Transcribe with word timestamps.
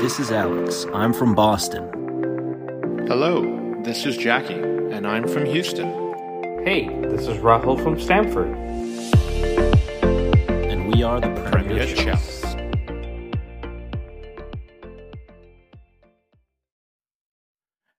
This 0.00 0.20
is 0.20 0.30
Alex. 0.30 0.86
I'm 0.94 1.12
from 1.12 1.34
Boston. 1.34 1.88
Hello, 3.08 3.82
this 3.82 4.06
is 4.06 4.16
Jackie, 4.16 4.54
and 4.54 5.04
I'm 5.04 5.26
from 5.26 5.44
Houston. 5.44 5.88
Hey, 6.64 6.86
this 7.08 7.26
is 7.26 7.36
Rahul 7.38 7.82
from 7.82 7.98
Stanford. 7.98 8.46
And 10.70 10.94
we 10.94 11.02
are 11.02 11.20
the 11.20 11.34
Premier, 11.50 11.84
Premier 11.84 11.96
Chels. 11.96 12.38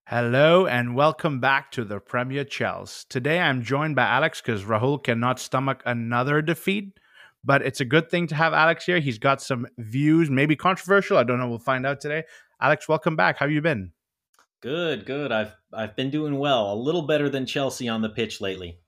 Hello 0.08 0.66
and 0.66 0.96
welcome 0.96 1.42
back 1.42 1.70
to 1.72 1.84
the 1.84 2.00
Premier 2.00 2.46
Chels. 2.46 3.06
Today 3.10 3.42
I'm 3.42 3.62
joined 3.62 3.98
by 3.98 4.06
Alex 4.06 4.42
because 4.42 4.64
Rahul 4.64 5.04
cannot 5.04 5.38
stomach 5.38 5.84
another 5.86 6.42
defeat. 6.42 6.98
But 7.44 7.62
it's 7.62 7.80
a 7.80 7.86
good 7.86 8.10
thing 8.10 8.28
to 8.28 8.36
have 8.36 8.54
Alex 8.54 8.86
here. 8.86 9.00
He's 9.00 9.18
got 9.18 9.42
some 9.42 9.68
views, 9.78 10.30
maybe 10.30 10.56
controversial. 10.56 11.18
I 11.18 11.24
don't 11.24 11.40
know. 11.40 11.48
We'll 11.48 11.60
find 11.60 11.86
out 11.86 12.02
today. 12.02 12.24
Alex, 12.62 12.88
welcome 12.88 13.16
back. 13.16 13.38
How 13.38 13.46
have 13.46 13.52
you 13.52 13.62
been? 13.62 13.92
Good, 14.62 15.06
good. 15.06 15.32
I've 15.32 15.56
I've 15.74 15.96
been 15.96 16.10
doing 16.10 16.38
well. 16.38 16.74
A 16.74 16.76
little 16.76 17.04
better 17.04 17.30
than 17.30 17.46
Chelsea 17.46 17.88
on 17.88 18.02
the 18.02 18.10
pitch 18.10 18.42
lately. 18.42 18.80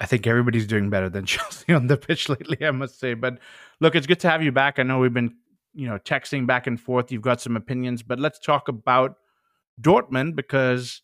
I 0.00 0.06
think 0.06 0.26
everybody's 0.26 0.66
doing 0.66 0.90
better 0.90 1.08
than 1.08 1.24
Chelsea 1.26 1.72
on 1.72 1.86
the 1.86 1.96
pitch 1.96 2.28
lately, 2.28 2.66
I 2.66 2.72
must 2.72 2.98
say. 2.98 3.14
But 3.14 3.38
look, 3.80 3.94
it's 3.94 4.06
good 4.06 4.20
to 4.20 4.30
have 4.30 4.42
you 4.42 4.50
back. 4.50 4.78
I 4.78 4.82
know 4.82 4.98
we've 4.98 5.14
been, 5.14 5.36
you 5.74 5.86
know, 5.86 5.98
texting 5.98 6.46
back 6.46 6.66
and 6.66 6.80
forth. 6.80 7.12
You've 7.12 7.22
got 7.22 7.40
some 7.40 7.56
opinions, 7.56 8.02
but 8.02 8.18
let's 8.18 8.40
talk 8.40 8.68
about 8.68 9.16
Dortmund 9.80 10.34
because 10.34 11.02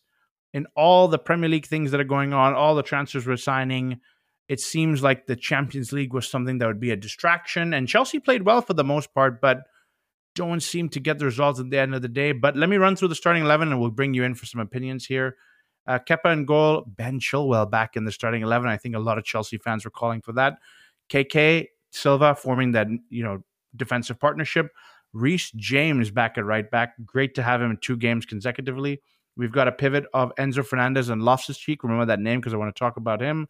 in 0.53 0.65
all 0.75 1.07
the 1.07 1.19
Premier 1.19 1.49
League 1.49 1.67
things 1.67 1.91
that 1.91 2.01
are 2.01 2.05
going 2.05 2.33
on, 2.33 2.53
all 2.53 2.75
the 2.75 2.83
transfers 2.83 3.25
we're 3.25 3.37
signing, 3.37 4.01
it 4.49 4.61
seems 4.61 5.03
like 5.03 5.25
the 5.25 5.35
Champions 5.35 5.91
League 5.91 6.13
was 6.13 6.27
something 6.27 6.57
that 6.57 6.67
would 6.67 6.79
be 6.79 6.91
a 6.91 6.95
distraction. 6.95 7.73
And 7.73 7.87
Chelsea 7.87 8.19
played 8.19 8.43
well 8.43 8.61
for 8.61 8.73
the 8.73 8.83
most 8.83 9.13
part, 9.13 9.41
but 9.41 9.63
don't 10.35 10.61
seem 10.61 10.87
to 10.89 10.99
get 10.99 11.19
the 11.19 11.25
results 11.25 11.59
at 11.59 11.69
the 11.69 11.79
end 11.79 11.93
of 11.93 12.01
the 12.01 12.07
day. 12.07 12.31
But 12.31 12.55
let 12.55 12.69
me 12.69 12.77
run 12.77 12.95
through 12.95 13.09
the 13.09 13.15
starting 13.15 13.43
11 13.43 13.69
and 13.69 13.81
we'll 13.81 13.91
bring 13.91 14.13
you 14.13 14.23
in 14.23 14.35
for 14.35 14.45
some 14.45 14.61
opinions 14.61 15.05
here. 15.05 15.35
Uh, 15.85 15.99
Kepa 15.99 16.31
and 16.31 16.47
goal, 16.47 16.85
Ben 16.87 17.19
Chilwell 17.19 17.69
back 17.69 17.95
in 17.95 18.05
the 18.05 18.11
starting 18.11 18.41
11. 18.41 18.69
I 18.69 18.77
think 18.77 18.95
a 18.95 18.99
lot 18.99 19.17
of 19.17 19.23
Chelsea 19.25 19.57
fans 19.57 19.83
were 19.83 19.91
calling 19.91 20.21
for 20.21 20.33
that. 20.33 20.57
KK, 21.09 21.67
Silva 21.91 22.35
forming 22.35 22.73
that, 22.73 22.87
you 23.09 23.23
know, 23.23 23.43
defensive 23.75 24.19
partnership. 24.19 24.69
Reece 25.13 25.51
James 25.51 26.11
back 26.11 26.37
at 26.37 26.45
right 26.45 26.69
back. 26.69 26.93
Great 27.05 27.35
to 27.35 27.43
have 27.43 27.61
him 27.61 27.71
in 27.71 27.77
two 27.77 27.97
games 27.97 28.25
consecutively. 28.25 29.01
We've 29.35 29.51
got 29.51 29.67
a 29.67 29.71
pivot 29.71 30.05
of 30.13 30.33
Enzo 30.35 30.65
Fernandez 30.65 31.09
and 31.09 31.23
Loftus 31.23 31.57
Cheek. 31.57 31.83
Remember 31.83 32.05
that 32.05 32.19
name 32.19 32.39
because 32.39 32.53
I 32.53 32.57
want 32.57 32.75
to 32.75 32.79
talk 32.79 32.97
about 32.97 33.21
him 33.21 33.47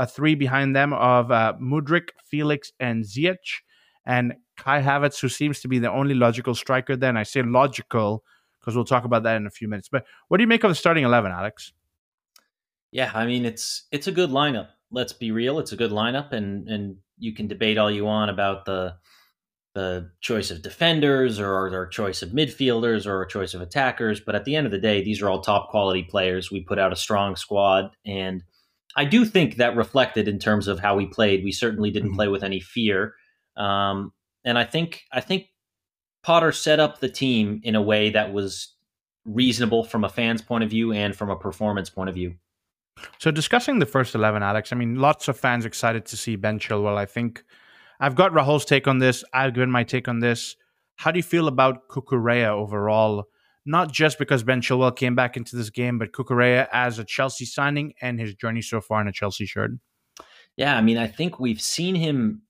a 0.00 0.06
three 0.06 0.34
behind 0.34 0.74
them 0.74 0.94
of 0.94 1.30
uh, 1.30 1.52
Mudryk, 1.60 2.08
Felix, 2.24 2.72
and 2.80 3.04
Ziyech, 3.04 3.60
and 4.06 4.32
Kai 4.56 4.80
Havertz, 4.80 5.20
who 5.20 5.28
seems 5.28 5.60
to 5.60 5.68
be 5.68 5.78
the 5.78 5.90
only 5.90 6.14
logical 6.14 6.54
striker. 6.54 6.96
Then 6.96 7.18
I 7.18 7.22
say 7.22 7.42
logical 7.42 8.24
because 8.58 8.74
we'll 8.74 8.86
talk 8.86 9.04
about 9.04 9.24
that 9.24 9.36
in 9.36 9.46
a 9.46 9.50
few 9.50 9.68
minutes. 9.68 9.90
But 9.90 10.06
what 10.28 10.38
do 10.38 10.42
you 10.42 10.48
make 10.48 10.64
of 10.64 10.70
the 10.70 10.74
starting 10.74 11.04
eleven, 11.04 11.30
Alex? 11.30 11.74
Yeah, 12.90 13.10
I 13.14 13.26
mean 13.26 13.44
it's 13.44 13.86
it's 13.92 14.06
a 14.06 14.12
good 14.12 14.30
lineup. 14.30 14.68
Let's 14.90 15.12
be 15.12 15.32
real, 15.32 15.58
it's 15.58 15.72
a 15.72 15.76
good 15.76 15.90
lineup, 15.90 16.32
and 16.32 16.66
and 16.66 16.96
you 17.18 17.34
can 17.34 17.46
debate 17.46 17.76
all 17.76 17.90
you 17.90 18.06
want 18.06 18.30
about 18.30 18.64
the 18.64 18.94
the 19.74 20.10
choice 20.22 20.50
of 20.50 20.62
defenders 20.62 21.38
or 21.38 21.70
their 21.70 21.86
choice 21.86 22.22
of 22.22 22.30
midfielders 22.30 23.06
or 23.06 23.20
a 23.20 23.28
choice 23.28 23.52
of 23.52 23.60
attackers. 23.60 24.18
But 24.18 24.34
at 24.34 24.46
the 24.46 24.56
end 24.56 24.66
of 24.66 24.72
the 24.72 24.80
day, 24.80 25.04
these 25.04 25.20
are 25.20 25.28
all 25.28 25.42
top 25.42 25.68
quality 25.68 26.02
players. 26.04 26.50
We 26.50 26.62
put 26.62 26.78
out 26.78 26.92
a 26.92 26.96
strong 26.96 27.36
squad, 27.36 27.90
and 28.06 28.42
I 28.96 29.04
do 29.04 29.24
think 29.24 29.56
that 29.56 29.76
reflected 29.76 30.28
in 30.28 30.38
terms 30.38 30.68
of 30.68 30.80
how 30.80 30.96
we 30.96 31.06
played. 31.06 31.44
We 31.44 31.52
certainly 31.52 31.90
didn't 31.90 32.10
mm-hmm. 32.10 32.16
play 32.16 32.28
with 32.28 32.42
any 32.42 32.60
fear, 32.60 33.14
um, 33.56 34.12
and 34.44 34.58
I 34.58 34.64
think 34.64 35.02
I 35.12 35.20
think 35.20 35.46
Potter 36.22 36.52
set 36.52 36.80
up 36.80 37.00
the 37.00 37.08
team 37.08 37.60
in 37.62 37.74
a 37.74 37.82
way 37.82 38.10
that 38.10 38.32
was 38.32 38.74
reasonable 39.24 39.84
from 39.84 40.04
a 40.04 40.08
fan's 40.08 40.42
point 40.42 40.64
of 40.64 40.70
view 40.70 40.92
and 40.92 41.14
from 41.14 41.30
a 41.30 41.36
performance 41.36 41.90
point 41.90 42.08
of 42.08 42.14
view. 42.14 42.34
So 43.18 43.30
discussing 43.30 43.78
the 43.78 43.86
first 43.86 44.14
eleven, 44.14 44.42
Alex. 44.42 44.72
I 44.72 44.76
mean, 44.76 44.96
lots 44.96 45.28
of 45.28 45.38
fans 45.38 45.64
excited 45.64 46.04
to 46.06 46.16
see 46.16 46.36
Ben 46.36 46.58
Chilwell. 46.58 46.96
I 46.96 47.06
think 47.06 47.44
I've 48.00 48.14
got 48.14 48.32
Rahul's 48.32 48.64
take 48.64 48.88
on 48.88 48.98
this. 48.98 49.24
I've 49.32 49.54
given 49.54 49.70
my 49.70 49.84
take 49.84 50.08
on 50.08 50.20
this. 50.20 50.56
How 50.96 51.10
do 51.10 51.18
you 51.18 51.22
feel 51.22 51.48
about 51.48 51.88
Cucurella 51.88 52.48
overall? 52.48 53.28
Not 53.70 53.92
just 53.92 54.18
because 54.18 54.42
Ben 54.42 54.60
Chilwell 54.60 54.96
came 54.96 55.14
back 55.14 55.36
into 55.36 55.54
this 55.54 55.70
game, 55.70 55.96
but 55.96 56.10
Cucurella 56.10 56.66
as 56.72 56.98
a 56.98 57.04
Chelsea 57.04 57.44
signing 57.44 57.94
and 58.02 58.18
his 58.18 58.34
journey 58.34 58.62
so 58.62 58.80
far 58.80 59.00
in 59.00 59.06
a 59.06 59.12
Chelsea 59.12 59.46
shirt. 59.46 59.70
Yeah, 60.56 60.76
I 60.76 60.80
mean, 60.80 60.98
I 60.98 61.06
think 61.06 61.38
we've 61.38 61.60
seen 61.60 61.94
him 61.94 62.42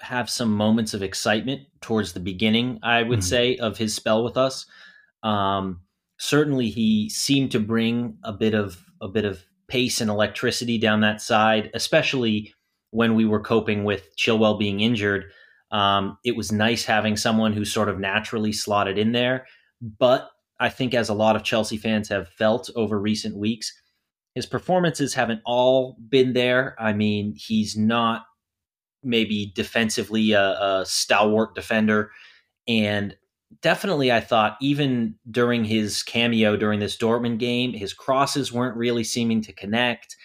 have 0.00 0.28
some 0.28 0.52
moments 0.52 0.92
of 0.92 1.00
excitement 1.00 1.60
towards 1.80 2.12
the 2.12 2.18
beginning, 2.18 2.80
I 2.82 3.04
would 3.04 3.20
mm-hmm. 3.20 3.24
say, 3.24 3.56
of 3.58 3.78
his 3.78 3.94
spell 3.94 4.24
with 4.24 4.36
us. 4.36 4.66
Um, 5.22 5.82
certainly, 6.18 6.70
he 6.70 7.08
seemed 7.08 7.52
to 7.52 7.60
bring 7.60 8.18
a 8.24 8.32
bit 8.32 8.54
of 8.54 8.84
a 9.00 9.06
bit 9.06 9.24
of 9.24 9.44
pace 9.68 10.00
and 10.00 10.10
electricity 10.10 10.76
down 10.76 11.02
that 11.02 11.22
side, 11.22 11.70
especially 11.72 12.52
when 12.90 13.14
we 13.14 13.24
were 13.24 13.40
coping 13.40 13.84
with 13.84 14.16
Chilwell 14.16 14.58
being 14.58 14.80
injured. 14.80 15.26
Um, 15.70 16.18
it 16.24 16.34
was 16.34 16.50
nice 16.50 16.84
having 16.84 17.16
someone 17.16 17.52
who 17.52 17.64
sort 17.64 17.88
of 17.88 18.00
naturally 18.00 18.52
slotted 18.52 18.98
in 18.98 19.12
there, 19.12 19.46
but 20.00 20.30
I 20.60 20.68
think, 20.68 20.94
as 20.94 21.08
a 21.08 21.14
lot 21.14 21.36
of 21.36 21.42
Chelsea 21.42 21.76
fans 21.76 22.08
have 22.08 22.28
felt 22.28 22.70
over 22.76 22.98
recent 22.98 23.36
weeks, 23.36 23.72
his 24.34 24.46
performances 24.46 25.14
haven't 25.14 25.40
all 25.44 25.96
been 26.08 26.32
there. 26.32 26.74
I 26.78 26.92
mean, 26.92 27.34
he's 27.36 27.76
not 27.76 28.22
maybe 29.02 29.52
defensively 29.54 30.32
a, 30.32 30.42
a 30.42 30.84
stalwart 30.86 31.54
defender. 31.54 32.10
And 32.66 33.16
definitely, 33.60 34.10
I 34.10 34.20
thought, 34.20 34.56
even 34.60 35.16
during 35.30 35.64
his 35.64 36.02
cameo 36.02 36.56
during 36.56 36.80
this 36.80 36.96
Dortmund 36.96 37.38
game, 37.38 37.72
his 37.72 37.92
crosses 37.92 38.52
weren't 38.52 38.76
really 38.76 39.04
seeming 39.04 39.42
to 39.42 39.52
connect. 39.52 40.16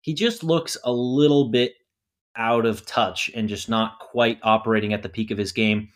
He 0.00 0.14
just 0.14 0.44
looks 0.44 0.76
a 0.84 0.92
little 0.92 1.48
bit 1.48 1.74
out 2.36 2.66
of 2.66 2.84
touch 2.86 3.30
and 3.34 3.48
just 3.48 3.68
not 3.68 3.98
quite 3.98 4.38
operating 4.42 4.92
at 4.92 5.02
the 5.02 5.08
peak 5.08 5.30
of 5.30 5.38
his 5.38 5.52
game. 5.52 5.88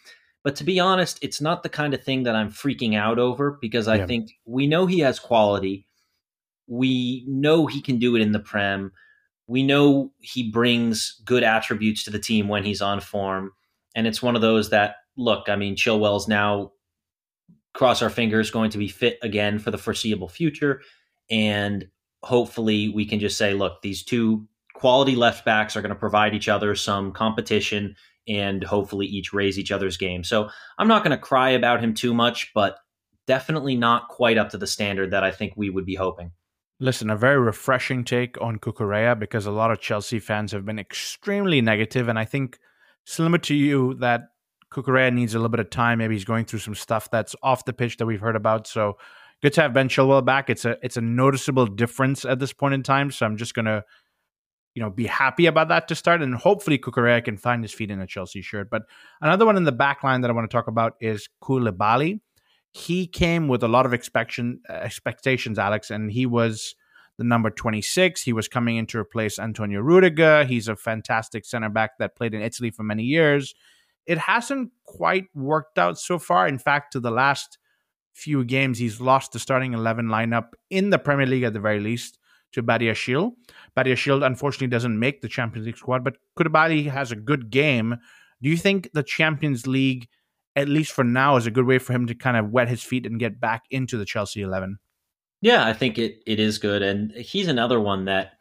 But 0.42 0.56
to 0.56 0.64
be 0.64 0.80
honest, 0.80 1.18
it's 1.22 1.40
not 1.40 1.62
the 1.62 1.68
kind 1.68 1.92
of 1.92 2.02
thing 2.02 2.22
that 2.22 2.34
I'm 2.34 2.50
freaking 2.50 2.96
out 2.96 3.18
over 3.18 3.58
because 3.60 3.88
I 3.88 3.96
yeah. 3.96 4.06
think 4.06 4.32
we 4.46 4.66
know 4.66 4.86
he 4.86 5.00
has 5.00 5.18
quality. 5.18 5.86
We 6.66 7.24
know 7.26 7.66
he 7.66 7.82
can 7.82 7.98
do 7.98 8.16
it 8.16 8.22
in 8.22 8.32
the 8.32 8.38
Prem. 8.38 8.92
We 9.46 9.62
know 9.62 10.12
he 10.18 10.50
brings 10.50 11.20
good 11.24 11.42
attributes 11.42 12.04
to 12.04 12.10
the 12.10 12.18
team 12.18 12.48
when 12.48 12.64
he's 12.64 12.80
on 12.80 13.00
form. 13.00 13.52
And 13.94 14.06
it's 14.06 14.22
one 14.22 14.36
of 14.36 14.42
those 14.42 14.70
that, 14.70 14.96
look, 15.16 15.48
I 15.48 15.56
mean, 15.56 15.76
Chilwell's 15.76 16.28
now, 16.28 16.72
cross 17.74 18.00
our 18.00 18.10
fingers, 18.10 18.50
going 18.50 18.70
to 18.70 18.78
be 18.78 18.88
fit 18.88 19.18
again 19.22 19.58
for 19.58 19.70
the 19.70 19.78
foreseeable 19.78 20.28
future. 20.28 20.80
And 21.30 21.88
hopefully 22.22 22.88
we 22.88 23.04
can 23.04 23.20
just 23.20 23.36
say, 23.36 23.52
look, 23.52 23.82
these 23.82 24.02
two 24.02 24.46
quality 24.74 25.16
left 25.16 25.44
backs 25.44 25.76
are 25.76 25.82
going 25.82 25.90
to 25.90 25.98
provide 25.98 26.34
each 26.34 26.48
other 26.48 26.74
some 26.74 27.12
competition 27.12 27.94
and 28.28 28.62
hopefully 28.62 29.06
each 29.06 29.32
raise 29.32 29.58
each 29.58 29.72
other's 29.72 29.96
game. 29.96 30.24
So 30.24 30.48
I'm 30.78 30.88
not 30.88 31.04
going 31.04 31.16
to 31.16 31.22
cry 31.22 31.50
about 31.50 31.82
him 31.82 31.94
too 31.94 32.14
much, 32.14 32.52
but 32.54 32.78
definitely 33.26 33.76
not 33.76 34.08
quite 34.08 34.38
up 34.38 34.50
to 34.50 34.58
the 34.58 34.66
standard 34.66 35.12
that 35.12 35.24
I 35.24 35.30
think 35.30 35.54
we 35.56 35.70
would 35.70 35.86
be 35.86 35.94
hoping. 35.94 36.32
Listen, 36.78 37.10
a 37.10 37.16
very 37.16 37.38
refreshing 37.38 38.04
take 38.04 38.40
on 38.40 38.58
Cucurella 38.58 39.18
because 39.18 39.46
a 39.46 39.50
lot 39.50 39.70
of 39.70 39.80
Chelsea 39.80 40.18
fans 40.18 40.52
have 40.52 40.64
been 40.64 40.78
extremely 40.78 41.60
negative, 41.60 42.08
and 42.08 42.18
I 42.18 42.24
think 42.24 42.58
similar 43.04 43.38
to 43.38 43.54
you 43.54 43.94
that 43.94 44.22
Cucurella 44.72 45.12
needs 45.12 45.34
a 45.34 45.38
little 45.38 45.50
bit 45.50 45.60
of 45.60 45.70
time. 45.70 45.98
Maybe 45.98 46.14
he's 46.14 46.24
going 46.24 46.44
through 46.44 46.60
some 46.60 46.74
stuff 46.74 47.10
that's 47.10 47.36
off 47.42 47.64
the 47.64 47.72
pitch 47.72 47.98
that 47.98 48.06
we've 48.06 48.20
heard 48.20 48.36
about. 48.36 48.66
So 48.66 48.96
good 49.42 49.52
to 49.54 49.62
have 49.62 49.74
Ben 49.74 49.88
Chilwell 49.88 50.24
back. 50.24 50.48
It's 50.48 50.64
a 50.64 50.76
it's 50.82 50.96
a 50.96 51.00
noticeable 51.00 51.66
difference 51.66 52.24
at 52.24 52.38
this 52.38 52.52
point 52.52 52.74
in 52.74 52.82
time. 52.82 53.10
So 53.10 53.26
I'm 53.26 53.36
just 53.36 53.54
gonna 53.54 53.84
you 54.74 54.82
know, 54.82 54.90
be 54.90 55.06
happy 55.06 55.46
about 55.46 55.68
that 55.68 55.88
to 55.88 55.94
start. 55.94 56.22
And 56.22 56.34
hopefully 56.34 56.78
Cucurella 56.78 57.24
can 57.24 57.36
find 57.36 57.62
his 57.62 57.72
feet 57.72 57.90
in 57.90 58.00
a 58.00 58.06
Chelsea 58.06 58.42
shirt. 58.42 58.70
But 58.70 58.82
another 59.20 59.46
one 59.46 59.56
in 59.56 59.64
the 59.64 59.72
back 59.72 60.04
line 60.04 60.20
that 60.20 60.30
I 60.30 60.34
want 60.34 60.50
to 60.50 60.54
talk 60.54 60.68
about 60.68 60.94
is 61.00 61.28
Koulibaly. 61.42 62.20
He 62.72 63.06
came 63.06 63.48
with 63.48 63.64
a 63.64 63.68
lot 63.68 63.84
of 63.84 63.92
expectation, 63.92 64.60
uh, 64.68 64.74
expectations, 64.74 65.58
Alex, 65.58 65.90
and 65.90 66.10
he 66.10 66.24
was 66.24 66.76
the 67.18 67.24
number 67.24 67.50
26. 67.50 68.22
He 68.22 68.32
was 68.32 68.46
coming 68.46 68.76
in 68.76 68.86
to 68.86 68.98
replace 68.98 69.38
Antonio 69.38 69.80
Rudiger. 69.80 70.44
He's 70.44 70.68
a 70.68 70.76
fantastic 70.76 71.44
center 71.44 71.68
back 71.68 71.98
that 71.98 72.16
played 72.16 72.32
in 72.32 72.42
Italy 72.42 72.70
for 72.70 72.84
many 72.84 73.02
years. 73.02 73.54
It 74.06 74.18
hasn't 74.18 74.70
quite 74.86 75.26
worked 75.34 75.78
out 75.78 75.98
so 75.98 76.18
far. 76.18 76.46
In 76.46 76.58
fact, 76.58 76.92
to 76.92 77.00
the 77.00 77.10
last 77.10 77.58
few 78.12 78.44
games, 78.44 78.78
he's 78.78 79.00
lost 79.00 79.32
the 79.32 79.40
starting 79.40 79.74
11 79.74 80.06
lineup 80.06 80.50
in 80.70 80.90
the 80.90 80.98
Premier 80.98 81.26
League 81.26 81.42
at 81.42 81.52
the 81.52 81.60
very 81.60 81.80
least 81.80 82.19
to 82.52 82.62
Badiashile. 82.62 83.32
Badiashile 83.76 84.24
unfortunately 84.24 84.66
doesn't 84.66 84.98
make 84.98 85.20
the 85.20 85.28
Champions 85.28 85.66
League 85.66 85.76
squad, 85.76 86.04
but 86.04 86.16
Koulibaly 86.38 86.90
has 86.90 87.12
a 87.12 87.16
good 87.16 87.50
game. 87.50 87.96
Do 88.42 88.48
you 88.48 88.56
think 88.56 88.90
the 88.92 89.02
Champions 89.02 89.66
League, 89.66 90.08
at 90.56 90.68
least 90.68 90.92
for 90.92 91.04
now, 91.04 91.36
is 91.36 91.46
a 91.46 91.50
good 91.50 91.66
way 91.66 91.78
for 91.78 91.92
him 91.92 92.06
to 92.06 92.14
kind 92.14 92.36
of 92.36 92.50
wet 92.50 92.68
his 92.68 92.82
feet 92.82 93.06
and 93.06 93.20
get 93.20 93.40
back 93.40 93.62
into 93.70 93.96
the 93.96 94.04
Chelsea 94.04 94.40
11? 94.40 94.78
Yeah, 95.42 95.66
I 95.66 95.72
think 95.72 95.98
it, 95.98 96.22
it 96.26 96.38
is 96.40 96.58
good. 96.58 96.82
And 96.82 97.12
he's 97.12 97.48
another 97.48 97.80
one 97.80 98.04
that, 98.06 98.32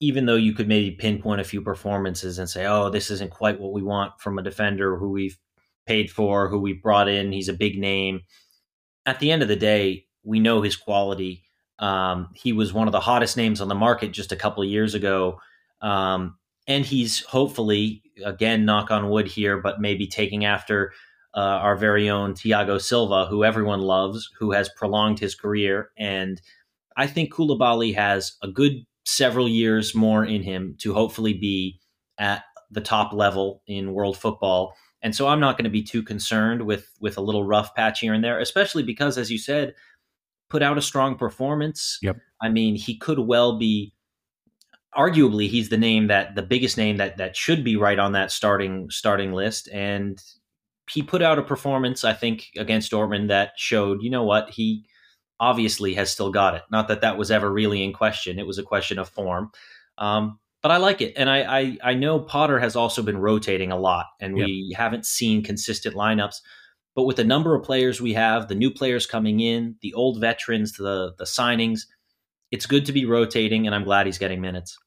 even 0.00 0.26
though 0.26 0.36
you 0.36 0.52
could 0.52 0.68
maybe 0.68 0.90
pinpoint 0.90 1.40
a 1.40 1.44
few 1.44 1.62
performances 1.62 2.38
and 2.38 2.48
say, 2.50 2.66
oh, 2.66 2.90
this 2.90 3.10
isn't 3.10 3.30
quite 3.30 3.60
what 3.60 3.72
we 3.72 3.82
want 3.82 4.12
from 4.20 4.38
a 4.38 4.42
defender 4.42 4.98
who 4.98 5.10
we've 5.10 5.38
paid 5.86 6.10
for, 6.10 6.48
who 6.48 6.58
we 6.58 6.72
brought 6.72 7.08
in, 7.08 7.32
he's 7.32 7.48
a 7.48 7.54
big 7.54 7.78
name. 7.78 8.20
at 9.06 9.20
the 9.20 9.30
end 9.30 9.42
of 9.42 9.48
the 9.48 9.56
day, 9.56 10.06
we 10.22 10.40
know 10.40 10.62
his 10.62 10.76
quality. 10.76 11.44
Um, 11.78 12.30
he 12.34 12.52
was 12.52 12.72
one 12.72 12.88
of 12.88 12.92
the 12.92 13.00
hottest 13.00 13.36
names 13.36 13.60
on 13.60 13.68
the 13.68 13.74
market 13.74 14.12
just 14.12 14.32
a 14.32 14.36
couple 14.36 14.62
of 14.62 14.68
years 14.68 14.94
ago. 14.94 15.38
Um, 15.82 16.36
and 16.66 16.84
he's 16.84 17.20
hopefully, 17.24 18.02
again, 18.24 18.64
knock 18.64 18.90
on 18.90 19.10
wood 19.10 19.26
here, 19.26 19.60
but 19.60 19.80
maybe 19.80 20.06
taking 20.06 20.44
after 20.44 20.92
uh, 21.34 21.40
our 21.40 21.76
very 21.76 22.08
own 22.08 22.34
Thiago 22.34 22.80
Silva, 22.80 23.26
who 23.26 23.44
everyone 23.44 23.80
loves, 23.80 24.30
who 24.38 24.52
has 24.52 24.70
prolonged 24.76 25.18
his 25.18 25.34
career. 25.34 25.90
And 25.98 26.40
I 26.96 27.06
think 27.06 27.32
Koulibaly 27.32 27.94
has 27.94 28.36
a 28.42 28.48
good 28.48 28.84
several 29.04 29.48
years 29.48 29.94
more 29.94 30.24
in 30.24 30.42
him 30.42 30.76
to 30.80 30.94
hopefully 30.94 31.34
be 31.34 31.80
at 32.18 32.44
the 32.70 32.80
top 32.80 33.12
level 33.12 33.62
in 33.66 33.92
world 33.92 34.16
football. 34.16 34.74
And 35.02 35.14
so 35.14 35.28
I'm 35.28 35.40
not 35.40 35.58
going 35.58 35.64
to 35.64 35.70
be 35.70 35.82
too 35.82 36.02
concerned 36.02 36.62
with 36.62 36.90
with 37.00 37.18
a 37.18 37.20
little 37.20 37.44
rough 37.44 37.74
patch 37.74 38.00
here 38.00 38.14
and 38.14 38.24
there, 38.24 38.38
especially 38.38 38.82
because, 38.82 39.18
as 39.18 39.30
you 39.30 39.38
said, 39.38 39.74
put 40.50 40.62
out 40.62 40.78
a 40.78 40.82
strong 40.82 41.16
performance. 41.16 41.98
Yep. 42.02 42.16
I 42.42 42.48
mean, 42.48 42.76
he 42.76 42.96
could 42.96 43.18
well 43.18 43.58
be. 43.58 43.92
Arguably, 44.96 45.48
he's 45.48 45.70
the 45.70 45.76
name 45.76 46.06
that 46.06 46.36
the 46.36 46.42
biggest 46.42 46.76
name 46.76 46.98
that 46.98 47.16
that 47.16 47.36
should 47.36 47.64
be 47.64 47.74
right 47.74 47.98
on 47.98 48.12
that 48.12 48.30
starting 48.30 48.88
starting 48.90 49.32
list, 49.32 49.68
and 49.72 50.22
he 50.88 51.02
put 51.02 51.20
out 51.20 51.38
a 51.38 51.42
performance, 51.42 52.04
I 52.04 52.12
think, 52.12 52.50
against 52.56 52.92
Dortmund 52.92 53.28
that 53.28 53.52
showed, 53.56 54.02
you 54.02 54.10
know 54.10 54.22
what, 54.22 54.50
he 54.50 54.86
obviously 55.40 55.94
has 55.94 56.12
still 56.12 56.30
got 56.30 56.54
it. 56.54 56.62
Not 56.70 56.86
that 56.88 57.00
that 57.00 57.18
was 57.18 57.32
ever 57.32 57.50
really 57.50 57.82
in 57.82 57.92
question; 57.92 58.38
it 58.38 58.46
was 58.46 58.58
a 58.58 58.62
question 58.62 59.00
of 59.00 59.08
form. 59.08 59.50
Um, 59.98 60.38
but 60.62 60.70
I 60.70 60.76
like 60.76 61.00
it, 61.00 61.12
and 61.16 61.28
I, 61.28 61.58
I, 61.60 61.78
I 61.82 61.94
know 61.94 62.20
Potter 62.20 62.58
has 62.58 62.76
also 62.76 63.02
been 63.02 63.18
rotating 63.18 63.72
a 63.72 63.78
lot, 63.78 64.06
and 64.20 64.38
yep. 64.38 64.46
we 64.46 64.74
haven't 64.76 65.06
seen 65.06 65.42
consistent 65.42 65.96
lineups. 65.96 66.36
But 66.94 67.04
with 67.04 67.16
the 67.16 67.24
number 67.24 67.54
of 67.54 67.64
players 67.64 68.00
we 68.00 68.12
have, 68.14 68.48
the 68.48 68.54
new 68.54 68.70
players 68.70 69.06
coming 69.06 69.40
in, 69.40 69.76
the 69.82 69.94
old 69.94 70.20
veterans, 70.20 70.72
the 70.72 71.14
the 71.18 71.24
signings, 71.24 71.86
it's 72.50 72.66
good 72.66 72.86
to 72.86 72.92
be 72.92 73.04
rotating, 73.04 73.66
and 73.66 73.74
I'm 73.74 73.84
glad 73.84 74.06
he's 74.06 74.18
getting 74.18 74.40
minutes. 74.40 74.78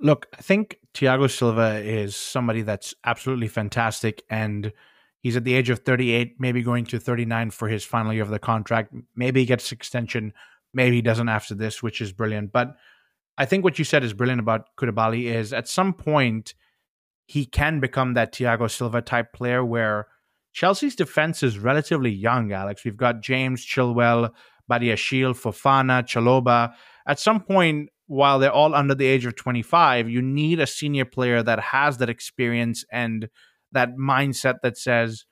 Look, 0.00 0.26
I 0.36 0.42
think 0.42 0.78
Thiago 0.94 1.30
Silva 1.30 1.78
is 1.78 2.16
somebody 2.16 2.62
that's 2.62 2.94
absolutely 3.04 3.48
fantastic, 3.48 4.22
and 4.28 4.72
he's 5.20 5.36
at 5.36 5.44
the 5.44 5.54
age 5.54 5.70
of 5.70 5.80
38, 5.80 6.36
maybe 6.40 6.62
going 6.62 6.84
to 6.86 6.98
39 6.98 7.50
for 7.50 7.68
his 7.68 7.84
final 7.84 8.12
year 8.12 8.22
of 8.22 8.30
the 8.30 8.40
contract. 8.40 8.92
Maybe 9.14 9.40
he 9.40 9.46
gets 9.46 9.70
extension, 9.70 10.32
maybe 10.72 10.96
he 10.96 11.02
doesn't 11.02 11.28
after 11.28 11.54
this, 11.54 11.82
which 11.82 12.00
is 12.00 12.12
brilliant. 12.12 12.52
But 12.52 12.76
I 13.38 13.46
think 13.46 13.64
what 13.64 13.78
you 13.78 13.84
said 13.84 14.04
is 14.04 14.12
brilliant 14.12 14.40
about 14.40 14.76
Koulibaly 14.76 15.24
is 15.24 15.52
at 15.52 15.68
some 15.68 15.92
point 15.92 16.54
he 17.26 17.46
can 17.46 17.80
become 17.80 18.14
that 18.14 18.32
Thiago 18.32 18.70
Silva 18.70 19.00
type 19.00 19.32
player 19.32 19.64
where 19.64 20.08
Chelsea's 20.54 20.94
defense 20.94 21.42
is 21.42 21.58
relatively 21.58 22.10
young, 22.10 22.52
Alex. 22.52 22.84
We've 22.84 22.96
got 22.96 23.20
James, 23.20 23.66
Chilwell, 23.66 24.30
Badiashile, 24.70 25.34
Fofana, 25.34 26.04
Chalobah. 26.04 26.72
At 27.06 27.18
some 27.18 27.40
point, 27.40 27.90
while 28.06 28.38
they're 28.38 28.52
all 28.52 28.74
under 28.74 28.94
the 28.94 29.04
age 29.04 29.26
of 29.26 29.34
25, 29.34 30.08
you 30.08 30.22
need 30.22 30.60
a 30.60 30.66
senior 30.66 31.04
player 31.04 31.42
that 31.42 31.58
has 31.58 31.98
that 31.98 32.08
experience 32.08 32.84
and 32.92 33.28
that 33.72 33.96
mindset 33.96 34.60
that 34.62 34.78
says, 34.78 35.24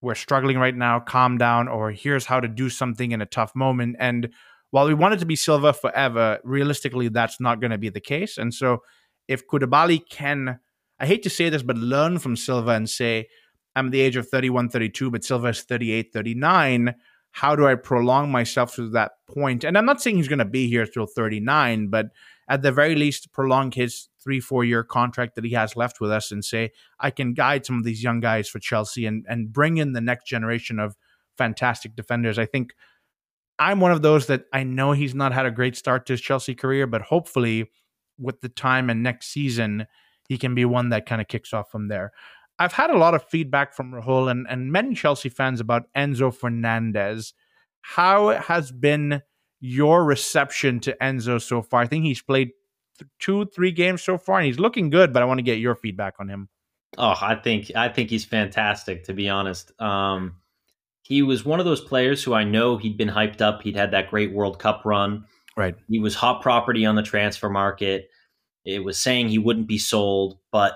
we're 0.00 0.14
struggling 0.14 0.58
right 0.58 0.76
now, 0.76 1.00
calm 1.00 1.36
down, 1.36 1.66
or 1.66 1.90
here's 1.90 2.26
how 2.26 2.38
to 2.38 2.48
do 2.48 2.70
something 2.70 3.10
in 3.10 3.20
a 3.20 3.26
tough 3.26 3.54
moment. 3.56 3.96
And 3.98 4.30
while 4.70 4.86
we 4.86 4.94
want 4.94 5.14
it 5.14 5.18
to 5.18 5.26
be 5.26 5.36
Silva 5.36 5.72
forever, 5.72 6.38
realistically, 6.44 7.08
that's 7.08 7.40
not 7.40 7.60
going 7.60 7.72
to 7.72 7.78
be 7.78 7.88
the 7.88 8.00
case. 8.00 8.38
And 8.38 8.54
so, 8.54 8.78
if 9.26 9.46
Koulibaly 9.46 10.08
can, 10.08 10.60
I 10.98 11.06
hate 11.06 11.22
to 11.24 11.30
say 11.30 11.48
this, 11.50 11.62
but 11.62 11.76
learn 11.76 12.18
from 12.18 12.36
Silva 12.36 12.70
and 12.70 12.88
say, 12.88 13.26
I'm 13.76 13.90
the 13.90 14.00
age 14.00 14.16
of 14.16 14.28
31, 14.28 14.68
32, 14.70 15.10
but 15.10 15.24
Silva 15.24 15.48
is 15.48 15.62
38, 15.62 16.12
39. 16.12 16.94
How 17.32 17.54
do 17.54 17.66
I 17.66 17.76
prolong 17.76 18.30
myself 18.30 18.74
to 18.74 18.90
that 18.90 19.12
point? 19.28 19.64
And 19.64 19.78
I'm 19.78 19.86
not 19.86 20.02
saying 20.02 20.16
he's 20.16 20.28
going 20.28 20.40
to 20.40 20.44
be 20.44 20.68
here 20.68 20.86
till 20.86 21.06
39, 21.06 21.88
but 21.88 22.06
at 22.48 22.62
the 22.62 22.72
very 22.72 22.96
least, 22.96 23.32
prolong 23.32 23.70
his 23.70 24.08
three, 24.22 24.40
four 24.40 24.64
year 24.64 24.82
contract 24.82 25.36
that 25.36 25.44
he 25.44 25.52
has 25.52 25.76
left 25.76 26.00
with 26.00 26.10
us 26.10 26.32
and 26.32 26.44
say, 26.44 26.70
I 26.98 27.10
can 27.10 27.32
guide 27.32 27.64
some 27.64 27.78
of 27.78 27.84
these 27.84 28.02
young 28.02 28.20
guys 28.20 28.48
for 28.48 28.58
Chelsea 28.58 29.06
and, 29.06 29.24
and 29.28 29.52
bring 29.52 29.76
in 29.76 29.92
the 29.92 30.00
next 30.00 30.26
generation 30.26 30.80
of 30.80 30.96
fantastic 31.38 31.94
defenders. 31.94 32.38
I 32.38 32.46
think 32.46 32.74
I'm 33.60 33.78
one 33.78 33.92
of 33.92 34.02
those 34.02 34.26
that 34.26 34.46
I 34.52 34.64
know 34.64 34.92
he's 34.92 35.14
not 35.14 35.32
had 35.32 35.46
a 35.46 35.50
great 35.50 35.76
start 35.76 36.06
to 36.06 36.14
his 36.14 36.20
Chelsea 36.20 36.54
career, 36.54 36.86
but 36.86 37.02
hopefully 37.02 37.70
with 38.18 38.40
the 38.40 38.48
time 38.48 38.90
and 38.90 39.02
next 39.02 39.28
season, 39.28 39.86
he 40.28 40.36
can 40.36 40.54
be 40.54 40.64
one 40.64 40.88
that 40.90 41.06
kind 41.06 41.20
of 41.20 41.28
kicks 41.28 41.52
off 41.52 41.70
from 41.70 41.88
there. 41.88 42.12
I've 42.60 42.74
had 42.74 42.90
a 42.90 42.98
lot 42.98 43.14
of 43.14 43.24
feedback 43.24 43.72
from 43.72 43.90
Rahul 43.90 44.30
and, 44.30 44.46
and 44.48 44.70
many 44.70 44.94
Chelsea 44.94 45.30
fans 45.30 45.60
about 45.60 45.84
Enzo 45.96 46.32
Fernandez. 46.32 47.32
How 47.80 48.38
has 48.38 48.70
been 48.70 49.22
your 49.60 50.04
reception 50.04 50.78
to 50.80 50.94
Enzo 51.00 51.40
so 51.40 51.62
far? 51.62 51.80
I 51.80 51.86
think 51.86 52.04
he's 52.04 52.20
played 52.20 52.50
th- 52.98 53.10
two, 53.18 53.46
three 53.46 53.72
games 53.72 54.02
so 54.02 54.18
far, 54.18 54.38
and 54.38 54.46
he's 54.46 54.58
looking 54.58 54.90
good. 54.90 55.10
But 55.10 55.22
I 55.22 55.24
want 55.24 55.38
to 55.38 55.42
get 55.42 55.58
your 55.58 55.74
feedback 55.74 56.16
on 56.20 56.28
him. 56.28 56.50
Oh, 56.98 57.14
I 57.18 57.34
think 57.36 57.72
I 57.74 57.88
think 57.88 58.10
he's 58.10 58.26
fantastic. 58.26 59.04
To 59.04 59.14
be 59.14 59.30
honest, 59.30 59.72
um, 59.80 60.36
he 61.00 61.22
was 61.22 61.46
one 61.46 61.60
of 61.60 61.66
those 61.66 61.80
players 61.80 62.22
who 62.22 62.34
I 62.34 62.44
know 62.44 62.76
he'd 62.76 62.98
been 62.98 63.08
hyped 63.08 63.40
up. 63.40 63.62
He'd 63.62 63.76
had 63.76 63.92
that 63.92 64.10
great 64.10 64.34
World 64.34 64.58
Cup 64.58 64.82
run. 64.84 65.24
Right. 65.56 65.76
He 65.88 65.98
was 65.98 66.14
hot 66.14 66.42
property 66.42 66.84
on 66.84 66.94
the 66.94 67.02
transfer 67.02 67.48
market. 67.48 68.10
It 68.66 68.84
was 68.84 68.98
saying 68.98 69.28
he 69.28 69.38
wouldn't 69.38 69.66
be 69.66 69.78
sold, 69.78 70.38
but 70.52 70.74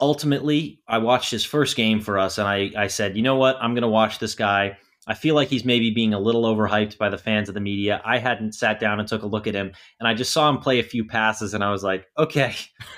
ultimately, 0.00 0.80
I 0.88 0.98
watched 0.98 1.30
his 1.30 1.44
first 1.44 1.76
game 1.76 2.00
for 2.00 2.18
us 2.18 2.38
and 2.38 2.46
I, 2.46 2.70
I 2.76 2.86
said, 2.88 3.16
you 3.16 3.22
know 3.22 3.36
what? 3.36 3.56
I'm 3.60 3.74
going 3.74 3.82
to 3.82 3.88
watch 3.88 4.18
this 4.18 4.34
guy. 4.34 4.76
I 5.06 5.14
feel 5.14 5.34
like 5.34 5.48
he's 5.48 5.64
maybe 5.64 5.90
being 5.90 6.14
a 6.14 6.18
little 6.18 6.42
overhyped 6.42 6.98
by 6.98 7.08
the 7.08 7.18
fans 7.18 7.48
of 7.48 7.54
the 7.54 7.60
media. 7.60 8.02
I 8.04 8.18
hadn't 8.18 8.54
sat 8.54 8.80
down 8.80 8.98
and 8.98 9.08
took 9.08 9.22
a 9.22 9.28
look 9.28 9.46
at 9.46 9.54
him, 9.54 9.70
and 10.00 10.08
I 10.08 10.14
just 10.14 10.32
saw 10.32 10.50
him 10.50 10.58
play 10.58 10.80
a 10.80 10.82
few 10.82 11.04
passes, 11.04 11.54
and 11.54 11.62
I 11.62 11.70
was 11.70 11.84
like, 11.84 12.06
okay, 12.18 12.56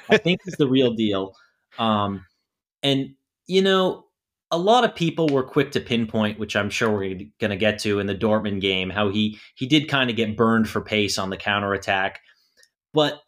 I 0.08 0.16
think 0.16 0.40
he's 0.42 0.56
the 0.56 0.68
real 0.68 0.94
deal. 0.94 1.34
Um, 1.78 2.24
and 2.82 3.10
you 3.46 3.60
know, 3.60 4.06
a 4.50 4.56
lot 4.56 4.84
of 4.84 4.94
people 4.94 5.28
were 5.28 5.42
quick 5.42 5.72
to 5.72 5.80
pinpoint, 5.80 6.38
which 6.38 6.56
I'm 6.56 6.70
sure 6.70 6.90
we're 6.90 7.14
going 7.40 7.50
to 7.50 7.56
get 7.56 7.78
to 7.80 7.98
in 8.00 8.06
the 8.06 8.14
Dortmund 8.14 8.62
game, 8.62 8.88
how 8.88 9.10
he 9.10 9.38
he 9.54 9.66
did 9.66 9.88
kind 9.88 10.08
of 10.08 10.16
get 10.16 10.34
burned 10.34 10.68
for 10.68 10.80
pace 10.80 11.18
on 11.18 11.28
the 11.28 11.36
counter 11.36 11.74
attack, 11.74 12.20
but 12.94 13.20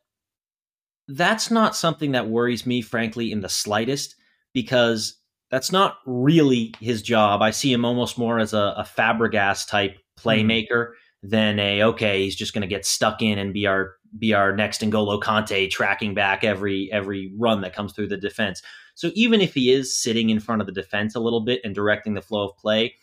that's 1.11 1.51
not 1.51 1.77
something 1.77 2.13
that 2.13 2.29
worries 2.29 2.67
me, 2.67 2.83
frankly, 2.83 3.33
in 3.33 3.41
the 3.41 3.49
slightest, 3.49 4.17
because 4.53 5.17
that's 5.51 5.73
not 5.73 5.99
really 6.07 6.75
his 6.81 7.03
job. 7.03 7.43
I 7.43 7.51
see 7.51 7.73
him 7.73 7.85
almost 7.85 8.19
more 8.19 8.39
as 8.39 8.53
a, 8.53 8.75
a 8.77 8.87
Fabregas 8.97 9.69
type 9.69 9.93
mm-hmm. 9.93 10.29
playmaker 10.29 10.71
mm-hmm. 10.71 11.29
than 11.29 11.59
a 11.59 11.83
okay, 11.85 12.23
he's 12.23 12.37
just 12.37 12.55
going 12.55 12.63
to 12.63 12.69
get 12.69 12.87
stuck 12.87 13.23
in 13.23 13.39
and 13.39 13.53
be 13.53 13.67
our 13.67 13.95
be 14.19 14.35
our 14.35 14.55
next 14.55 14.81
N'Golo 14.81 15.21
Kante 15.21 15.71
tracking 15.71 16.15
back 16.15 16.43
every 16.43 16.91
every 16.93 17.33
run 17.39 17.61
that 17.61 17.75
comes 17.75 17.93
through 17.93 18.09
the 18.09 18.17
defense. 18.17 18.63
So 18.95 19.11
even 19.15 19.41
if 19.41 19.55
he 19.55 19.73
is 19.73 19.97
sitting 19.97 20.31
in 20.31 20.41
front 20.41 20.61
of 20.61 20.67
the 20.67 20.73
defense 20.73 21.15
a 21.15 21.21
little 21.21 21.41
bit 21.41 21.61
and 21.65 21.75
directing 21.75 22.15
the 22.15 22.21
flow 22.21 22.49
of 22.49 22.57
play, 22.57 22.95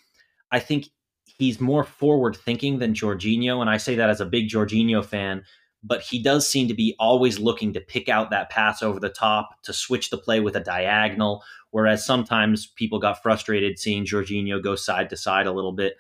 I 0.52 0.60
think 0.60 0.90
he's 1.26 1.60
more 1.60 1.84
forward 1.84 2.36
thinking 2.36 2.80
than 2.80 2.94
Jorginho. 2.94 3.62
And 3.62 3.70
I 3.70 3.78
say 3.78 3.96
that 3.96 4.10
as 4.10 4.22
a 4.22 4.26
big 4.26 4.50
Jorginho 4.50 5.04
fan, 5.04 5.44
but 5.88 6.02
he 6.02 6.22
does 6.22 6.48
seem 6.48 6.68
to 6.68 6.74
be 6.74 6.96
always 7.00 7.40
looking 7.40 7.74
to 7.74 7.82
pick 7.82 8.10
out 8.10 8.30
that 8.30 8.50
pass 8.50 8.84
over 8.84 9.00
the 9.00 9.10
top 9.10 9.62
to 9.64 9.74
switch 9.74 10.10
the 10.10 10.18
play 10.18 10.40
with 10.40 10.56
a 10.56 10.60
diagonal. 10.60 11.44
Whereas 11.72 12.06
sometimes 12.06 12.68
people 12.68 13.00
got 13.00 13.22
frustrated 13.22 13.80
seeing 13.80 14.06
Jorginho 14.06 14.64
go 14.64 14.76
side 14.76 15.10
to 15.10 15.18
side 15.18 15.48
a 15.48 15.52
little 15.52 15.74
bit. 15.74 15.96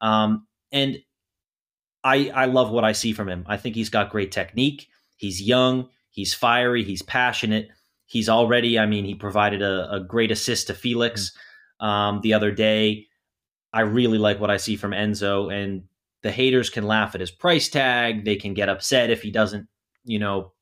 Um, 0.00 0.46
and 0.72 0.98
I, 2.04 2.30
I 2.34 2.44
love 2.46 2.70
what 2.70 2.84
I 2.84 2.92
see 2.92 3.12
from 3.12 3.28
him. 3.28 3.44
I 3.48 3.56
think 3.56 3.74
he's 3.74 3.90
got 3.90 4.10
great 4.10 4.32
technique. 4.32 4.88
He's 5.16 5.42
young, 5.42 5.88
he's 6.10 6.34
fiery, 6.34 6.84
he's 6.84 7.02
passionate 7.02 7.68
he's 8.08 8.28
already, 8.28 8.78
I 8.78 8.86
mean, 8.86 9.04
he 9.04 9.14
provided 9.14 9.62
a, 9.62 9.92
a 9.92 10.00
great 10.00 10.32
assist 10.32 10.66
to 10.66 10.74
Felix 10.74 11.30
mm-hmm. 11.80 11.86
um, 11.86 12.20
the 12.22 12.34
other 12.34 12.50
day. 12.50 13.06
I 13.72 13.82
really 13.82 14.18
like 14.18 14.40
what 14.40 14.50
I 14.50 14.56
see 14.56 14.76
from 14.76 14.92
Enzo, 14.92 15.52
and 15.52 15.82
the 16.22 16.30
haters 16.30 16.70
can 16.70 16.84
laugh 16.84 17.14
at 17.14 17.20
his 17.20 17.30
price 17.30 17.68
tag. 17.68 18.24
They 18.24 18.36
can 18.36 18.54
get 18.54 18.68
upset 18.68 19.10
if 19.10 19.22
he 19.22 19.30
doesn't, 19.30 19.68
you 20.04 20.18
know, 20.18 20.52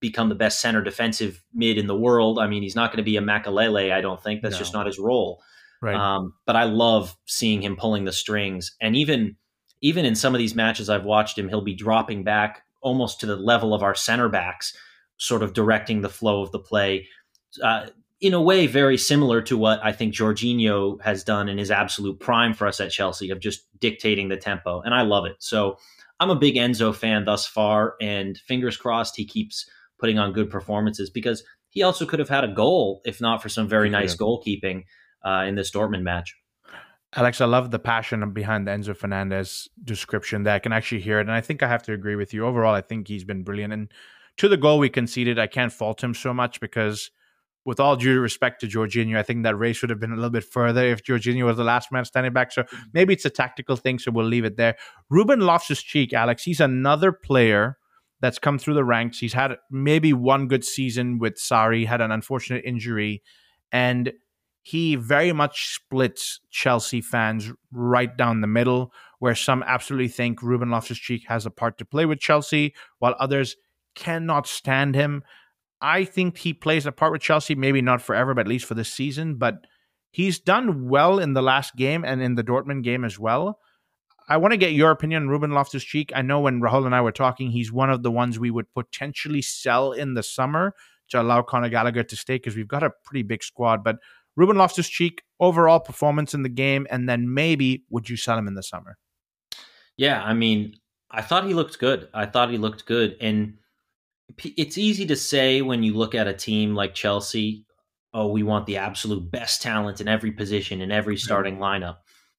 become 0.00 0.28
the 0.28 0.34
best 0.34 0.60
center 0.60 0.82
defensive 0.82 1.42
mid 1.52 1.78
in 1.78 1.86
the 1.86 1.96
world. 1.96 2.38
I 2.38 2.46
mean, 2.46 2.62
he's 2.62 2.76
not 2.76 2.90
going 2.90 2.98
to 2.98 3.02
be 3.02 3.16
a 3.16 3.22
Makelele, 3.22 3.92
I 3.92 4.00
don't 4.00 4.22
think. 4.22 4.42
That's 4.42 4.54
no. 4.54 4.58
just 4.58 4.72
not 4.72 4.86
his 4.86 4.98
role. 4.98 5.42
Right. 5.80 5.94
Um, 5.94 6.34
but 6.46 6.56
I 6.56 6.64
love 6.64 7.16
seeing 7.26 7.62
him 7.62 7.76
pulling 7.76 8.04
the 8.04 8.12
strings, 8.12 8.74
and 8.80 8.96
even 8.96 9.36
even 9.82 10.06
in 10.06 10.14
some 10.14 10.34
of 10.34 10.38
these 10.38 10.54
matches 10.54 10.88
I've 10.88 11.04
watched 11.04 11.38
him, 11.38 11.48
he'll 11.48 11.60
be 11.60 11.74
dropping 11.74 12.24
back 12.24 12.62
almost 12.80 13.20
to 13.20 13.26
the 13.26 13.36
level 13.36 13.74
of 13.74 13.82
our 13.82 13.94
center 13.94 14.28
backs 14.30 14.74
sort 15.18 15.42
of 15.42 15.52
directing 15.52 16.00
the 16.00 16.08
flow 16.08 16.42
of 16.42 16.52
the 16.52 16.58
play. 16.58 17.06
Uh, 17.62 17.86
in 18.24 18.32
a 18.32 18.40
way, 18.40 18.66
very 18.66 18.96
similar 18.96 19.42
to 19.42 19.58
what 19.58 19.84
I 19.84 19.92
think 19.92 20.14
Jorginho 20.14 20.98
has 21.02 21.22
done 21.22 21.46
in 21.46 21.58
his 21.58 21.70
absolute 21.70 22.18
prime 22.18 22.54
for 22.54 22.66
us 22.66 22.80
at 22.80 22.90
Chelsea 22.90 23.28
of 23.28 23.38
just 23.38 23.68
dictating 23.78 24.28
the 24.28 24.36
tempo. 24.38 24.80
And 24.80 24.94
I 24.94 25.02
love 25.02 25.26
it. 25.26 25.36
So 25.40 25.76
I'm 26.18 26.30
a 26.30 26.34
big 26.34 26.54
Enzo 26.54 26.94
fan 26.94 27.26
thus 27.26 27.46
far, 27.46 27.96
and 28.00 28.38
fingers 28.38 28.78
crossed 28.78 29.14
he 29.14 29.26
keeps 29.26 29.68
putting 29.98 30.18
on 30.18 30.32
good 30.32 30.48
performances 30.48 31.10
because 31.10 31.44
he 31.68 31.82
also 31.82 32.06
could 32.06 32.18
have 32.18 32.30
had 32.30 32.44
a 32.44 32.48
goal 32.48 33.02
if 33.04 33.20
not 33.20 33.42
for 33.42 33.50
some 33.50 33.68
very 33.68 33.90
nice 33.90 34.14
yeah. 34.14 34.24
goalkeeping 34.24 34.84
uh, 35.22 35.44
in 35.46 35.54
this 35.54 35.70
Dortmund 35.70 36.02
match. 36.02 36.34
Alex, 37.14 37.42
I 37.42 37.44
love 37.44 37.70
the 37.70 37.78
passion 37.78 38.32
behind 38.32 38.66
the 38.66 38.70
Enzo 38.70 38.96
Fernandez 38.96 39.68
description 39.84 40.44
there. 40.44 40.54
I 40.54 40.60
can 40.60 40.72
actually 40.72 41.02
hear 41.02 41.18
it. 41.18 41.22
And 41.22 41.32
I 41.32 41.42
think 41.42 41.62
I 41.62 41.68
have 41.68 41.82
to 41.82 41.92
agree 41.92 42.16
with 42.16 42.32
you. 42.32 42.46
Overall, 42.46 42.74
I 42.74 42.80
think 42.80 43.06
he's 43.06 43.22
been 43.22 43.42
brilliant. 43.44 43.74
And 43.74 43.92
to 44.38 44.48
the 44.48 44.56
goal 44.56 44.78
we 44.78 44.88
conceded, 44.88 45.38
I 45.38 45.46
can't 45.46 45.72
fault 45.72 46.02
him 46.02 46.14
so 46.14 46.32
much 46.32 46.58
because, 46.58 47.10
with 47.64 47.80
all 47.80 47.96
due 47.96 48.20
respect 48.20 48.60
to 48.60 48.66
Jorginho, 48.66 49.16
I 49.16 49.22
think 49.22 49.42
that 49.44 49.56
race 49.56 49.80
would 49.82 49.90
have 49.90 50.00
been 50.00 50.12
a 50.12 50.16
little 50.16 50.30
bit 50.30 50.44
further 50.44 50.84
if 50.84 51.02
Jorginho 51.02 51.44
was 51.44 51.56
the 51.56 51.64
last 51.64 51.90
man 51.90 52.04
standing 52.04 52.32
back. 52.32 52.52
So 52.52 52.62
mm-hmm. 52.62 52.76
maybe 52.92 53.14
it's 53.14 53.24
a 53.24 53.30
tactical 53.30 53.76
thing. 53.76 53.98
So 53.98 54.10
we'll 54.10 54.26
leave 54.26 54.44
it 54.44 54.56
there. 54.56 54.76
Ruben 55.08 55.40
Loftus 55.40 55.82
Cheek, 55.82 56.12
Alex, 56.12 56.42
he's 56.42 56.60
another 56.60 57.10
player 57.12 57.78
that's 58.20 58.38
come 58.38 58.58
through 58.58 58.74
the 58.74 58.84
ranks. 58.84 59.18
He's 59.18 59.32
had 59.32 59.56
maybe 59.70 60.12
one 60.12 60.48
good 60.48 60.64
season 60.64 61.18
with 61.18 61.34
Sarri, 61.34 61.86
had 61.86 62.00
an 62.00 62.10
unfortunate 62.10 62.64
injury. 62.64 63.22
And 63.72 64.12
he 64.62 64.96
very 64.96 65.32
much 65.32 65.74
splits 65.74 66.40
Chelsea 66.50 67.02
fans 67.02 67.52
right 67.70 68.16
down 68.16 68.40
the 68.40 68.46
middle, 68.46 68.92
where 69.18 69.34
some 69.34 69.62
absolutely 69.66 70.08
think 70.08 70.42
Ruben 70.42 70.70
Loftus 70.70 70.98
Cheek 70.98 71.24
has 71.28 71.44
a 71.44 71.50
part 71.50 71.76
to 71.78 71.84
play 71.84 72.06
with 72.06 72.18
Chelsea, 72.18 72.74
while 72.98 73.14
others 73.18 73.56
cannot 73.94 74.46
stand 74.46 74.94
him. 74.94 75.22
I 75.84 76.06
think 76.06 76.38
he 76.38 76.54
plays 76.54 76.86
a 76.86 76.92
part 76.92 77.12
with 77.12 77.20
Chelsea, 77.20 77.54
maybe 77.54 77.82
not 77.82 78.00
forever, 78.00 78.32
but 78.32 78.40
at 78.40 78.48
least 78.48 78.64
for 78.64 78.72
this 78.72 78.90
season. 78.90 79.34
But 79.34 79.66
he's 80.12 80.38
done 80.38 80.88
well 80.88 81.18
in 81.18 81.34
the 81.34 81.42
last 81.42 81.76
game 81.76 82.06
and 82.06 82.22
in 82.22 82.36
the 82.36 82.42
Dortmund 82.42 82.84
game 82.84 83.04
as 83.04 83.18
well. 83.18 83.58
I 84.26 84.38
want 84.38 84.52
to 84.52 84.56
get 84.56 84.72
your 84.72 84.90
opinion, 84.90 85.28
Ruben 85.28 85.50
Loftus 85.50 85.84
Cheek. 85.84 86.10
I 86.16 86.22
know 86.22 86.40
when 86.40 86.62
Rahul 86.62 86.86
and 86.86 86.94
I 86.94 87.02
were 87.02 87.12
talking, 87.12 87.50
he's 87.50 87.70
one 87.70 87.90
of 87.90 88.02
the 88.02 88.10
ones 88.10 88.38
we 88.38 88.50
would 88.50 88.72
potentially 88.72 89.42
sell 89.42 89.92
in 89.92 90.14
the 90.14 90.22
summer 90.22 90.74
to 91.10 91.20
allow 91.20 91.42
Conor 91.42 91.68
Gallagher 91.68 92.02
to 92.02 92.16
stay 92.16 92.36
because 92.36 92.56
we've 92.56 92.66
got 92.66 92.82
a 92.82 92.90
pretty 93.04 93.22
big 93.22 93.42
squad. 93.44 93.84
But 93.84 93.96
Ruben 94.36 94.56
Loftus 94.56 94.88
Cheek, 94.88 95.22
overall 95.38 95.80
performance 95.80 96.32
in 96.32 96.42
the 96.42 96.48
game, 96.48 96.86
and 96.90 97.06
then 97.06 97.34
maybe 97.34 97.84
would 97.90 98.08
you 98.08 98.16
sell 98.16 98.38
him 98.38 98.48
in 98.48 98.54
the 98.54 98.62
summer? 98.62 98.96
Yeah, 99.98 100.24
I 100.24 100.32
mean, 100.32 100.76
I 101.10 101.20
thought 101.20 101.44
he 101.44 101.52
looked 101.52 101.78
good. 101.78 102.08
I 102.14 102.24
thought 102.24 102.48
he 102.48 102.56
looked 102.56 102.86
good. 102.86 103.18
And 103.20 103.58
it's 104.38 104.78
easy 104.78 105.06
to 105.06 105.16
say 105.16 105.62
when 105.62 105.82
you 105.82 105.94
look 105.94 106.14
at 106.14 106.28
a 106.28 106.34
team 106.34 106.74
like 106.74 106.94
Chelsea, 106.94 107.64
oh, 108.12 108.28
we 108.28 108.42
want 108.42 108.66
the 108.66 108.76
absolute 108.76 109.30
best 109.30 109.62
talent 109.62 110.00
in 110.00 110.08
every 110.08 110.32
position, 110.32 110.80
in 110.80 110.90
every 110.90 111.16
starting 111.16 111.58
lineup. 111.58 111.96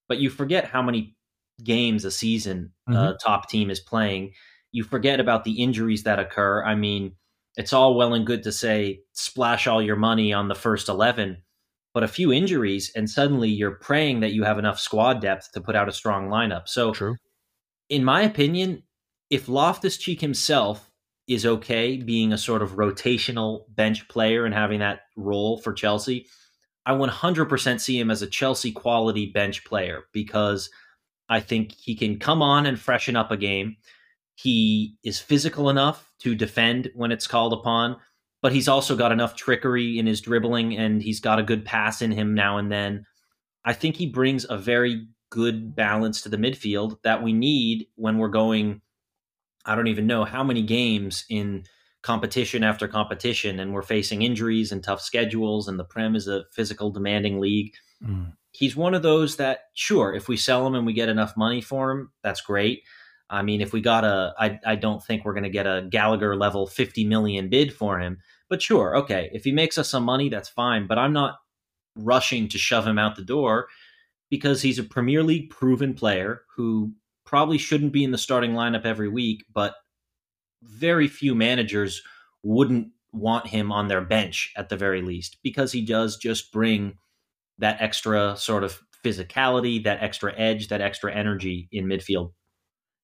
But 0.08 0.20
you 0.20 0.30
forget 0.30 0.66
how 0.66 0.82
many 0.82 1.16
games 1.64 2.06
a 2.06 2.12
season 2.12 2.72
mm-hmm. 2.90 2.98
uh, 2.98 3.14
top 3.24 3.50
team 3.50 3.70
is 3.70 3.80
playing. 3.80 4.34
You 4.72 4.84
forget 4.84 5.20
about 5.20 5.44
the 5.44 5.64
injuries 5.64 6.04
that 6.04 6.20
occur. 6.20 6.64
I 6.64 6.76
mean, 6.76 7.16
it's 7.56 7.74
all 7.74 7.96
well 7.96 8.14
and 8.14 8.26
good 8.26 8.44
to 8.44 8.52
say 8.52 9.02
splash 9.14 9.68
all 9.68 9.82
your 9.82 9.96
money 9.96 10.34
on 10.34 10.48
the 10.48 10.56
first 10.56 10.90
11 10.90 11.38
but 11.96 12.04
a 12.04 12.10
few 12.10 12.34
injuries, 12.34 12.92
and 12.94 13.10
suddenly 13.10 13.48
you're 13.48 13.72
praying 13.72 14.20
that 14.20 14.34
you 14.34 14.44
have 14.44 14.60
enough 14.60 14.78
squad 14.82 15.22
depth 15.22 15.54
to 15.54 15.62
put 15.62 15.78
out 15.78 15.88
a 15.88 15.94
strong 15.94 16.28
lineup. 16.28 16.68
So, 16.68 16.92
True. 16.92 17.16
in 17.88 18.04
my 18.04 18.22
opinion, 18.22 18.84
if 19.30 19.48
Loftus 19.48 19.96
Cheek 19.96 20.20
himself 20.20 20.92
is 21.28 21.46
okay 21.46 21.98
being 21.98 22.34
a 22.34 22.38
sort 22.38 22.62
of 22.62 22.74
rotational 22.74 23.64
bench 23.70 24.08
player 24.08 24.46
and 24.46 24.54
having 24.54 24.80
that 24.80 25.02
role 25.16 25.58
for 25.58 25.74
Chelsea, 25.74 26.28
I 26.86 26.94
100% 26.94 27.80
see 27.80 28.00
him 28.00 28.12
as 28.12 28.22
a 28.22 28.28
Chelsea 28.28 28.72
quality 28.72 29.32
bench 29.32 29.66
player 29.66 30.04
because 30.14 30.70
I 31.30 31.40
think 31.40 31.74
he 31.74 31.96
can 31.96 32.20
come 32.20 32.42
on 32.42 32.66
and 32.66 32.80
freshen 32.80 33.16
up 33.16 33.32
a 33.32 33.38
game. 33.38 33.78
He 34.36 34.98
is 35.04 35.20
physical 35.20 35.70
enough 35.70 36.12
to 36.20 36.36
defend 36.36 36.92
when 36.94 37.12
it's 37.12 37.28
called 37.28 37.54
upon 37.54 37.98
but 38.46 38.54
he's 38.54 38.68
also 38.68 38.96
got 38.96 39.12
enough 39.12 39.36
trickery 39.36 39.98
in 39.98 40.06
his 40.06 40.22
dribbling 40.22 40.78
and 40.78 41.02
he's 41.02 41.20
got 41.20 41.40
a 41.40 41.44
good 41.44 41.66
pass 41.66 42.00
in 42.04 42.12
him 42.12 42.36
now 42.36 42.60
and 42.60 42.72
then. 42.72 43.04
I 43.66 43.74
think 43.74 43.96
he 43.96 44.06
brings 44.06 44.46
a 44.48 44.56
very 44.56 45.08
good 45.32 45.76
balance 45.76 46.22
to 46.22 46.30
the 46.30 46.38
midfield 46.38 46.98
that 47.04 47.24
we 47.24 47.34
need 47.34 47.88
when 47.96 48.20
we're 48.20 48.28
going 48.28 48.82
I 49.66 49.76
don't 49.76 49.88
even 49.88 50.08
know 50.08 50.24
how 50.24 50.44
many 50.44 50.62
games 50.62 51.26
in 51.30 51.64
competition 52.02 52.64
after 52.64 52.88
competition 52.88 53.60
and 53.60 53.74
we're 53.74 53.82
facing 53.82 54.22
injuries 54.22 54.72
and 54.72 54.84
tough 54.84 55.02
schedules 55.02 55.68
and 55.68 55.80
the 55.80 55.84
Prem 55.84 56.16
is 56.16 56.28
a 56.28 56.46
physical 56.52 56.92
demanding 56.92 57.40
league. 57.40 57.74
Mm. 58.04 58.34
He's 58.52 58.76
one 58.76 58.94
of 58.94 59.02
those 59.02 59.38
that 59.38 59.62
sure 59.74 60.14
if 60.14 60.28
we 60.28 60.38
sell 60.38 60.68
him 60.68 60.76
and 60.76 60.86
we 60.86 60.94
get 60.94 61.10
enough 61.10 61.36
money 61.36 61.62
for 61.62 61.92
him 61.92 62.12
that's 62.22 62.42
great. 62.42 62.84
I 63.30 63.42
mean 63.42 63.60
if 63.60 63.74
we 63.74 63.82
got 63.82 64.04
a 64.04 64.36
I 64.38 64.60
I 64.66 64.76
don't 64.76 65.04
think 65.04 65.26
we're 65.26 65.34
going 65.34 65.44
to 65.44 65.50
get 65.50 65.66
a 65.66 65.88
Gallagher 65.90 66.36
level 66.36 66.68
50 66.68 67.06
million 67.06 67.50
bid 67.50 67.74
for 67.74 68.00
him 68.00 68.20
but 68.50 68.62
sure, 68.62 68.96
okay, 68.98 69.30
if 69.34 69.44
he 69.44 69.52
makes 69.52 69.78
us 69.78 69.90
some 69.90 70.04
money, 70.04 70.30
that's 70.30 70.50
fine. 70.50 70.88
But 70.88 70.98
I'm 70.98 71.14
not 71.14 71.40
rushing 71.96 72.48
to 72.50 72.58
shove 72.58 72.86
him 72.86 73.00
out 73.00 73.16
the 73.16 73.24
door 73.24 73.68
because 74.30 74.62
he's 74.62 74.80
a 74.80 74.84
Premier 74.84 75.24
League 75.24 75.50
proven 75.50 75.94
player 75.94 76.44
who 76.56 76.94
probably 77.26 77.58
shouldn't 77.58 77.94
be 77.94 78.04
in 78.04 78.12
the 78.12 78.18
starting 78.18 78.52
lineup 78.52 78.86
every 78.86 79.10
week, 79.10 79.46
but 79.54 79.76
very 80.62 81.08
few 81.08 81.36
managers 81.36 82.02
wouldn't 82.44 82.90
want 83.12 83.48
him 83.48 83.72
on 83.72 83.88
their 83.88 84.02
bench 84.02 84.52
at 84.58 84.70
the 84.70 84.78
very 84.78 85.02
least 85.02 85.38
because 85.44 85.72
he 85.72 85.82
does 85.82 86.18
just 86.18 86.52
bring 86.52 86.98
that 87.58 87.82
extra 87.82 88.36
sort 88.38 88.64
of 88.64 88.82
physicality, 89.04 89.84
that 89.84 90.02
extra 90.02 90.34
edge, 90.38 90.68
that 90.68 90.82
extra 90.82 91.14
energy 91.14 91.70
in 91.72 91.86
midfield. 91.86 92.32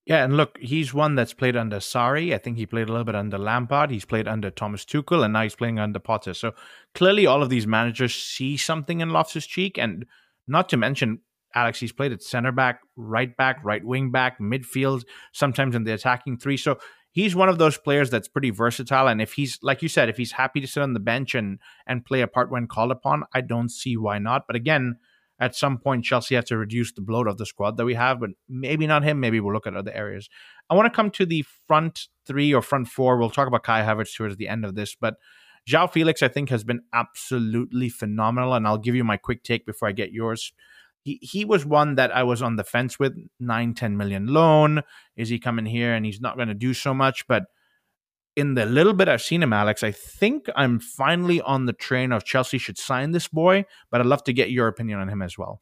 Yeah, 0.05 0.23
and 0.23 0.35
look, 0.35 0.57
he's 0.59 0.93
one 0.93 1.15
that's 1.15 1.33
played 1.33 1.55
under 1.55 1.77
Sarri. 1.77 2.33
I 2.33 2.39
think 2.39 2.57
he 2.57 2.65
played 2.65 2.89
a 2.89 2.91
little 2.91 3.05
bit 3.05 3.15
under 3.15 3.37
Lampard. 3.37 3.91
He's 3.91 4.03
played 4.03 4.27
under 4.27 4.49
Thomas 4.49 4.83
Tuchel, 4.83 5.23
and 5.23 5.33
now 5.33 5.43
he's 5.43 5.55
playing 5.55 5.77
under 5.77 5.99
Potter. 5.99 6.33
So 6.33 6.53
clearly, 6.95 7.27
all 7.27 7.43
of 7.43 7.49
these 7.49 7.67
managers 7.67 8.15
see 8.15 8.57
something 8.57 8.99
in 8.99 9.11
Loftus 9.11 9.45
Cheek, 9.45 9.77
and 9.77 10.05
not 10.47 10.69
to 10.69 10.77
mention 10.77 11.19
Alex. 11.55 11.79
He's 11.79 11.91
played 11.91 12.11
at 12.11 12.21
center 12.21 12.51
back, 12.51 12.81
right 12.95 13.35
back, 13.35 13.59
right 13.63 13.83
wing 13.83 14.11
back, 14.11 14.39
midfield, 14.39 15.03
sometimes 15.33 15.75
in 15.75 15.83
the 15.83 15.93
attacking 15.93 16.37
three. 16.37 16.57
So 16.57 16.77
he's 17.11 17.35
one 17.35 17.49
of 17.49 17.57
those 17.57 17.77
players 17.77 18.09
that's 18.09 18.27
pretty 18.27 18.49
versatile. 18.49 19.07
And 19.07 19.21
if 19.21 19.33
he's 19.33 19.59
like 19.61 19.81
you 19.81 19.89
said, 19.89 20.09
if 20.09 20.17
he's 20.17 20.33
happy 20.33 20.61
to 20.61 20.67
sit 20.67 20.83
on 20.83 20.93
the 20.93 20.99
bench 20.99 21.35
and 21.35 21.59
and 21.85 22.05
play 22.05 22.21
a 22.21 22.27
part 22.27 22.51
when 22.51 22.67
called 22.67 22.91
upon, 22.91 23.23
I 23.33 23.41
don't 23.41 23.69
see 23.69 23.97
why 23.97 24.19
not. 24.19 24.43
But 24.47 24.55
again 24.55 24.97
at 25.39 25.55
some 25.55 25.79
point 25.79 26.05
Chelsea 26.05 26.35
has 26.35 26.45
to 26.45 26.57
reduce 26.57 26.93
the 26.93 27.01
bloat 27.01 27.27
of 27.27 27.39
the 27.39 27.47
squad 27.47 27.75
that 27.77 27.85
we 27.85 27.95
have, 27.95 28.19
but 28.19 28.29
maybe 28.47 28.85
not 28.85 29.03
him. 29.03 29.19
Maybe 29.19 29.39
we'll 29.39 29.55
look 29.55 29.65
at 29.65 29.75
other 29.75 29.91
areas. 29.91 30.29
I 30.69 30.75
want 30.75 30.85
to 30.85 30.95
come 30.95 31.09
to 31.11 31.25
the 31.25 31.43
front 31.67 32.07
three 32.27 32.53
or 32.53 32.61
front 32.61 32.87
four. 32.87 33.17
We'll 33.17 33.31
talk 33.31 33.47
about 33.47 33.63
Kai 33.63 33.81
Havertz 33.81 34.15
towards 34.15 34.37
the 34.37 34.47
end 34.47 34.63
of 34.63 34.75
this, 34.75 34.95
but 34.95 35.15
João 35.69 35.91
Felix, 35.91 36.23
I 36.23 36.27
think, 36.27 36.49
has 36.49 36.63
been 36.63 36.81
absolutely 36.93 37.89
phenomenal. 37.89 38.53
And 38.53 38.67
I'll 38.67 38.77
give 38.77 38.95
you 38.95 39.03
my 39.03 39.17
quick 39.17 39.43
take 39.43 39.65
before 39.65 39.87
I 39.87 39.91
get 39.91 40.11
yours. 40.11 40.53
He, 41.03 41.19
he 41.21 41.45
was 41.45 41.65
one 41.65 41.95
that 41.95 42.15
I 42.15 42.23
was 42.23 42.41
on 42.41 42.55
the 42.55 42.63
fence 42.63 42.99
with. 42.99 43.15
Nine, 43.39 43.73
10 43.73 43.97
million 43.97 44.27
loan. 44.27 44.81
Is 45.15 45.29
he 45.29 45.39
coming 45.39 45.65
here 45.65 45.93
and 45.93 46.05
he's 46.05 46.21
not 46.21 46.35
going 46.35 46.47
to 46.47 46.53
do 46.53 46.73
so 46.73 46.93
much? 46.93 47.27
But 47.27 47.43
in 48.35 48.53
the 48.53 48.65
little 48.65 48.93
bit 48.93 49.09
I've 49.09 49.21
seen 49.21 49.43
him, 49.43 49.53
Alex, 49.53 49.83
I 49.83 49.91
think 49.91 50.47
I'm 50.55 50.79
finally 50.79 51.41
on 51.41 51.65
the 51.65 51.73
train 51.73 52.11
of 52.11 52.23
Chelsea 52.23 52.57
should 52.57 52.77
sign 52.77 53.11
this 53.11 53.27
boy, 53.27 53.65
but 53.89 53.99
I'd 53.99 54.07
love 54.07 54.23
to 54.25 54.33
get 54.33 54.51
your 54.51 54.67
opinion 54.67 54.99
on 54.99 55.09
him 55.09 55.21
as 55.21 55.37
well. 55.37 55.61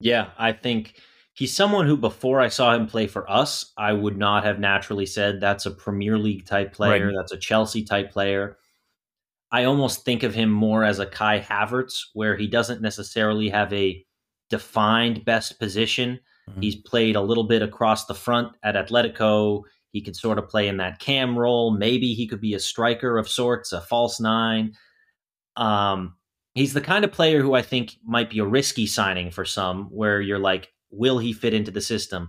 Yeah, 0.00 0.30
I 0.38 0.52
think 0.52 1.00
he's 1.34 1.54
someone 1.54 1.86
who 1.86 1.96
before 1.96 2.40
I 2.40 2.48
saw 2.48 2.74
him 2.74 2.86
play 2.86 3.06
for 3.06 3.30
us, 3.30 3.72
I 3.76 3.92
would 3.92 4.16
not 4.16 4.44
have 4.44 4.58
naturally 4.58 5.06
said 5.06 5.40
that's 5.40 5.66
a 5.66 5.70
Premier 5.70 6.18
League 6.18 6.46
type 6.46 6.72
player, 6.72 7.06
right. 7.06 7.14
that's 7.16 7.32
a 7.32 7.38
Chelsea 7.38 7.84
type 7.84 8.12
player. 8.12 8.56
I 9.52 9.64
almost 9.64 10.04
think 10.04 10.22
of 10.22 10.34
him 10.34 10.50
more 10.50 10.84
as 10.84 10.98
a 10.98 11.06
Kai 11.06 11.40
Havertz, 11.40 12.06
where 12.14 12.36
he 12.36 12.46
doesn't 12.46 12.82
necessarily 12.82 13.48
have 13.48 13.72
a 13.72 14.04
defined 14.50 15.24
best 15.24 15.58
position. 15.58 16.20
Mm-hmm. 16.48 16.60
He's 16.60 16.76
played 16.76 17.16
a 17.16 17.20
little 17.20 17.44
bit 17.44 17.62
across 17.62 18.06
the 18.06 18.14
front 18.14 18.52
at 18.62 18.74
Atletico. 18.74 19.62
He 19.92 20.02
could 20.02 20.16
sort 20.16 20.38
of 20.38 20.48
play 20.48 20.68
in 20.68 20.76
that 20.76 20.98
cam 20.98 21.38
role. 21.38 21.70
Maybe 21.70 22.14
he 22.14 22.26
could 22.26 22.40
be 22.40 22.54
a 22.54 22.60
striker 22.60 23.18
of 23.18 23.28
sorts, 23.28 23.72
a 23.72 23.80
false 23.80 24.20
nine. 24.20 24.74
Um, 25.56 26.16
he's 26.54 26.74
the 26.74 26.80
kind 26.80 27.04
of 27.04 27.12
player 27.12 27.40
who 27.40 27.54
I 27.54 27.62
think 27.62 27.96
might 28.04 28.30
be 28.30 28.38
a 28.38 28.44
risky 28.44 28.86
signing 28.86 29.30
for 29.30 29.44
some, 29.44 29.84
where 29.84 30.20
you're 30.20 30.38
like, 30.38 30.68
will 30.90 31.18
he 31.18 31.32
fit 31.32 31.54
into 31.54 31.70
the 31.70 31.80
system? 31.80 32.28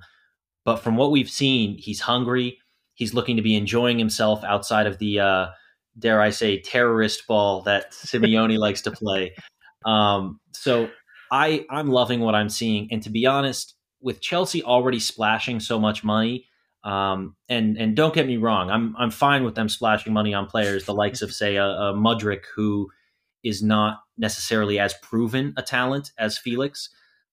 But 0.65 0.77
from 0.77 0.97
what 0.97 1.11
we've 1.11 1.29
seen, 1.29 1.77
he's 1.77 2.01
hungry. 2.01 2.57
He's 2.95 3.13
looking 3.13 3.35
to 3.35 3.41
be 3.41 3.55
enjoying 3.55 3.99
himself 3.99 4.43
outside 4.43 4.87
of 4.87 4.97
the, 4.97 5.19
uh, 5.19 5.47
dare 5.99 6.21
I 6.21 6.29
say, 6.29 6.59
terrorist 6.59 7.27
ball 7.27 7.61
that 7.63 7.91
Simeone 8.05 8.57
likes 8.57 8.81
to 8.83 8.91
play. 8.91 9.33
Um, 9.85 10.39
so 10.53 10.89
I 11.31 11.65
I'm 11.69 11.89
loving 11.89 12.19
what 12.19 12.35
I'm 12.35 12.49
seeing, 12.49 12.87
and 12.91 13.01
to 13.03 13.09
be 13.09 13.25
honest, 13.25 13.75
with 14.01 14.21
Chelsea 14.21 14.63
already 14.63 14.99
splashing 14.99 15.59
so 15.59 15.79
much 15.79 16.03
money, 16.03 16.45
um, 16.83 17.35
and 17.49 17.77
and 17.77 17.95
don't 17.95 18.13
get 18.13 18.27
me 18.27 18.37
wrong, 18.37 18.69
I'm 18.69 18.95
I'm 18.97 19.11
fine 19.11 19.43
with 19.43 19.55
them 19.55 19.69
splashing 19.69 20.13
money 20.13 20.33
on 20.33 20.47
players, 20.47 20.85
the 20.85 20.93
likes 20.93 21.21
of 21.21 21.33
say 21.33 21.55
a, 21.55 21.65
a 21.65 21.93
Mudryk, 21.93 22.43
who 22.55 22.89
is 23.43 23.63
not 23.63 23.99
necessarily 24.17 24.79
as 24.79 24.93
proven 24.95 25.53
a 25.57 25.61
talent 25.61 26.11
as 26.17 26.37
Felix. 26.37 26.89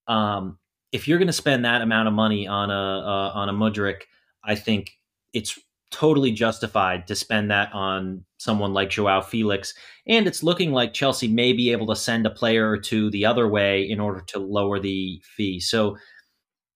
Um, 0.07 0.59
if 0.93 1.09
you're 1.09 1.19
going 1.19 1.27
to 1.27 1.33
spend 1.33 1.65
that 1.65 1.83
amount 1.83 2.09
of 2.09 2.15
money 2.15 2.47
on 2.47 2.71
a 2.71 2.75
uh, 2.75 3.33
on 3.35 3.49
a 3.49 3.53
Mudryk, 3.53 4.03
I 4.45 4.55
think 4.55 4.93
it's 5.33 5.59
totally 5.95 6.33
justified 6.33 7.07
to 7.07 7.15
spend 7.15 7.53
that 7.53 7.73
on 7.73 8.25
someone 8.39 8.75
like 8.75 8.91
Joao 8.91 9.21
Felix. 9.21 9.73
And 10.09 10.27
it's 10.27 10.43
looking 10.43 10.73
like 10.73 10.93
Chelsea 10.93 11.29
may 11.29 11.53
be 11.53 11.71
able 11.71 11.87
to 11.87 11.95
send 11.95 12.27
a 12.27 12.31
player 12.31 12.69
or 12.69 12.79
two 12.79 13.11
the 13.11 13.25
other 13.25 13.47
way 13.47 13.89
in 13.89 14.01
order 14.01 14.21
to 14.29 14.41
lower 14.41 14.81
the 14.81 15.23
fee. 15.37 15.61
So, 15.61 15.97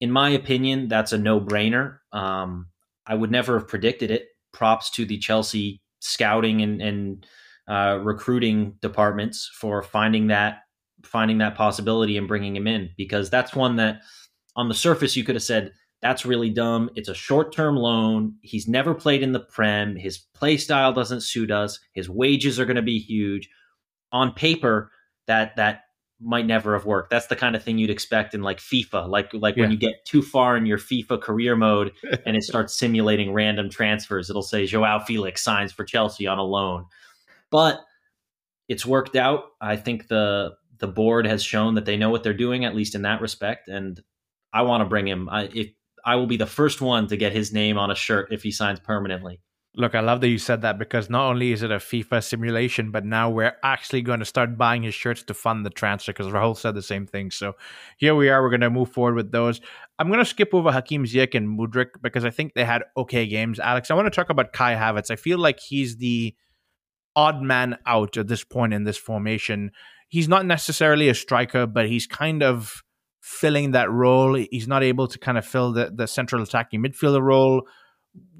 in 0.01 0.13
my 0.13 0.31
opinion, 0.31 0.87
that's 0.87 1.13
a 1.13 1.19
no 1.19 1.41
brainer. 1.41 1.99
Um, 2.13 2.69
I 3.09 3.17
would 3.17 3.33
never 3.33 3.59
have 3.59 3.67
predicted 3.67 4.13
it. 4.13 4.29
Props 4.53 4.89
to 4.91 5.05
the 5.05 5.19
Chelsea 5.19 5.83
scouting 5.99 6.63
and, 6.63 6.81
and 6.81 7.27
uh, 7.69 7.99
recruiting 8.01 8.77
departments 8.81 9.51
for 9.53 9.83
finding 9.83 10.29
that 10.29 10.61
finding 11.05 11.39
that 11.39 11.55
possibility 11.55 12.17
and 12.17 12.27
bringing 12.27 12.57
him 12.57 12.67
in 12.67 12.91
because 12.97 13.31
that's 13.31 13.55
one 13.55 13.77
that 13.77 14.01
on 14.57 14.69
the 14.69 14.75
surface 14.75 15.17
you 15.17 15.23
could 15.23 15.37
have 15.37 15.43
said 15.43 15.71
that's 16.00 16.25
really 16.25 16.50
dumb. 16.50 16.90
It's 16.95 17.09
a 17.09 17.14
short 17.14 17.52
term 17.52 17.76
loan. 17.76 18.37
He's 18.40 18.69
never 18.69 18.95
played 18.95 19.23
in 19.23 19.33
the 19.33 19.40
Prem. 19.40 19.97
His 19.97 20.19
play 20.19 20.57
style 20.57 20.93
doesn't 20.93 21.23
suit 21.23 21.50
us. 21.50 21.81
His 21.93 22.09
wages 22.09 22.61
are 22.61 22.64
going 22.64 22.76
to 22.76 22.83
be 22.83 22.99
huge. 22.99 23.49
On 24.12 24.33
paper, 24.33 24.90
that 25.26 25.57
that 25.57 25.83
might 26.21 26.47
never 26.47 26.75
have 26.75 26.87
worked. 26.87 27.11
That's 27.11 27.26
the 27.26 27.37
kind 27.37 27.55
of 27.55 27.62
thing 27.62 27.78
you'd 27.78 27.90
expect 27.90 28.35
in 28.35 28.43
like 28.43 28.59
FIFA, 28.59 29.09
like 29.09 29.33
like 29.35 29.57
yeah. 29.57 29.62
when 29.62 29.71
you 29.71 29.76
get 29.76 30.05
too 30.05 30.23
far 30.23 30.57
in 30.57 30.67
your 30.67 30.78
FIFA 30.78 31.21
career 31.21 31.57
mode 31.57 31.93
and 32.26 32.37
it 32.37 32.43
starts 32.43 32.76
simulating 32.76 33.33
random 33.33 33.69
transfers. 33.71 34.31
It'll 34.31 34.43
say 34.43 34.67
Joao 34.67 35.00
Felix 35.00 35.43
signs 35.43 35.73
for 35.73 35.85
Chelsea 35.85 36.26
on 36.26 36.38
a 36.38 36.43
loan, 36.43 36.87
but 37.50 37.85
it's 38.69 38.87
worked 38.87 39.17
out. 39.17 39.45
I 39.61 39.76
think 39.76 40.09
the 40.09 40.57
the 40.78 40.88
board 40.88 41.26
has 41.26 41.43
shown 41.43 41.75
that 41.75 41.85
they 41.85 41.97
know 41.97 42.11
what 42.11 42.23
they're 42.23 42.35
doing, 42.35 42.64
at 42.64 42.75
least 42.75 42.95
in 42.95 43.02
that 43.02 43.21
respect, 43.21 43.69
and 43.69 44.00
I 44.52 44.62
want 44.62 44.81
to 44.83 44.87
bring 44.87 45.07
him. 45.07 45.28
I, 45.28 45.45
if 45.52 45.69
I 46.09 46.17
will 46.17 46.27
be 46.27 46.38
the 46.38 46.47
first 46.47 46.81
one 46.81 47.07
to 47.09 47.19
get 47.19 47.33
his 47.33 47.53
name 47.53 47.77
on 47.77 47.91
a 47.91 47.95
shirt 47.95 48.33
if 48.33 48.43
he 48.43 48.50
signs 48.50 48.81
permanently. 48.81 49.43
Look, 49.75 49.95
I 49.95 50.00
love 50.00 50.23
that 50.23 50.29
you 50.29 50.38
said 50.38 50.62
that 50.62 50.79
because 50.79 51.11
not 51.11 51.29
only 51.29 51.53
is 51.53 51.62
it 51.62 51.71
a 51.71 51.77
FIFA 51.77 52.25
simulation, 52.25 52.91
but 52.91 53.05
now 53.05 53.29
we're 53.29 53.53
actually 53.62 54.00
going 54.00 54.21
to 54.21 54.25
start 54.25 54.57
buying 54.57 54.83
his 54.83 54.95
shirts 54.95 55.23
to 55.25 55.35
fund 55.35 55.67
the 55.67 55.71
transfer 55.71 56.15
because 56.15 56.33
Rahul 56.33 56.57
said 56.57 56.75
the 56.75 56.81
same 56.81 57.07
thing. 57.07 57.31
So 57.31 57.57
here 57.99 58.15
we 58.15 58.31
are. 58.31 58.43
We're 58.43 58.49
going 58.49 58.62
to 58.62 58.71
move 58.71 58.91
forward 58.91 59.17
with 59.17 59.33
those. 59.33 59.61
I'm 59.99 60.09
going 60.09 60.19
to 60.19 60.25
skip 60.25 60.55
over 60.55 60.73
Hakim 60.73 61.05
Ziyech 61.05 61.35
and 61.35 61.59
Mudryk 61.59 62.00
because 62.00 62.25
I 62.25 62.31
think 62.31 62.55
they 62.55 62.65
had 62.65 62.85
okay 62.97 63.27
games. 63.27 63.61
Alex, 63.61 63.91
I 63.91 63.95
want 63.95 64.07
to 64.07 64.11
talk 64.11 64.31
about 64.31 64.55
Kai 64.55 64.77
Havertz. 64.77 65.11
I 65.11 65.17
feel 65.17 65.38
like 65.38 65.61
he's 65.61 65.99
the 65.99 66.35
odd 67.15 67.43
man 67.43 67.77
out 67.85 68.17
at 68.17 68.29
this 68.29 68.45
point 68.45 68.73
in 68.73 68.85
this 68.85 68.97
formation. 68.97 69.73
He's 70.09 70.27
not 70.27 70.47
necessarily 70.47 71.11
a 71.11 71.15
striker, 71.15 71.67
but 71.67 71.87
he's 71.87 72.07
kind 72.07 72.43
of 72.43 72.83
filling 73.28 73.73
that 73.73 73.90
role. 73.90 74.35
He's 74.35 74.66
not 74.66 74.82
able 74.82 75.06
to 75.06 75.18
kind 75.18 75.37
of 75.37 75.44
fill 75.44 75.73
the, 75.73 75.92
the 75.94 76.06
central 76.06 76.42
attacking 76.42 76.82
midfielder 76.82 77.20
role. 77.20 77.68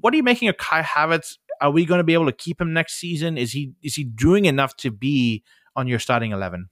What 0.01 0.13
are 0.13 0.17
you 0.17 0.23
making 0.23 0.49
of 0.49 0.57
Kai 0.57 0.81
Havertz? 0.81 1.37
Are 1.61 1.69
we 1.69 1.85
going 1.85 1.99
to 1.99 2.03
be 2.03 2.15
able 2.15 2.25
to 2.25 2.31
keep 2.31 2.59
him 2.59 2.73
next 2.73 2.95
season? 2.95 3.37
Is 3.37 3.51
he 3.51 3.73
is 3.83 3.95
he 3.95 4.03
doing 4.03 4.45
enough 4.45 4.75
to 4.77 4.91
be 4.91 5.43
on 5.75 5.87
your 5.87 5.99
starting 5.99 6.31
eleven? 6.31 6.69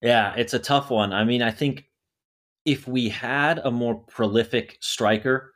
Yeah, 0.00 0.34
it's 0.36 0.54
a 0.54 0.58
tough 0.58 0.90
one. 0.90 1.12
I 1.12 1.24
mean, 1.24 1.42
I 1.42 1.50
think 1.50 1.84
if 2.64 2.88
we 2.88 3.10
had 3.10 3.58
a 3.58 3.70
more 3.70 3.96
prolific 3.96 4.78
striker, 4.80 5.52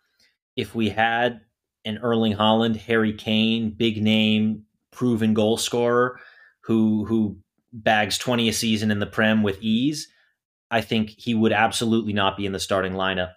if 0.57 0.75
we 0.75 0.91
had 0.91 1.41
an 1.85 1.99
Erling 1.99 2.35
Haaland, 2.35 2.77
Harry 2.77 3.15
Kane, 3.15 3.71
big 3.71 4.03
name, 4.03 4.65
proven 4.91 5.33
goal 5.33 5.57
scorer 5.57 6.21
who 6.63 7.07
who 7.07 7.39
bags 7.73 8.19
20 8.19 8.49
a 8.49 8.53
season 8.53 8.91
in 8.91 8.99
the 8.99 9.07
Prem 9.07 9.43
with 9.43 9.63
ease, 9.63 10.09
I 10.71 10.81
think 10.81 11.15
he 11.17 11.35
would 11.35 11.53
absolutely 11.53 12.13
not 12.13 12.37
be 12.37 12.47
in 12.47 12.53
the 12.53 12.61
starting 12.61 12.93
lineup. 12.93 13.33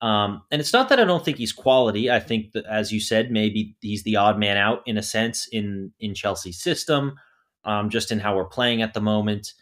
Um, 0.00 0.42
and 0.50 0.60
it's 0.60 0.72
not 0.72 0.90
that 0.90 1.00
I 1.00 1.04
don't 1.04 1.24
think 1.24 1.38
he's 1.38 1.52
quality. 1.52 2.10
I 2.10 2.20
think 2.20 2.52
that, 2.52 2.66
as 2.66 2.92
you 2.92 3.00
said, 3.00 3.30
maybe 3.30 3.76
he's 3.80 4.02
the 4.02 4.16
odd 4.16 4.38
man 4.38 4.56
out 4.56 4.82
in 4.86 4.98
a 4.98 5.02
sense 5.02 5.48
in 5.50 5.92
in 5.98 6.14
Chelsea's 6.14 6.60
system, 6.60 7.14
um, 7.64 7.88
just 7.88 8.12
in 8.12 8.20
how 8.20 8.36
we're 8.36 8.44
playing 8.44 8.82
at 8.82 8.92
the 8.92 9.00
moment. 9.00 9.54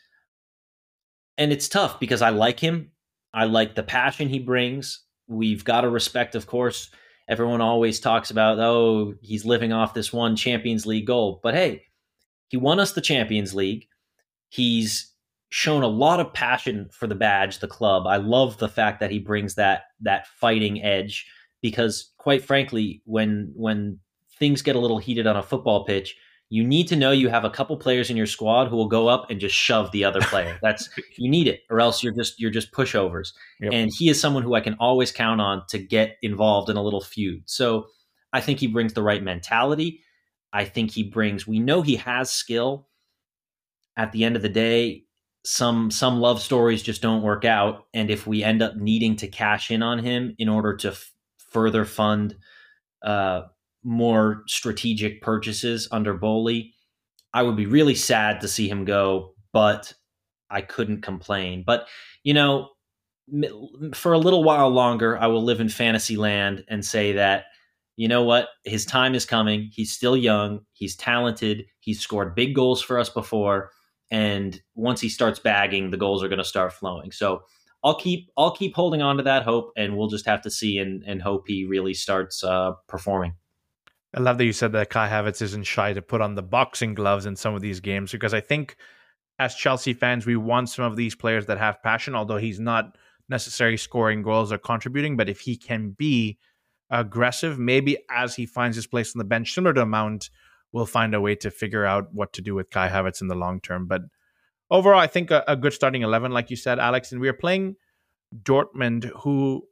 And 1.38 1.52
it's 1.52 1.68
tough 1.68 2.00
because 2.00 2.22
I 2.22 2.30
like 2.30 2.58
him. 2.58 2.90
I 3.32 3.44
like 3.44 3.74
the 3.74 3.82
passion 3.82 4.28
he 4.28 4.40
brings. 4.40 5.04
We've 5.28 5.64
got 5.64 5.82
to 5.82 5.90
respect, 5.90 6.34
of 6.34 6.46
course. 6.46 6.90
Everyone 7.28 7.60
always 7.60 8.00
talks 8.00 8.30
about, 8.30 8.58
oh, 8.58 9.14
he's 9.22 9.44
living 9.44 9.72
off 9.72 9.94
this 9.94 10.12
one 10.12 10.34
Champions 10.34 10.86
League 10.86 11.06
goal. 11.06 11.40
But 11.42 11.54
hey, 11.54 11.84
he 12.48 12.56
won 12.56 12.80
us 12.80 12.92
the 12.92 13.00
Champions 13.00 13.54
League. 13.54 13.86
He's 14.48 15.11
shown 15.52 15.82
a 15.82 15.86
lot 15.86 16.18
of 16.18 16.32
passion 16.32 16.88
for 16.90 17.06
the 17.06 17.14
badge, 17.14 17.58
the 17.58 17.68
club. 17.68 18.06
I 18.06 18.16
love 18.16 18.56
the 18.56 18.70
fact 18.70 19.00
that 19.00 19.10
he 19.10 19.18
brings 19.18 19.56
that 19.56 19.82
that 20.00 20.26
fighting 20.26 20.82
edge 20.82 21.26
because 21.60 22.10
quite 22.16 22.42
frankly, 22.42 23.02
when 23.04 23.52
when 23.54 23.98
things 24.38 24.62
get 24.62 24.76
a 24.76 24.78
little 24.78 24.96
heated 24.96 25.26
on 25.26 25.36
a 25.36 25.42
football 25.42 25.84
pitch, 25.84 26.16
you 26.48 26.64
need 26.64 26.88
to 26.88 26.96
know 26.96 27.10
you 27.10 27.28
have 27.28 27.44
a 27.44 27.50
couple 27.50 27.76
players 27.76 28.08
in 28.08 28.16
your 28.16 28.24
squad 28.24 28.68
who 28.68 28.76
will 28.76 28.88
go 28.88 29.08
up 29.08 29.30
and 29.30 29.40
just 29.40 29.54
shove 29.54 29.92
the 29.92 30.04
other 30.04 30.22
player. 30.22 30.58
That's 30.62 30.88
you 31.18 31.30
need 31.30 31.46
it, 31.46 31.60
or 31.68 31.82
else 31.82 32.02
you're 32.02 32.14
just 32.14 32.40
you're 32.40 32.50
just 32.50 32.72
pushovers. 32.72 33.34
Yep. 33.60 33.74
And 33.74 33.90
he 33.94 34.08
is 34.08 34.18
someone 34.18 34.42
who 34.42 34.54
I 34.54 34.62
can 34.62 34.76
always 34.80 35.12
count 35.12 35.42
on 35.42 35.64
to 35.68 35.78
get 35.78 36.16
involved 36.22 36.70
in 36.70 36.78
a 36.78 36.82
little 36.82 37.02
feud. 37.02 37.42
So 37.44 37.88
I 38.32 38.40
think 38.40 38.58
he 38.58 38.68
brings 38.68 38.94
the 38.94 39.02
right 39.02 39.22
mentality. 39.22 40.00
I 40.50 40.64
think 40.64 40.92
he 40.92 41.02
brings. 41.02 41.46
We 41.46 41.60
know 41.60 41.82
he 41.82 41.96
has 41.96 42.30
skill. 42.30 42.88
At 43.94 44.12
the 44.12 44.24
end 44.24 44.36
of 44.36 44.42
the 44.42 44.48
day, 44.48 45.04
some 45.44 45.90
some 45.90 46.20
love 46.20 46.40
stories 46.40 46.82
just 46.82 47.02
don't 47.02 47.22
work 47.22 47.44
out 47.44 47.86
and 47.94 48.10
if 48.10 48.26
we 48.26 48.44
end 48.44 48.62
up 48.62 48.76
needing 48.76 49.16
to 49.16 49.26
cash 49.26 49.70
in 49.72 49.82
on 49.82 49.98
him 49.98 50.34
in 50.38 50.48
order 50.48 50.76
to 50.76 50.88
f- 50.88 51.12
further 51.50 51.84
fund 51.84 52.36
uh, 53.02 53.42
more 53.84 54.44
strategic 54.46 55.22
purchases 55.22 55.88
under 55.90 56.14
Boehly, 56.14 56.72
I 57.34 57.42
would 57.42 57.56
be 57.56 57.66
really 57.66 57.94
sad 57.94 58.40
to 58.40 58.48
see 58.48 58.68
him 58.68 58.84
go, 58.84 59.34
but 59.52 59.92
I 60.50 60.60
couldn't 60.60 61.02
complain. 61.02 61.64
But 61.66 61.88
you 62.22 62.34
know, 62.34 62.68
for 63.94 64.12
a 64.12 64.18
little 64.18 64.44
while 64.44 64.68
longer, 64.70 65.18
I 65.18 65.26
will 65.26 65.42
live 65.42 65.60
in 65.60 65.68
fantasy 65.68 66.16
land 66.16 66.64
and 66.68 66.84
say 66.84 67.12
that 67.12 67.44
you 67.96 68.08
know 68.08 68.22
what, 68.22 68.48
his 68.64 68.86
time 68.86 69.14
is 69.14 69.26
coming. 69.26 69.68
He's 69.70 69.92
still 69.92 70.16
young. 70.16 70.60
He's 70.72 70.96
talented. 70.96 71.64
He's 71.80 72.00
scored 72.00 72.34
big 72.34 72.54
goals 72.54 72.80
for 72.80 72.98
us 72.98 73.10
before 73.10 73.70
and 74.12 74.60
once 74.74 75.00
he 75.00 75.08
starts 75.08 75.38
bagging, 75.38 75.90
the 75.90 75.96
goals 75.96 76.22
are 76.22 76.28
going 76.28 76.38
to 76.38 76.44
start 76.44 76.74
flowing. 76.74 77.10
So 77.10 77.44
I'll 77.82 77.98
keep 77.98 78.30
I'll 78.36 78.54
keep 78.54 78.76
holding 78.76 79.00
on 79.00 79.16
to 79.16 79.22
that 79.24 79.42
hope, 79.42 79.72
and 79.74 79.96
we'll 79.96 80.08
just 80.08 80.26
have 80.26 80.42
to 80.42 80.50
see 80.50 80.78
and, 80.78 81.02
and 81.04 81.20
hope 81.20 81.44
he 81.48 81.64
really 81.64 81.94
starts 81.94 82.44
uh, 82.44 82.72
performing. 82.86 83.34
I 84.14 84.20
love 84.20 84.36
that 84.36 84.44
you 84.44 84.52
said 84.52 84.72
that 84.72 84.90
Kai 84.90 85.08
Havertz 85.08 85.40
isn't 85.40 85.62
shy 85.62 85.94
to 85.94 86.02
put 86.02 86.20
on 86.20 86.34
the 86.34 86.42
boxing 86.42 86.92
gloves 86.92 87.24
in 87.24 87.34
some 87.34 87.54
of 87.54 87.62
these 87.62 87.80
games 87.80 88.12
because 88.12 88.34
I 88.34 88.40
think 88.40 88.76
as 89.38 89.54
Chelsea 89.54 89.94
fans 89.94 90.26
we 90.26 90.36
want 90.36 90.68
some 90.68 90.84
of 90.84 90.96
these 90.96 91.14
players 91.14 91.46
that 91.46 91.56
have 91.56 91.82
passion, 91.82 92.14
although 92.14 92.36
he's 92.36 92.60
not 92.60 92.98
necessarily 93.30 93.78
scoring 93.78 94.22
goals 94.22 94.52
or 94.52 94.58
contributing, 94.58 95.16
but 95.16 95.30
if 95.30 95.40
he 95.40 95.56
can 95.56 95.92
be 95.92 96.38
aggressive, 96.90 97.58
maybe 97.58 97.96
as 98.10 98.34
he 98.34 98.44
finds 98.44 98.76
his 98.76 98.86
place 98.86 99.16
on 99.16 99.18
the 99.18 99.24
bench, 99.24 99.54
similar 99.54 99.72
to 99.72 99.86
Mount 99.86 100.28
we'll 100.72 100.86
find 100.86 101.14
a 101.14 101.20
way 101.20 101.34
to 101.36 101.50
figure 101.50 101.84
out 101.84 102.12
what 102.12 102.32
to 102.34 102.42
do 102.42 102.54
with 102.54 102.70
Kai 102.70 102.88
Havertz 102.88 103.20
in 103.20 103.28
the 103.28 103.34
long 103.34 103.60
term. 103.60 103.86
But 103.86 104.02
overall, 104.70 104.98
I 104.98 105.06
think 105.06 105.30
a, 105.30 105.44
a 105.46 105.56
good 105.56 105.72
starting 105.72 106.02
11, 106.02 106.32
like 106.32 106.50
you 106.50 106.56
said, 106.56 106.78
Alex. 106.78 107.12
And 107.12 107.20
we 107.20 107.28
are 107.28 107.34
playing 107.34 107.76
Dortmund, 108.42 109.04
who, 109.20 109.66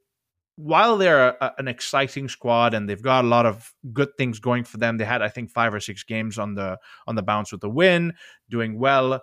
while 0.57 0.99
they're 0.99 1.29
a, 1.29 1.55
an 1.59 1.69
exciting 1.69 2.29
squad 2.29 2.75
and 2.75 2.89
they've 2.89 3.03
got 3.03 3.25
a 3.25 3.29
lot 3.29 3.47
of 3.47 3.73
good 3.93 4.11
things 4.19 4.39
going 4.39 4.65
for 4.65 4.77
them, 4.77 4.99
they 4.99 5.05
had, 5.05 5.23
I 5.23 5.29
think, 5.29 5.51
five 5.51 5.73
or 5.73 5.81
six 5.81 6.05
games 6.05 6.39
on 6.39 6.55
the 6.55 6.79
on 7.07 7.15
the 7.15 7.23
bounce 7.23 7.51
with 7.51 7.65
a 7.65 7.69
win, 7.69 8.13
doing 8.51 8.79
well. 8.79 9.23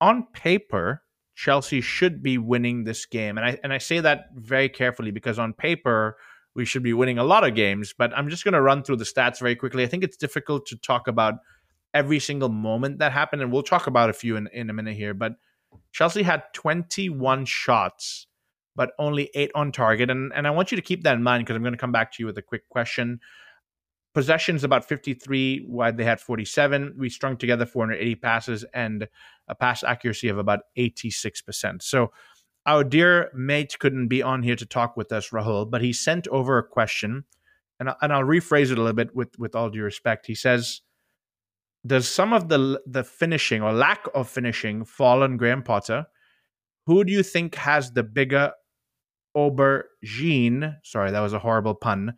On 0.00 0.26
paper, 0.32 1.02
Chelsea 1.34 1.80
should 1.80 2.22
be 2.22 2.38
winning 2.38 2.84
this 2.84 3.06
game. 3.06 3.36
And 3.36 3.46
I 3.46 3.58
and 3.62 3.72
I 3.72 3.78
say 3.78 4.00
that 4.00 4.26
very 4.34 4.68
carefully 4.68 5.10
because 5.10 5.38
on 5.38 5.52
paper, 5.52 6.16
we 6.54 6.64
should 6.64 6.82
be 6.82 6.92
winning 6.92 7.18
a 7.18 7.24
lot 7.24 7.46
of 7.46 7.54
games. 7.54 7.94
But 7.96 8.16
I'm 8.16 8.28
just 8.28 8.44
going 8.44 8.54
to 8.54 8.62
run 8.62 8.82
through 8.82 8.96
the 8.96 9.04
stats 9.04 9.38
very 9.40 9.56
quickly. 9.56 9.82
I 9.82 9.86
think 9.86 10.04
it's 10.04 10.16
difficult 10.16 10.66
to 10.66 10.76
talk 10.76 11.08
about 11.08 11.34
every 11.94 12.18
single 12.18 12.48
moment 12.48 12.98
that 12.98 13.12
happened, 13.12 13.42
and 13.42 13.52
we'll 13.52 13.62
talk 13.62 13.86
about 13.86 14.10
a 14.10 14.12
few 14.12 14.36
in, 14.36 14.48
in 14.52 14.70
a 14.70 14.72
minute 14.72 14.96
here. 14.96 15.14
But 15.14 15.34
Chelsea 15.92 16.22
had 16.22 16.42
21 16.54 17.44
shots, 17.44 18.26
but 18.74 18.92
only 18.98 19.30
eight 19.34 19.50
on 19.54 19.72
target. 19.72 20.10
And, 20.10 20.32
and 20.34 20.46
I 20.46 20.50
want 20.50 20.72
you 20.72 20.76
to 20.76 20.82
keep 20.82 21.02
that 21.04 21.14
in 21.14 21.22
mind 21.22 21.44
because 21.44 21.56
I'm 21.56 21.62
going 21.62 21.74
to 21.74 21.78
come 21.78 21.92
back 21.92 22.12
to 22.12 22.22
you 22.22 22.26
with 22.26 22.38
a 22.38 22.42
quick 22.42 22.68
question. 22.68 23.20
Possessions 24.14 24.62
about 24.62 24.86
53, 24.86 25.64
wide 25.66 25.96
they 25.96 26.04
had 26.04 26.20
47. 26.20 26.96
We 26.98 27.08
strung 27.08 27.36
together 27.38 27.64
480 27.64 28.14
passes 28.16 28.64
and 28.74 29.08
a 29.48 29.54
pass 29.54 29.82
accuracy 29.82 30.28
of 30.28 30.36
about 30.36 30.60
86%. 30.76 31.82
So 31.82 32.12
our 32.66 32.84
dear 32.84 33.30
mate 33.34 33.78
couldn't 33.78 34.08
be 34.08 34.22
on 34.22 34.42
here 34.42 34.56
to 34.56 34.66
talk 34.66 34.96
with 34.96 35.12
us, 35.12 35.30
Rahul, 35.30 35.70
but 35.70 35.82
he 35.82 35.92
sent 35.92 36.28
over 36.28 36.58
a 36.58 36.66
question, 36.66 37.24
and, 37.80 37.90
and 38.00 38.12
I'll 38.12 38.22
rephrase 38.22 38.70
it 38.70 38.78
a 38.78 38.82
little 38.82 38.92
bit 38.92 39.14
with, 39.14 39.38
with 39.38 39.54
all 39.54 39.70
due 39.70 39.82
respect. 39.82 40.26
He 40.26 40.34
says, 40.34 40.80
Does 41.86 42.08
some 42.08 42.32
of 42.32 42.48
the, 42.48 42.80
the 42.86 43.02
finishing 43.04 43.62
or 43.62 43.72
lack 43.72 44.06
of 44.14 44.28
finishing 44.28 44.84
fall 44.84 45.22
on 45.22 45.36
Graham 45.36 45.62
Potter? 45.62 46.06
Who 46.86 47.04
do 47.04 47.12
you 47.12 47.22
think 47.22 47.54
has 47.56 47.92
the 47.92 48.02
bigger 48.02 48.52
aubergine? 49.36 50.76
Sorry, 50.84 51.10
that 51.10 51.20
was 51.20 51.32
a 51.32 51.38
horrible 51.38 51.74
pun. 51.74 52.14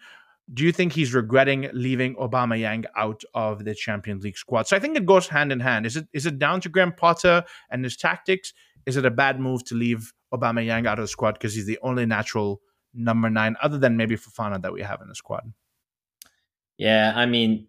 do 0.52 0.64
you 0.64 0.72
think 0.72 0.92
he's 0.92 1.14
regretting 1.14 1.70
leaving 1.72 2.14
Aubameyang 2.16 2.84
out 2.96 3.22
of 3.32 3.64
the 3.64 3.74
Champions 3.74 4.24
League 4.24 4.36
squad? 4.36 4.66
So 4.66 4.76
I 4.76 4.78
think 4.78 4.96
it 4.96 5.06
goes 5.06 5.28
hand 5.28 5.52
in 5.52 5.60
hand. 5.60 5.86
Is 5.86 5.96
it 5.96 6.06
is 6.12 6.26
it 6.26 6.38
down 6.38 6.60
to 6.62 6.68
Graham 6.68 6.92
Potter 6.92 7.44
and 7.70 7.82
his 7.82 7.96
tactics? 7.96 8.52
Is 8.86 8.96
it 8.98 9.06
a 9.06 9.10
bad 9.10 9.40
move 9.40 9.64
to 9.64 9.74
leave 9.74 10.12
Aubameyang 10.36 10.86
out 10.86 10.98
of 10.98 11.04
the 11.04 11.08
squad 11.08 11.32
because 11.32 11.54
he's 11.54 11.66
the 11.66 11.78
only 11.82 12.06
natural 12.06 12.60
number 12.92 13.30
nine, 13.30 13.56
other 13.62 13.78
than 13.78 13.96
maybe 13.96 14.16
Fofana 14.16 14.60
that 14.62 14.72
we 14.72 14.82
have 14.82 15.00
in 15.00 15.08
the 15.08 15.14
squad? 15.14 15.52
Yeah, 16.78 17.12
I 17.14 17.26
mean, 17.26 17.68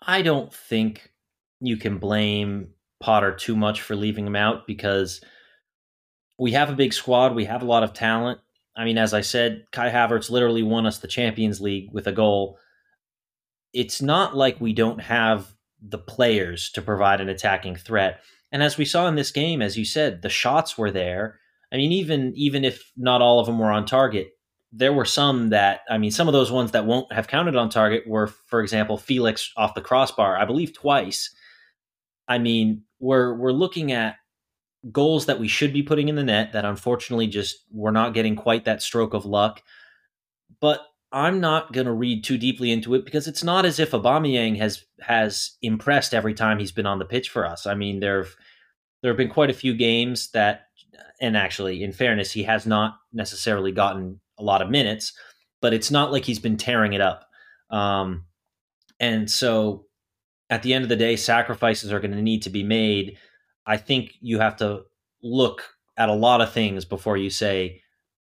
I 0.00 0.22
don't 0.22 0.52
think 0.52 1.12
you 1.60 1.76
can 1.76 1.98
blame 1.98 2.70
Potter 3.00 3.34
too 3.34 3.56
much 3.56 3.80
for 3.80 3.96
leaving 3.96 4.26
him 4.26 4.36
out 4.36 4.66
because 4.66 5.20
we 6.38 6.52
have 6.52 6.70
a 6.70 6.74
big 6.74 6.92
squad, 6.92 7.34
we 7.34 7.44
have 7.44 7.62
a 7.62 7.66
lot 7.66 7.82
of 7.82 7.92
talent. 7.92 8.40
I 8.76 8.84
mean, 8.84 8.98
as 8.98 9.12
I 9.12 9.20
said, 9.20 9.66
Kai 9.72 9.90
Havertz 9.90 10.30
literally 10.30 10.62
won 10.62 10.86
us 10.86 10.98
the 10.98 11.08
Champions 11.08 11.60
League 11.60 11.90
with 11.92 12.06
a 12.06 12.12
goal. 12.12 12.58
It's 13.72 14.00
not 14.00 14.36
like 14.36 14.60
we 14.60 14.72
don't 14.72 15.00
have 15.00 15.54
the 15.82 15.98
players 15.98 16.70
to 16.72 16.82
provide 16.82 17.20
an 17.20 17.28
attacking 17.28 17.76
threat. 17.76 18.20
And 18.52 18.62
as 18.62 18.76
we 18.76 18.84
saw 18.84 19.06
in 19.06 19.14
this 19.14 19.30
game, 19.30 19.62
as 19.62 19.76
you 19.76 19.84
said, 19.84 20.22
the 20.22 20.28
shots 20.28 20.76
were 20.76 20.90
there. 20.90 21.38
I 21.72 21.76
mean, 21.76 21.92
even 21.92 22.32
even 22.36 22.64
if 22.64 22.90
not 22.96 23.22
all 23.22 23.40
of 23.40 23.46
them 23.46 23.58
were 23.58 23.70
on 23.70 23.86
target, 23.86 24.30
there 24.72 24.92
were 24.92 25.04
some 25.04 25.50
that 25.50 25.80
I 25.88 25.98
mean, 25.98 26.10
some 26.10 26.28
of 26.28 26.32
those 26.32 26.50
ones 26.50 26.72
that 26.72 26.86
won't 26.86 27.12
have 27.12 27.28
counted 27.28 27.56
on 27.56 27.70
target 27.70 28.06
were, 28.06 28.26
for 28.26 28.60
example, 28.60 28.96
Felix 28.96 29.52
off 29.56 29.74
the 29.74 29.80
crossbar, 29.80 30.36
I 30.36 30.44
believe 30.44 30.72
twice. 30.74 31.34
I 32.28 32.38
mean, 32.38 32.82
we're 32.98 33.34
we're 33.34 33.52
looking 33.52 33.92
at 33.92 34.16
goals 34.90 35.26
that 35.26 35.38
we 35.38 35.48
should 35.48 35.72
be 35.72 35.82
putting 35.82 36.08
in 36.08 36.16
the 36.16 36.24
net 36.24 36.52
that 36.52 36.64
unfortunately 36.64 37.26
just 37.26 37.56
we're 37.70 37.90
not 37.90 38.14
getting 38.14 38.34
quite 38.34 38.64
that 38.64 38.82
stroke 38.82 39.14
of 39.14 39.26
luck. 39.26 39.62
But 40.60 40.80
I'm 41.12 41.40
not 41.40 41.72
going 41.72 41.86
to 41.86 41.92
read 41.92 42.22
too 42.24 42.38
deeply 42.38 42.70
into 42.70 42.94
it 42.94 43.04
because 43.04 43.26
it's 43.26 43.42
not 43.42 43.64
as 43.64 43.78
if 43.80 43.90
Aubameyang 43.90 44.58
has 44.58 44.84
has 45.00 45.56
impressed 45.62 46.14
every 46.14 46.34
time 46.34 46.58
he's 46.58 46.72
been 46.72 46.86
on 46.86 46.98
the 46.98 47.04
pitch 47.04 47.28
for 47.28 47.46
us. 47.46 47.66
I 47.66 47.74
mean, 47.74 48.00
there've 48.00 48.34
there 49.02 49.10
have 49.10 49.18
been 49.18 49.28
quite 49.28 49.50
a 49.50 49.54
few 49.54 49.74
games 49.74 50.30
that, 50.32 50.66
and 51.20 51.36
actually, 51.36 51.82
in 51.82 51.92
fairness, 51.92 52.32
he 52.32 52.42
has 52.44 52.66
not 52.66 52.94
necessarily 53.12 53.72
gotten 53.72 54.20
a 54.38 54.42
lot 54.42 54.62
of 54.62 54.70
minutes, 54.70 55.12
but 55.60 55.74
it's 55.74 55.90
not 55.90 56.12
like 56.12 56.24
he's 56.24 56.38
been 56.38 56.56
tearing 56.56 56.92
it 56.92 57.00
up. 57.00 57.26
Um, 57.70 58.24
and 58.98 59.30
so, 59.30 59.86
at 60.48 60.62
the 60.62 60.74
end 60.74 60.84
of 60.84 60.88
the 60.88 60.96
day, 60.96 61.16
sacrifices 61.16 61.92
are 61.92 62.00
going 62.00 62.12
to 62.12 62.22
need 62.22 62.42
to 62.42 62.50
be 62.50 62.62
made 62.62 63.16
I 63.66 63.76
think 63.76 64.14
you 64.20 64.40
have 64.40 64.56
to 64.56 64.82
look 65.22 65.62
at 65.96 66.08
a 66.08 66.14
lot 66.14 66.40
of 66.40 66.52
things 66.52 66.84
before 66.84 67.16
you 67.16 67.30
say, 67.30 67.82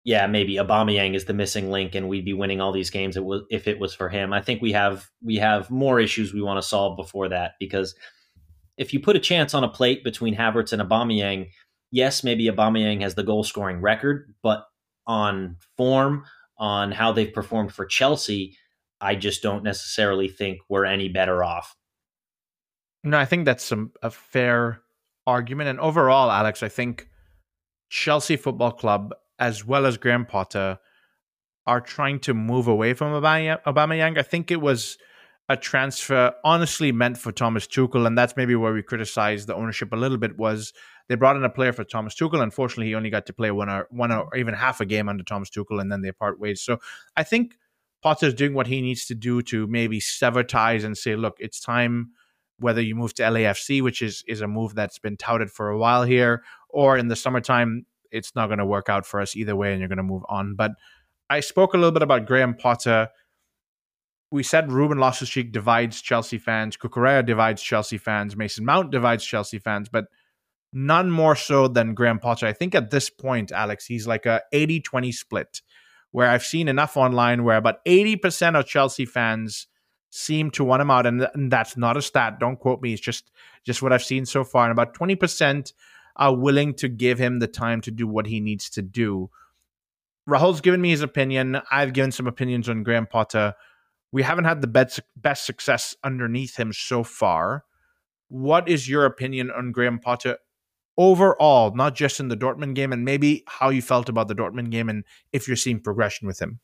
yeah, 0.03 0.27
maybe 0.27 0.57
Aubameyang 0.57 1.15
is 1.15 1.25
the 1.25 1.33
missing 1.33 1.71
link, 1.71 1.95
and 1.95 2.07
we'd 2.07 2.25
be 2.25 2.33
winning 2.33 2.59
all 2.59 2.71
these 2.71 2.91
games 2.91 3.17
if 3.49 3.67
it 3.67 3.79
was 3.79 3.95
for 3.95 4.09
him. 4.09 4.31
I 4.31 4.41
think 4.41 4.61
we 4.61 4.73
have 4.73 5.09
we 5.23 5.37
have 5.37 5.71
more 5.71 5.99
issues 5.99 6.33
we 6.33 6.41
want 6.41 6.61
to 6.61 6.67
solve 6.67 6.97
before 6.97 7.29
that 7.29 7.53
because 7.59 7.95
if 8.77 8.93
you 8.93 8.99
put 8.99 9.15
a 9.15 9.19
chance 9.19 9.53
on 9.53 9.63
a 9.63 9.69
plate 9.69 10.03
between 10.03 10.35
Havertz 10.35 10.73
and 10.73 10.81
Aubameyang, 10.81 11.49
yes, 11.93 12.23
maybe 12.23 12.47
Aubameyang 12.47 13.01
has 13.01 13.13
the 13.15 13.23
goal 13.23 13.43
scoring 13.43 13.79
record, 13.79 14.33
but 14.41 14.65
on 15.05 15.57
form, 15.77 16.25
on 16.57 16.91
how 16.91 17.11
they've 17.11 17.33
performed 17.33 17.71
for 17.71 17.85
Chelsea, 17.85 18.57
I 18.99 19.15
just 19.15 19.43
don't 19.43 19.63
necessarily 19.63 20.27
think 20.27 20.59
we're 20.67 20.85
any 20.85 21.07
better 21.07 21.43
off. 21.43 21.75
No, 23.03 23.17
I 23.17 23.25
think 23.25 23.45
that's 23.45 23.63
some 23.63 23.91
a 24.01 24.09
fair 24.09 24.81
argument. 25.27 25.69
And 25.69 25.79
overall, 25.79 26.31
Alex, 26.31 26.63
I 26.63 26.69
think 26.69 27.07
Chelsea 27.89 28.37
Football 28.37 28.71
Club, 28.71 29.13
as 29.37 29.63
well 29.63 29.85
as 29.85 29.97
Graham 29.97 30.25
Potter, 30.25 30.79
are 31.67 31.81
trying 31.81 32.19
to 32.21 32.33
move 32.33 32.67
away 32.67 32.93
from 32.93 33.11
Aubameyang. 33.11 34.17
I 34.17 34.23
think 34.23 34.49
it 34.49 34.61
was 34.61 34.97
a 35.47 35.57
transfer 35.57 36.33
honestly 36.43 36.91
meant 36.91 37.17
for 37.17 37.31
Thomas 37.31 37.67
Tuchel, 37.67 38.07
and 38.07 38.17
that's 38.17 38.35
maybe 38.35 38.55
where 38.55 38.73
we 38.73 38.81
criticize 38.81 39.45
the 39.45 39.55
ownership 39.55 39.93
a 39.93 39.97
little 39.97 40.17
bit. 40.17 40.37
Was 40.37 40.73
they 41.09 41.15
brought 41.15 41.35
in 41.35 41.43
a 41.43 41.49
player 41.49 41.73
for 41.73 41.83
Thomas 41.83 42.15
Tuchel? 42.15 42.41
Unfortunately, 42.41 42.87
he 42.87 42.95
only 42.95 43.09
got 43.09 43.25
to 43.25 43.33
play 43.33 43.51
one 43.51 43.69
or 43.69 43.87
one 43.91 44.11
or 44.11 44.35
even 44.35 44.53
half 44.53 44.81
a 44.81 44.85
game 44.85 45.09
under 45.09 45.23
Thomas 45.23 45.49
Tuchel, 45.49 45.81
and 45.81 45.91
then 45.91 46.01
they 46.01 46.11
part 46.11 46.39
ways. 46.39 46.61
So 46.61 46.79
I 47.15 47.23
think 47.23 47.57
Potter's 48.01 48.33
doing 48.33 48.53
what 48.53 48.67
he 48.67 48.81
needs 48.81 49.05
to 49.07 49.15
do 49.15 49.41
to 49.43 49.67
maybe 49.67 49.99
sever 49.99 50.43
ties 50.43 50.83
and 50.83 50.97
say, 50.97 51.15
look, 51.15 51.37
it's 51.39 51.59
time 51.59 52.11
whether 52.59 52.81
you 52.81 52.95
move 52.95 53.13
to 53.15 53.23
LAFC, 53.23 53.81
which 53.81 54.01
is 54.01 54.23
is 54.27 54.41
a 54.41 54.47
move 54.47 54.75
that's 54.75 54.99
been 54.99 55.17
touted 55.17 55.51
for 55.51 55.69
a 55.69 55.77
while 55.77 56.03
here, 56.03 56.43
or 56.69 56.97
in 56.97 57.07
the 57.07 57.15
summertime, 57.15 57.85
it's 58.11 58.35
not 58.35 58.47
going 58.47 58.59
to 58.59 58.65
work 58.65 58.89
out 58.89 59.05
for 59.05 59.19
us 59.19 59.35
either 59.35 59.55
way, 59.55 59.71
and 59.71 59.79
you're 59.79 59.89
going 59.89 59.97
to 59.97 60.03
move 60.03 60.23
on. 60.29 60.55
But 60.55 60.71
I 61.29 61.39
spoke 61.39 61.73
a 61.73 61.77
little 61.77 61.91
bit 61.91 62.03
about 62.03 62.25
Graham 62.25 62.55
Potter. 62.55 63.09
We 64.31 64.43
said 64.43 64.71
Ruben 64.71 64.97
Loftus-Cheek 64.97 65.51
divides 65.51 66.01
Chelsea 66.01 66.39
fans, 66.39 66.75
Cucurella 66.75 67.25
divides 67.25 67.61
Chelsea 67.61 67.97
fans, 67.97 68.35
Mason 68.35 68.65
Mount 68.65 68.91
divides 68.91 69.23
Chelsea 69.23 69.59
fans, 69.59 69.89
but 69.89 70.05
none 70.73 71.09
more 71.11 71.35
so 71.35 71.67
than 71.67 71.93
Graham 71.93 72.19
Potter. 72.19 72.47
I 72.47 72.53
think 72.53 72.75
at 72.75 72.91
this 72.91 73.09
point, 73.09 73.51
Alex, 73.51 73.85
he's 73.85 74.07
like 74.07 74.25
a 74.25 74.41
80-20 74.53 75.13
split, 75.13 75.61
where 76.11 76.29
I've 76.29 76.43
seen 76.43 76.67
enough 76.67 76.97
online 76.97 77.43
where 77.43 77.57
about 77.57 77.83
80% 77.85 78.59
of 78.59 78.65
Chelsea 78.65 79.05
fans 79.05 79.67
seem 80.15 80.51
to 80.51 80.63
want 80.63 80.79
him 80.81 80.91
out, 80.91 81.07
and, 81.07 81.27
and 81.33 81.51
that's 81.51 81.75
not 81.75 81.97
a 81.97 82.01
stat. 82.01 82.39
Don't 82.39 82.59
quote 82.59 82.81
me. 82.81 82.93
It's 82.93 83.01
just 83.01 83.31
just 83.65 83.81
what 83.81 83.91
I've 83.91 84.03
seen 84.03 84.25
so 84.25 84.43
far. 84.43 84.65
And 84.65 84.71
about 84.71 84.93
twenty 84.93 85.15
percent 85.15 85.73
are 86.15 86.35
willing 86.35 86.75
to 86.75 86.87
give 86.87 87.17
him 87.17 87.39
the 87.39 87.47
time 87.47 87.81
to 87.81 87.91
do 87.91 88.07
what 88.07 88.27
he 88.27 88.39
needs 88.39 88.69
to 88.69 88.83
do. 88.83 89.31
Rahul's 90.29 90.61
given 90.61 90.81
me 90.81 90.91
his 90.91 91.01
opinion. 91.01 91.59
I've 91.71 91.93
given 91.93 92.11
some 92.11 92.27
opinions 92.27 92.69
on 92.69 92.83
Graham 92.83 93.07
Potter. 93.07 93.55
We 94.11 94.21
haven't 94.21 94.45
had 94.45 94.61
the 94.61 94.67
best 94.67 94.99
best 95.15 95.45
success 95.47 95.95
underneath 96.03 96.57
him 96.57 96.71
so 96.73 97.03
far. 97.03 97.65
What 98.29 98.69
is 98.69 98.87
your 98.87 99.05
opinion 99.05 99.49
on 99.49 99.71
Graham 99.71 99.97
Potter 99.97 100.37
overall, 100.97 101.73
not 101.75 101.95
just 101.95 102.19
in 102.19 102.27
the 102.27 102.37
Dortmund 102.37 102.75
game, 102.75 102.93
and 102.93 103.05
maybe 103.05 103.43
how 103.47 103.69
you 103.69 103.81
felt 103.81 104.09
about 104.09 104.27
the 104.27 104.35
Dortmund 104.35 104.71
game 104.71 104.89
and 104.89 105.03
if 105.31 105.47
you're 105.47 105.57
seeing 105.57 105.79
progression 105.79 106.27
with 106.27 106.41
him? 106.41 106.59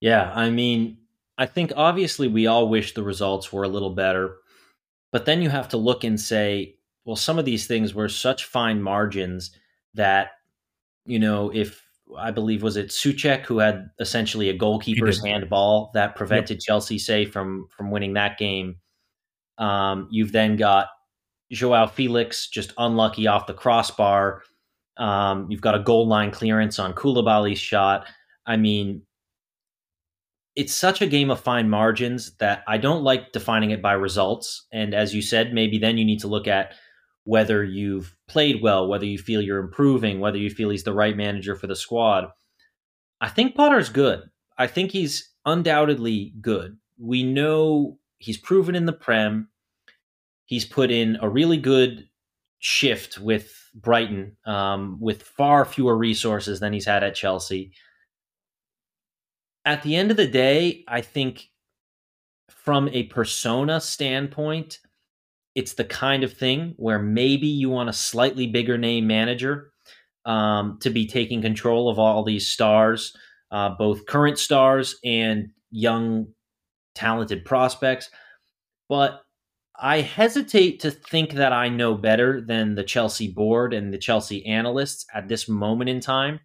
Yeah, 0.00 0.32
I 0.34 0.50
mean, 0.50 0.98
I 1.36 1.46
think 1.46 1.72
obviously 1.76 2.28
we 2.28 2.46
all 2.46 2.68
wish 2.68 2.94
the 2.94 3.02
results 3.02 3.52
were 3.52 3.64
a 3.64 3.68
little 3.68 3.94
better, 3.94 4.36
but 5.12 5.24
then 5.24 5.42
you 5.42 5.50
have 5.50 5.68
to 5.70 5.76
look 5.76 6.04
and 6.04 6.20
say, 6.20 6.76
well, 7.04 7.16
some 7.16 7.38
of 7.38 7.44
these 7.44 7.66
things 7.66 7.94
were 7.94 8.08
such 8.08 8.44
fine 8.44 8.82
margins 8.82 9.50
that, 9.94 10.32
you 11.06 11.18
know, 11.18 11.50
if 11.50 11.82
I 12.16 12.30
believe 12.30 12.62
was 12.62 12.76
it 12.76 12.88
Soucek 12.88 13.44
who 13.44 13.58
had 13.58 13.90
essentially 13.98 14.48
a 14.48 14.56
goalkeeper's 14.56 15.22
handball 15.24 15.90
that 15.94 16.16
prevented 16.16 16.56
yep. 16.56 16.60
Chelsea, 16.60 16.98
say, 16.98 17.24
from 17.24 17.66
from 17.70 17.90
winning 17.90 18.14
that 18.14 18.38
game. 18.38 18.76
Um, 19.58 20.08
you've 20.10 20.32
then 20.32 20.56
got 20.56 20.88
Joao 21.50 21.86
Felix 21.86 22.48
just 22.48 22.72
unlucky 22.78 23.26
off 23.26 23.46
the 23.46 23.54
crossbar. 23.54 24.42
Um, 24.96 25.50
you've 25.50 25.60
got 25.60 25.74
a 25.74 25.80
goal 25.80 26.06
line 26.06 26.30
clearance 26.30 26.78
on 26.78 26.92
Koulibaly's 26.92 27.58
shot. 27.58 28.06
I 28.46 28.56
mean, 28.56 29.02
it's 30.56 30.74
such 30.74 31.00
a 31.00 31.06
game 31.06 31.30
of 31.30 31.40
fine 31.40 31.70
margins 31.70 32.34
that 32.38 32.64
I 32.66 32.78
don't 32.78 33.04
like 33.04 33.32
defining 33.32 33.70
it 33.70 33.80
by 33.80 33.92
results. 33.92 34.66
And 34.72 34.92
as 34.92 35.14
you 35.14 35.22
said, 35.22 35.54
maybe 35.54 35.78
then 35.78 35.98
you 35.98 36.04
need 36.04 36.20
to 36.20 36.28
look 36.28 36.48
at 36.48 36.72
whether 37.24 37.62
you've 37.62 38.16
played 38.26 38.62
well, 38.62 38.88
whether 38.88 39.04
you 39.04 39.18
feel 39.18 39.40
you're 39.40 39.60
improving, 39.60 40.18
whether 40.18 40.38
you 40.38 40.50
feel 40.50 40.70
he's 40.70 40.84
the 40.84 40.92
right 40.92 41.16
manager 41.16 41.54
for 41.54 41.66
the 41.66 41.76
squad. 41.76 42.28
I 43.20 43.28
think 43.28 43.54
Potter's 43.54 43.88
good. 43.88 44.22
I 44.56 44.66
think 44.66 44.90
he's 44.90 45.30
undoubtedly 45.44 46.34
good. 46.40 46.76
We 46.98 47.22
know 47.22 47.98
he's 48.18 48.38
proven 48.38 48.74
in 48.74 48.86
the 48.86 48.92
Prem. 48.92 49.48
He's 50.48 50.64
put 50.64 50.90
in 50.90 51.16
a 51.22 51.28
really 51.28 51.56
good 51.56 52.08
shift 52.58 53.18
with 53.18 53.54
Brighton, 53.74 54.36
um, 54.44 54.98
with 55.00 55.22
far 55.22 55.64
fewer 55.64 55.96
resources 55.96 56.58
than 56.58 56.72
he's 56.72 56.86
had 56.86 57.04
at 57.04 57.14
Chelsea 57.14 57.72
at 59.68 59.82
the 59.82 59.96
end 59.96 60.10
of 60.10 60.16
the 60.16 60.26
day, 60.26 60.82
I 60.88 61.02
think 61.02 61.50
from 62.48 62.88
a 62.88 63.02
persona 63.04 63.82
standpoint, 63.82 64.78
it's 65.54 65.74
the 65.74 65.84
kind 65.84 66.24
of 66.24 66.32
thing 66.32 66.72
where 66.78 66.98
maybe 66.98 67.46
you 67.46 67.68
want 67.68 67.90
a 67.90 67.92
slightly 67.92 68.46
bigger 68.46 68.78
name 68.78 69.06
manager 69.06 69.70
um, 70.24 70.78
to 70.80 70.88
be 70.88 71.06
taking 71.06 71.42
control 71.42 71.90
of 71.90 71.98
all 71.98 72.24
these 72.24 72.48
stars, 72.48 73.14
uh, 73.50 73.68
both 73.78 74.06
current 74.06 74.38
stars 74.38 74.98
and 75.04 75.50
young, 75.70 76.28
talented 76.94 77.44
prospects. 77.44 78.08
But 78.88 79.20
I 79.80 80.00
hesitate 80.00 80.80
to 80.80 80.90
think 80.90 81.32
that 81.34 81.52
I 81.52 81.68
know 81.68 81.94
better 81.94 82.40
than 82.40 82.74
the 82.74 82.82
Chelsea 82.82 83.28
board 83.28 83.72
and 83.72 83.92
the 83.92 83.98
Chelsea 83.98 84.44
analysts 84.44 85.06
at 85.14 85.28
this 85.28 85.48
moment 85.48 85.88
in 85.88 86.00
time 86.00 86.40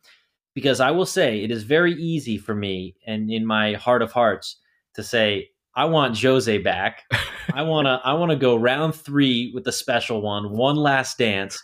because 0.54 0.80
I 0.80 0.92
will 0.92 1.06
say 1.06 1.42
it 1.42 1.50
is 1.50 1.64
very 1.64 1.94
easy 1.94 2.38
for 2.38 2.54
me 2.54 2.96
and 3.08 3.32
in 3.32 3.46
my 3.46 3.74
heart 3.74 4.04
of 4.04 4.12
hearts 4.12 4.58
to 4.96 5.04
say 5.04 5.50
I 5.76 5.86
want 5.86 6.22
Jose 6.22 6.58
back. 6.60 7.04
I 7.54 7.62
want 7.64 7.88
to 7.88 8.00
I 8.06 8.14
want 8.14 8.30
to 8.32 8.38
go 8.38 8.56
round 8.56 8.94
3 8.94 9.52
with 9.54 9.64
the 9.64 9.72
special 9.72 10.22
one, 10.22 10.52
one 10.52 10.76
last 10.76 11.18
dance. 11.18 11.62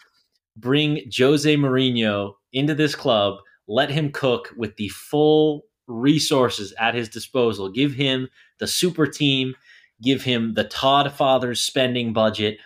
Bring 0.58 1.04
Jose 1.16 1.56
Mourinho 1.56 2.34
into 2.52 2.74
this 2.74 2.96
club, 2.96 3.38
let 3.68 3.92
him 3.92 4.12
cook 4.12 4.52
with 4.58 4.76
the 4.78 4.90
full 4.90 5.66
resources 5.88 6.74
at 6.80 6.96
his 6.96 7.10
disposal. 7.10 7.70
Give 7.70 7.94
him 7.94 8.28
the 8.60 8.68
super 8.68 9.06
team, 9.06 9.54
give 10.02 10.24
him 10.24 10.54
the 10.54 10.64
Todd 10.64 11.12
Fathers 11.12 11.62
spending 11.62 12.14
budget. 12.14 12.58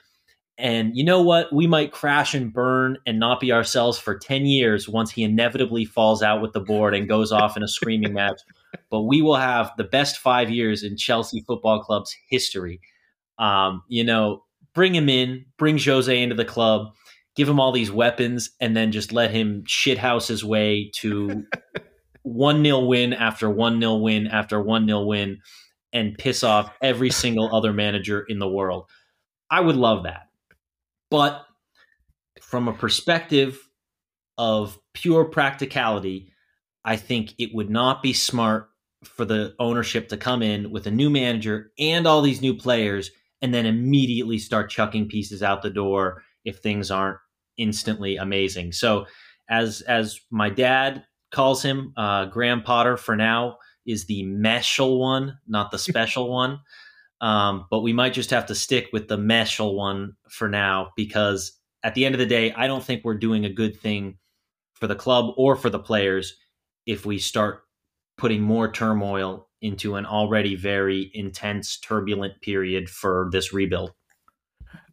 And 0.57 0.95
you 0.95 1.03
know 1.03 1.21
what? 1.21 1.51
We 1.51 1.65
might 1.65 1.91
crash 1.91 2.33
and 2.33 2.53
burn 2.53 2.97
and 3.07 3.19
not 3.19 3.39
be 3.39 3.51
ourselves 3.51 3.97
for 3.97 4.17
10 4.17 4.45
years 4.45 4.87
once 4.87 5.11
he 5.11 5.23
inevitably 5.23 5.85
falls 5.85 6.21
out 6.21 6.41
with 6.41 6.53
the 6.53 6.59
board 6.59 6.93
and 6.93 7.09
goes 7.09 7.31
off 7.31 7.57
in 7.57 7.63
a 7.63 7.67
screaming 7.67 8.13
match. 8.13 8.41
But 8.89 9.01
we 9.01 9.21
will 9.21 9.35
have 9.35 9.71
the 9.77 9.83
best 9.83 10.17
five 10.17 10.49
years 10.49 10.83
in 10.83 10.97
Chelsea 10.97 11.43
Football 11.45 11.83
Club's 11.83 12.15
history. 12.27 12.81
Um, 13.37 13.83
you 13.87 14.03
know, 14.03 14.43
bring 14.73 14.95
him 14.95 15.09
in, 15.09 15.45
bring 15.57 15.77
Jose 15.77 16.21
into 16.21 16.35
the 16.35 16.45
club, 16.45 16.93
give 17.35 17.47
him 17.47 17.59
all 17.59 17.71
these 17.71 17.91
weapons, 17.91 18.49
and 18.59 18.75
then 18.75 18.91
just 18.91 19.11
let 19.11 19.29
him 19.31 19.63
shithouse 19.67 20.27
his 20.27 20.43
way 20.43 20.91
to 20.95 21.43
one 22.23 22.61
nil 22.61 22.87
win 22.87 23.13
after 23.13 23.49
one 23.49 23.79
nil 23.79 24.01
win 24.01 24.27
after 24.27 24.59
one 24.59 24.85
nil 24.85 25.07
win 25.07 25.39
and 25.93 26.17
piss 26.17 26.43
off 26.43 26.73
every 26.81 27.11
single 27.11 27.55
other 27.55 27.71
manager 27.71 28.21
in 28.21 28.39
the 28.39 28.49
world. 28.49 28.89
I 29.49 29.61
would 29.61 29.75
love 29.75 30.03
that. 30.03 30.29
But 31.09 31.45
from 32.41 32.67
a 32.67 32.73
perspective 32.73 33.59
of 34.37 34.79
pure 34.93 35.25
practicality, 35.25 36.33
I 36.83 36.95
think 36.95 37.33
it 37.37 37.53
would 37.53 37.69
not 37.69 38.01
be 38.01 38.13
smart 38.13 38.69
for 39.03 39.25
the 39.25 39.53
ownership 39.59 40.09
to 40.09 40.17
come 40.17 40.41
in 40.41 40.71
with 40.71 40.87
a 40.87 40.91
new 40.91 41.09
manager 41.09 41.71
and 41.77 42.07
all 42.07 42.21
these 42.21 42.41
new 42.41 42.55
players 42.55 43.11
and 43.41 43.53
then 43.53 43.65
immediately 43.65 44.37
start 44.39 44.69
chucking 44.69 45.07
pieces 45.07 45.43
out 45.43 45.61
the 45.61 45.69
door 45.69 46.23
if 46.45 46.59
things 46.59 46.89
aren't 46.89 47.17
instantly 47.57 48.17
amazing. 48.17 48.71
So 48.71 49.05
as 49.49 49.81
as 49.81 50.19
my 50.31 50.49
dad 50.49 51.03
calls 51.31 51.61
him, 51.61 51.93
uh, 51.97 52.25
Graham 52.25 52.61
Potter 52.61 52.97
for 52.97 53.15
now 53.15 53.57
is 53.85 54.05
the 54.05 54.23
meshal 54.23 54.99
one, 54.99 55.37
not 55.47 55.71
the 55.71 55.79
special 55.79 56.29
one. 56.31 56.59
Um, 57.21 57.67
but 57.69 57.81
we 57.81 57.93
might 57.93 58.13
just 58.13 58.31
have 58.31 58.47
to 58.47 58.55
stick 58.55 58.89
with 58.91 59.07
the 59.07 59.17
meshal 59.17 59.75
one 59.75 60.15
for 60.29 60.49
now 60.49 60.91
because 60.97 61.57
at 61.83 61.95
the 61.95 62.05
end 62.05 62.15
of 62.15 62.19
the 62.19 62.25
day, 62.25 62.51
I 62.53 62.67
don't 62.67 62.83
think 62.83 63.03
we're 63.03 63.17
doing 63.17 63.45
a 63.45 63.49
good 63.49 63.79
thing 63.79 64.17
for 64.73 64.87
the 64.87 64.95
club 64.95 65.33
or 65.37 65.55
for 65.55 65.69
the 65.69 65.79
players 65.79 66.35
if 66.85 67.05
we 67.05 67.17
start 67.19 67.61
putting 68.17 68.41
more 68.41 68.71
turmoil 68.71 69.47
into 69.61 69.95
an 69.95 70.05
already 70.05 70.55
very 70.55 71.09
intense, 71.13 71.77
turbulent 71.77 72.41
period 72.41 72.89
for 72.89 73.29
this 73.31 73.53
rebuild. 73.53 73.93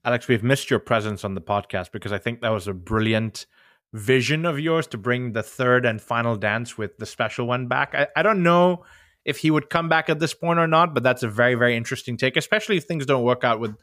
Alex, 0.04 0.28
we've 0.28 0.44
missed 0.44 0.70
your 0.70 0.78
presence 0.78 1.24
on 1.24 1.34
the 1.34 1.40
podcast 1.40 1.90
because 1.92 2.12
I 2.12 2.18
think 2.18 2.40
that 2.40 2.50
was 2.50 2.68
a 2.68 2.72
brilliant 2.72 3.46
vision 3.92 4.44
of 4.46 4.58
yours 4.58 4.86
to 4.88 4.98
bring 4.98 5.32
the 5.32 5.42
third 5.42 5.84
and 5.84 6.00
final 6.00 6.36
dance 6.36 6.78
with 6.78 6.96
the 6.98 7.06
special 7.06 7.46
one 7.46 7.66
back. 7.66 7.94
I, 7.94 8.06
I 8.16 8.22
don't 8.22 8.42
know 8.42 8.84
if 9.24 9.38
he 9.38 9.50
would 9.50 9.68
come 9.68 9.88
back 9.88 10.08
at 10.08 10.18
this 10.18 10.34
point 10.34 10.58
or 10.58 10.66
not, 10.66 10.94
but 10.94 11.02
that's 11.02 11.22
a 11.22 11.28
very, 11.28 11.54
very 11.54 11.76
interesting 11.76 12.16
take, 12.16 12.36
especially 12.36 12.76
if 12.76 12.84
things 12.84 13.06
don't 13.06 13.24
work 13.24 13.44
out 13.44 13.60
with 13.60 13.76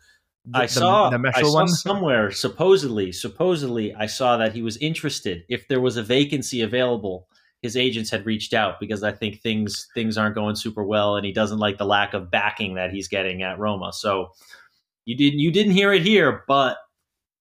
the, 0.45 0.59
I 0.59 0.65
saw, 0.65 1.09
the, 1.09 1.17
the 1.17 1.33
I 1.35 1.41
saw 1.41 1.53
one. 1.53 1.67
somewhere 1.67 2.31
supposedly, 2.31 3.11
supposedly, 3.11 3.93
I 3.93 4.05
saw 4.05 4.37
that 4.37 4.53
he 4.53 4.61
was 4.61 4.77
interested. 4.77 5.43
If 5.49 5.67
there 5.67 5.81
was 5.81 5.97
a 5.97 6.03
vacancy 6.03 6.61
available, 6.61 7.27
his 7.61 7.75
agents 7.75 8.09
had 8.09 8.25
reached 8.25 8.53
out 8.53 8.79
because 8.79 9.03
I 9.03 9.11
think 9.11 9.41
things 9.41 9.87
things 9.93 10.17
aren't 10.17 10.35
going 10.35 10.55
super 10.55 10.85
well, 10.85 11.17
and 11.17 11.25
he 11.25 11.33
doesn't 11.33 11.57
like 11.57 11.77
the 11.77 11.85
lack 11.85 12.13
of 12.13 12.31
backing 12.31 12.75
that 12.75 12.91
he's 12.91 13.09
getting 13.09 13.43
at 13.43 13.59
Roma. 13.59 13.91
So 13.91 14.31
you 15.03 15.17
didn't 15.17 15.39
you 15.39 15.51
didn't 15.51 15.73
hear 15.73 15.91
it 15.91 16.03
here, 16.03 16.43
but 16.47 16.77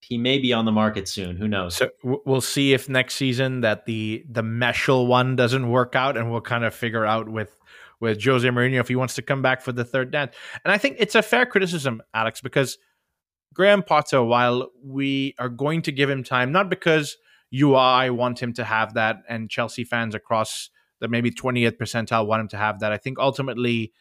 he 0.00 0.18
may 0.18 0.38
be 0.38 0.52
on 0.52 0.64
the 0.64 0.72
market 0.72 1.09
soon. 1.09 1.37
Who 1.37 1.48
knows? 1.48 1.76
So 1.76 1.90
we'll 2.02 2.40
see 2.40 2.72
if 2.72 2.88
next 2.88 3.16
season 3.16 3.62
that 3.62 3.87
the 3.87 4.24
the 4.28 4.42
Meshal 4.42 5.06
one 5.06 5.37
doesn't 5.37 5.68
work 5.68 5.96
out, 5.96 6.16
and 6.16 6.30
we'll 6.30 6.40
kind 6.40 6.64
of 6.64 6.74
figure 6.74 7.04
out 7.04 7.28
with 7.28 7.59
with 8.00 8.22
Jose 8.22 8.46
Mourinho 8.46 8.80
if 8.80 8.88
he 8.88 8.96
wants 8.96 9.14
to 9.14 9.22
come 9.22 9.42
back 9.42 9.62
for 9.62 9.72
the 9.72 9.85
third 9.85 10.11
dance. 10.11 10.35
And 10.64 10.72
I 10.72 10.78
think 10.78 10.96
it's 10.98 11.14
a 11.14 11.22
fair 11.22 11.46
criticism, 11.46 12.02
Alex, 12.12 12.40
because 12.40 12.78
Graham 13.54 13.82
Potter, 13.82 14.22
while 14.22 14.70
we 14.85 15.35
are 15.38 15.48
going 15.48 15.82
to 15.82 15.92
give 15.92 16.11
him 16.11 16.22
time, 16.22 16.52
not 16.52 16.68
because 16.68 17.16
you 17.50 17.74
I 17.74 18.11
want 18.11 18.40
him 18.40 18.52
to 18.54 18.64
have 18.64 18.94
that, 18.94 19.22
and 19.28 19.48
Chelsea 19.48 19.85
fans 19.85 20.14
across 20.14 20.70
the 21.00 21.09
maybe 21.09 21.30
20th 21.30 21.78
percentile 21.78 22.26
want 22.26 22.40
him 22.40 22.48
to 22.48 22.56
have 22.56 22.80
that. 22.80 22.92
I 22.92 22.96
think 22.96 23.18
ultimately 23.18 23.92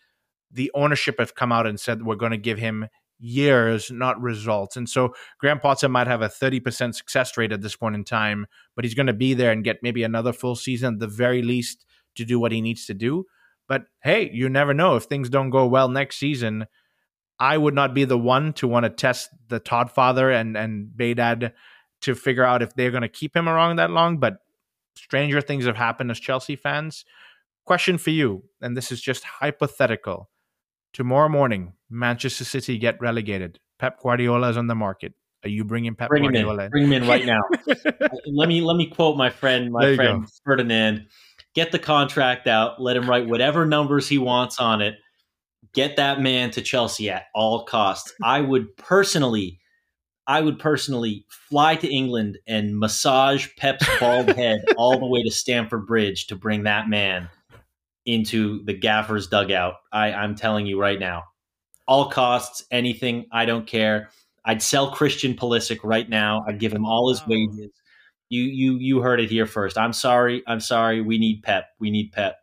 the 0.52 0.72
ownership 0.74 1.20
have 1.20 1.36
come 1.36 1.52
out 1.52 1.68
and 1.68 1.80
said 1.80 2.04
we're 2.04 2.16
going 2.16 2.32
to 2.32 2.38
give 2.38 2.58
him 2.58 2.88
years, 3.20 3.92
not 3.92 4.22
results. 4.22 4.78
And 4.78 4.90
so 4.90 5.14
Graham 5.40 5.60
Potter 5.60 5.90
might 5.90 6.08
have 6.08 6.22
a 6.22 6.30
30% 6.30 6.96
success 6.96 7.38
rate 7.38 7.52
at 7.52 7.62
this 7.62 7.76
point 7.76 7.96
in 7.96 8.04
time, 8.04 8.48
but 8.76 8.86
he's 8.86 8.94
going 8.94 9.08
to 9.08 9.14
be 9.14 9.34
there 9.34 9.52
and 9.52 9.64
get 9.64 9.84
maybe 9.84 10.04
another 10.04 10.34
full 10.34 10.56
season 10.56 10.96
at 10.96 11.00
the 11.00 11.08
very 11.08 11.42
least 11.42 11.86
to 12.16 12.26
do 12.26 12.40
what 12.40 12.52
he 12.52 12.62
needs 12.62 12.86
to 12.86 12.94
do. 12.94 13.26
But 13.68 13.86
hey, 14.04 14.30
you 14.32 14.50
never 14.50 14.74
know. 14.74 14.96
If 14.96 15.06
things 15.06 15.30
don't 15.30 15.50
go 15.50 15.66
well 15.66 15.90
next 15.90 16.18
season, 16.18 16.68
I 17.40 17.58
would 17.58 17.74
not 17.74 17.94
be 17.94 18.06
the 18.06 18.18
one 18.18 18.54
to 18.54 18.68
want 18.68 18.86
to 18.86 18.90
test 18.90 19.30
the 19.50 19.60
Todd 19.60 19.92
father 19.92 20.32
and, 20.32 20.56
and 20.56 20.88
Baydad 20.96 21.52
to 22.02 22.16
figure 22.16 22.44
out 22.44 22.62
if 22.62 22.74
they're 22.76 22.92
going 22.92 23.02
to 23.02 23.10
keep 23.10 23.36
him 23.36 23.50
around 23.50 23.78
that 23.78 23.92
long. 23.92 24.20
But 24.20 24.38
stranger 24.96 25.42
things 25.42 25.66
have 25.66 25.76
happened 25.76 26.12
as 26.12 26.20
Chelsea 26.20 26.56
fans. 26.56 27.06
Question 27.66 27.98
for 27.98 28.12
you, 28.12 28.44
and 28.62 28.78
this 28.78 28.92
is 28.92 29.02
just 29.02 29.24
hypothetical. 29.24 30.30
Tomorrow 30.94 31.30
morning, 31.30 31.74
Manchester 31.90 32.46
City 32.46 32.78
get 32.78 33.00
relegated. 33.00 33.60
Pep 33.80 34.02
Guardiola 34.02 34.50
is 34.50 34.58
on 34.58 34.68
the 34.68 34.76
market. 34.76 35.14
Are 35.44 35.50
you 35.50 35.64
bringing 35.64 35.96
Pep 35.96 36.10
Bring 36.10 36.24
Guardiola 36.24 36.54
in. 36.54 36.62
in? 36.62 36.72
Bring 36.72 36.84
him 36.86 36.94
in 36.94 37.08
right 37.08 37.26
now. 37.26 37.42
let 38.26 38.50
me 38.50 38.62
let 38.62 38.78
me 38.78 38.88
quote 38.88 39.16
my 39.16 39.30
friend, 39.30 39.72
my 39.72 39.96
friend 39.96 40.24
go. 40.24 40.30
Ferdinand. 40.44 41.08
Get 41.54 41.72
the 41.72 41.80
contract 41.80 42.48
out. 42.48 42.82
Let 42.82 42.98
him 42.98 43.10
write 43.10 43.28
whatever 43.28 43.66
numbers 43.66 44.10
he 44.10 44.18
wants 44.18 44.60
on 44.60 44.82
it. 44.82 44.96
Get 45.74 45.98
that 45.98 46.20
man 46.20 46.52
to 46.52 46.62
Chelsea 46.62 47.10
at 47.10 47.26
all 47.36 47.64
costs. 47.66 48.12
I 48.24 48.42
would 48.42 48.76
personally, 48.76 49.60
I 50.26 50.42
would 50.42 50.58
personally 50.58 51.26
fly 51.30 51.76
to 51.76 51.88
England 51.88 52.40
and 52.48 52.78
massage 52.78 53.48
Pep's 53.58 53.88
bald 54.00 54.30
head 54.36 54.64
all 54.78 55.00
the 55.00 55.06
way 55.06 55.22
to 55.22 55.32
Stamford 55.32 55.86
Bridge 55.86 56.28
to 56.28 56.36
bring 56.36 56.64
that 56.64 56.90
man 56.90 57.30
into 58.06 58.64
the 58.66 58.74
gaffer's 58.74 59.28
dugout. 59.28 59.76
I, 59.92 60.12
I'm 60.12 60.36
telling 60.36 60.66
you 60.66 60.80
right 60.80 61.00
now, 61.00 61.24
all 61.88 62.10
costs, 62.10 62.64
anything. 62.72 63.26
I 63.32 63.46
don't 63.46 63.68
care. 63.68 64.10
I'd 64.44 64.62
sell 64.62 64.92
Christian 64.92 65.36
Pulisic 65.36 65.80
right 65.84 66.08
now. 66.08 66.46
I'd 66.48 66.60
give 66.60 66.74
him 66.74 66.86
all 66.86 67.10
his 67.10 67.26
wages. 67.28 67.72
You 68.30 68.44
you 68.44 68.78
you 68.78 69.02
heard 69.02 69.20
it 69.20 69.30
here 69.30 69.46
first. 69.46 69.78
I'm 69.78 69.94
sorry. 69.94 70.44
I'm 70.48 70.60
sorry. 70.60 71.02
We 71.02 71.18
need 71.18 71.44
Pep. 71.44 71.68
We 71.80 71.92
need 71.92 72.12
Pep. 72.12 72.38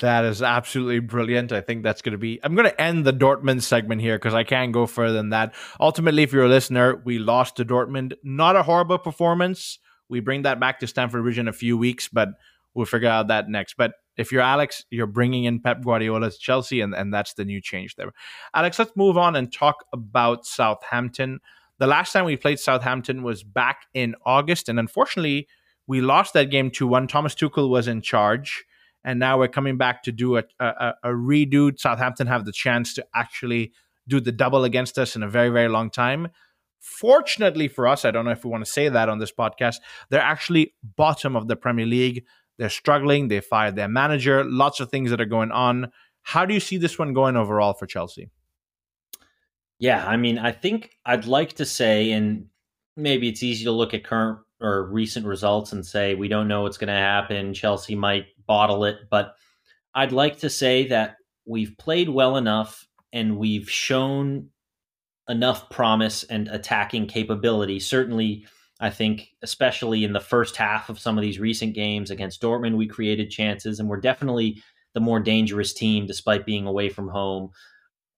That 0.00 0.24
is 0.24 0.42
absolutely 0.42 1.00
brilliant. 1.00 1.52
I 1.52 1.60
think 1.60 1.82
that's 1.82 2.00
going 2.00 2.12
to 2.12 2.18
be. 2.18 2.40
I'm 2.42 2.54
going 2.54 2.68
to 2.68 2.80
end 2.80 3.04
the 3.04 3.12
Dortmund 3.12 3.62
segment 3.62 4.00
here 4.00 4.16
because 4.16 4.32
I 4.32 4.42
can't 4.42 4.72
go 4.72 4.86
further 4.86 5.14
than 5.14 5.30
that. 5.30 5.54
Ultimately, 5.78 6.22
if 6.22 6.32
you're 6.32 6.46
a 6.46 6.48
listener, 6.48 6.96
we 7.04 7.18
lost 7.18 7.56
to 7.56 7.66
Dortmund. 7.66 8.14
Not 8.22 8.56
a 8.56 8.62
horrible 8.62 8.98
performance. 8.98 9.78
We 10.08 10.20
bring 10.20 10.42
that 10.42 10.58
back 10.58 10.80
to 10.80 10.86
Stamford 10.86 11.22
Bridge 11.22 11.38
in 11.38 11.48
a 11.48 11.52
few 11.52 11.76
weeks, 11.76 12.08
but 12.08 12.30
we'll 12.72 12.86
figure 12.86 13.10
out 13.10 13.28
that 13.28 13.50
next. 13.50 13.76
But 13.76 13.92
if 14.18 14.32
you're 14.32 14.42
Alex, 14.42 14.84
you're 14.90 15.06
bringing 15.06 15.44
in 15.44 15.60
Pep 15.60 15.82
Guardiola 15.82 16.30
to 16.30 16.38
Chelsea, 16.38 16.80
and, 16.80 16.94
and 16.94 17.14
that's 17.14 17.34
the 17.34 17.44
new 17.44 17.60
change 17.60 17.94
there. 17.94 18.12
Alex, 18.52 18.78
let's 18.78 18.92
move 18.96 19.16
on 19.16 19.36
and 19.36 19.52
talk 19.52 19.84
about 19.92 20.44
Southampton. 20.44 21.38
The 21.78 21.86
last 21.86 22.12
time 22.12 22.24
we 22.24 22.36
played 22.36 22.58
Southampton 22.58 23.22
was 23.22 23.44
back 23.44 23.86
in 23.94 24.16
August, 24.26 24.68
and 24.68 24.78
unfortunately, 24.78 25.46
we 25.86 26.00
lost 26.00 26.34
that 26.34 26.50
game 26.50 26.70
2 26.70 26.86
1. 26.86 27.06
Thomas 27.06 27.34
Tuchel 27.34 27.70
was 27.70 27.86
in 27.86 28.02
charge, 28.02 28.64
and 29.04 29.20
now 29.20 29.38
we're 29.38 29.48
coming 29.48 29.78
back 29.78 30.02
to 30.02 30.12
do 30.12 30.36
a, 30.36 30.42
a, 30.58 30.94
a 31.04 31.08
redo. 31.10 31.78
Southampton 31.78 32.26
have 32.26 32.44
the 32.44 32.52
chance 32.52 32.94
to 32.94 33.06
actually 33.14 33.72
do 34.08 34.20
the 34.20 34.32
double 34.32 34.64
against 34.64 34.98
us 34.98 35.14
in 35.14 35.22
a 35.22 35.28
very, 35.28 35.50
very 35.50 35.68
long 35.68 35.90
time. 35.90 36.28
Fortunately 36.80 37.68
for 37.68 37.86
us, 37.86 38.04
I 38.04 38.10
don't 38.10 38.24
know 38.24 38.30
if 38.32 38.44
we 38.44 38.50
want 38.50 38.64
to 38.64 38.70
say 38.70 38.88
that 38.88 39.08
on 39.08 39.18
this 39.18 39.32
podcast, 39.32 39.76
they're 40.10 40.20
actually 40.20 40.74
bottom 40.96 41.36
of 41.36 41.46
the 41.46 41.56
Premier 41.56 41.86
League. 41.86 42.24
They're 42.58 42.68
struggling. 42.68 43.28
They 43.28 43.40
fired 43.40 43.76
their 43.76 43.88
manager. 43.88 44.44
Lots 44.44 44.80
of 44.80 44.90
things 44.90 45.10
that 45.10 45.20
are 45.20 45.26
going 45.26 45.52
on. 45.52 45.92
How 46.22 46.44
do 46.44 46.52
you 46.52 46.60
see 46.60 46.76
this 46.76 46.98
one 46.98 47.14
going 47.14 47.36
overall 47.36 47.72
for 47.72 47.86
Chelsea? 47.86 48.30
Yeah, 49.78 50.04
I 50.06 50.16
mean, 50.16 50.38
I 50.38 50.52
think 50.52 50.96
I'd 51.06 51.26
like 51.26 51.54
to 51.54 51.64
say, 51.64 52.10
and 52.10 52.46
maybe 52.96 53.28
it's 53.28 53.42
easy 53.42 53.64
to 53.64 53.72
look 53.72 53.94
at 53.94 54.04
current 54.04 54.40
or 54.60 54.90
recent 54.90 55.24
results 55.24 55.72
and 55.72 55.86
say 55.86 56.16
we 56.16 56.26
don't 56.26 56.48
know 56.48 56.62
what's 56.62 56.78
going 56.78 56.88
to 56.88 56.94
happen. 56.94 57.54
Chelsea 57.54 57.94
might 57.94 58.26
bottle 58.46 58.84
it, 58.84 58.96
but 59.08 59.36
I'd 59.94 60.12
like 60.12 60.38
to 60.40 60.50
say 60.50 60.88
that 60.88 61.16
we've 61.46 61.76
played 61.78 62.08
well 62.08 62.36
enough 62.36 62.86
and 63.12 63.38
we've 63.38 63.70
shown 63.70 64.48
enough 65.28 65.70
promise 65.70 66.24
and 66.24 66.48
attacking 66.48 67.06
capability. 67.06 67.78
Certainly, 67.78 68.46
I 68.80 68.90
think, 68.90 69.30
especially 69.42 70.04
in 70.04 70.12
the 70.12 70.20
first 70.20 70.56
half 70.56 70.88
of 70.88 71.00
some 71.00 71.18
of 71.18 71.22
these 71.22 71.40
recent 71.40 71.74
games 71.74 72.10
against 72.10 72.40
Dortmund, 72.40 72.76
we 72.76 72.86
created 72.86 73.30
chances 73.30 73.80
and 73.80 73.88
we're 73.88 74.00
definitely 74.00 74.62
the 74.94 75.00
more 75.00 75.20
dangerous 75.20 75.72
team 75.72 76.06
despite 76.06 76.46
being 76.46 76.66
away 76.66 76.88
from 76.88 77.08
home. 77.08 77.50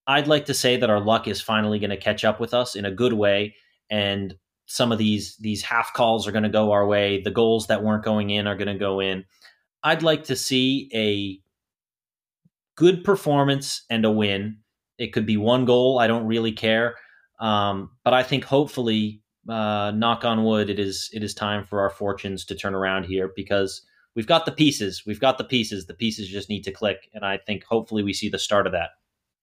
I'd 0.07 0.27
like 0.27 0.45
to 0.45 0.53
say 0.53 0.77
that 0.77 0.89
our 0.89 0.99
luck 0.99 1.27
is 1.27 1.41
finally 1.41 1.79
going 1.79 1.89
to 1.89 1.97
catch 1.97 2.23
up 2.23 2.39
with 2.39 2.53
us 2.53 2.75
in 2.75 2.85
a 2.85 2.91
good 2.91 3.13
way 3.13 3.55
and 3.89 4.35
some 4.65 4.91
of 4.91 4.97
these 4.97 5.35
these 5.37 5.61
half 5.61 5.91
calls 5.93 6.25
are 6.27 6.31
going 6.31 6.43
to 6.43 6.49
go 6.49 6.71
our 6.71 6.87
way. 6.87 7.21
The 7.21 7.31
goals 7.31 7.67
that 7.67 7.83
weren't 7.83 8.05
going 8.05 8.29
in 8.29 8.47
are 8.47 8.55
going 8.55 8.69
to 8.69 8.79
go 8.79 9.01
in. 9.01 9.25
I'd 9.83 10.01
like 10.01 10.23
to 10.25 10.35
see 10.35 10.89
a 10.93 11.41
good 12.75 13.03
performance 13.03 13.83
and 13.89 14.05
a 14.05 14.11
win. 14.11 14.59
It 14.97 15.11
could 15.11 15.25
be 15.25 15.37
one 15.37 15.65
goal. 15.65 15.99
I 15.99 16.07
don't 16.07 16.25
really 16.25 16.53
care. 16.53 16.95
Um, 17.39 17.91
but 18.05 18.13
I 18.13 18.23
think 18.23 18.45
hopefully, 18.45 19.20
uh, 19.49 19.91
knock 19.95 20.23
on 20.23 20.43
wood, 20.43 20.69
it 20.69 20.79
is 20.79 21.09
it 21.13 21.23
is 21.23 21.33
time 21.33 21.63
for 21.63 21.81
our 21.81 21.89
fortunes 21.89 22.45
to 22.45 22.55
turn 22.55 22.75
around 22.75 23.05
here 23.05 23.31
because 23.35 23.81
we've 24.15 24.27
got 24.27 24.45
the 24.45 24.51
pieces. 24.51 25.03
We've 25.05 25.19
got 25.19 25.37
the 25.37 25.43
pieces. 25.43 25.85
The 25.85 25.93
pieces 25.93 26.27
just 26.27 26.49
need 26.49 26.63
to 26.63 26.71
click, 26.71 27.09
and 27.13 27.25
I 27.25 27.37
think 27.37 27.63
hopefully 27.63 28.03
we 28.03 28.13
see 28.13 28.29
the 28.29 28.39
start 28.39 28.67
of 28.67 28.73
that. 28.73 28.89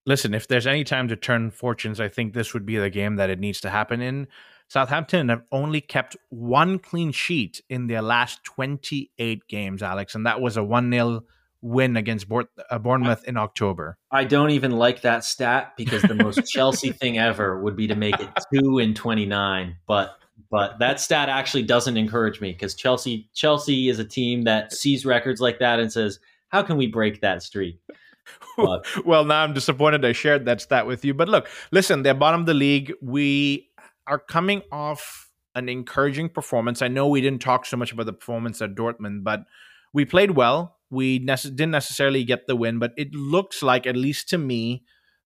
Listen, 0.07 0.33
if 0.33 0.49
there's 0.49 0.67
any 0.67 0.85
time 0.85 1.09
to 1.09 1.17
turn 1.17 1.51
fortunes, 1.51 2.01
I 2.01 2.09
think 2.09 2.33
this 2.33 2.55
would 2.55 2.65
be 2.65 2.79
the 2.79 2.91
game 2.91 3.17
that 3.17 3.31
it 3.31 3.39
needs 3.39 3.61
to 3.61 3.71
happen 3.71 4.01
in. 4.01 4.29
Southampton 4.69 5.29
have 5.29 5.43
only 5.51 5.81
kept 5.81 6.17
one 6.29 6.79
clean 6.79 7.13
sheet 7.13 7.63
in 7.69 7.87
their 7.87 8.03
last 8.03 8.45
28 8.45 9.47
games, 9.49 9.83
Alex, 9.83 10.15
and 10.15 10.27
that 10.27 10.41
was 10.41 10.57
a 10.57 10.65
1 10.65 10.91
0 10.91 11.25
win 11.61 11.97
against 11.97 12.27
uh, 12.31 12.79
Bournemouth 12.79 13.25
in 13.25 13.37
October. 13.37 13.97
I 14.11 14.25
don't 14.25 14.51
even 14.51 14.73
like 14.73 15.03
that 15.03 15.25
stat 15.25 15.75
because 15.77 16.03
the 16.03 16.15
most 16.15 16.47
Chelsea 16.49 16.93
thing 16.93 17.19
ever 17.19 17.61
would 17.61 17.77
be 17.77 17.87
to 17.89 17.95
make 17.95 18.19
it 18.21 18.29
2 18.55 18.79
in 18.79 18.95
29, 18.95 19.77
but 19.87 20.19
but 20.51 20.79
that 20.79 21.01
stat 21.01 21.29
actually 21.29 21.65
doesn't 21.65 21.97
encourage 21.97 22.41
me 22.41 22.53
because 22.53 22.75
Chelsea 22.75 23.29
Chelsea 23.35 23.89
is 23.89 23.99
a 23.99 24.05
team 24.05 24.45
that 24.45 24.73
sees 24.73 25.05
records 25.05 25.41
like 25.41 25.59
that 25.59 25.81
and 25.81 25.93
says, 25.93 26.21
"How 26.49 26.63
can 26.63 26.77
we 26.77 26.87
break 26.87 27.21
that 27.21 27.43
streak?" 27.43 27.81
But, 28.57 28.85
well, 29.07 29.25
now 29.25 29.43
I'm 29.43 29.55
disappointed 29.55 30.05
I 30.05 30.13
shared 30.13 30.45
that 30.47 30.61
stat 30.61 30.87
with 30.87 31.05
you. 31.05 31.15
But 31.15 31.29
look, 31.29 31.49
listen, 31.71 32.03
they're 32.03 32.13
bottom 32.13 32.41
of 32.41 32.47
the 32.47 32.55
league. 32.55 32.93
We 33.01 33.71
are 34.07 34.19
coming 34.19 34.63
off 34.73 35.31
an 35.55 35.69
encouraging 35.69 36.29
performance. 36.29 36.83
I 36.83 36.89
know 36.89 37.09
we 37.09 37.21
didn't 37.21 37.41
talk 37.41 37.67
so 37.67 37.77
much 37.77 37.93
about 37.93 38.07
the 38.07 38.13
performance 38.13 38.61
at 38.61 38.75
Dortmund, 38.75 39.23
but 39.23 39.45
we 39.93 40.05
played 40.05 40.33
well. 40.33 40.78
We 40.91 41.19
didn't 41.19 41.71
necessarily 41.71 42.25
get 42.25 42.47
the 42.47 42.57
win, 42.57 42.79
but 42.79 42.93
it 42.97 43.15
looks 43.15 43.63
like, 43.63 43.87
at 43.87 43.97
least 43.97 44.29
to 44.31 44.39
me, 44.39 44.85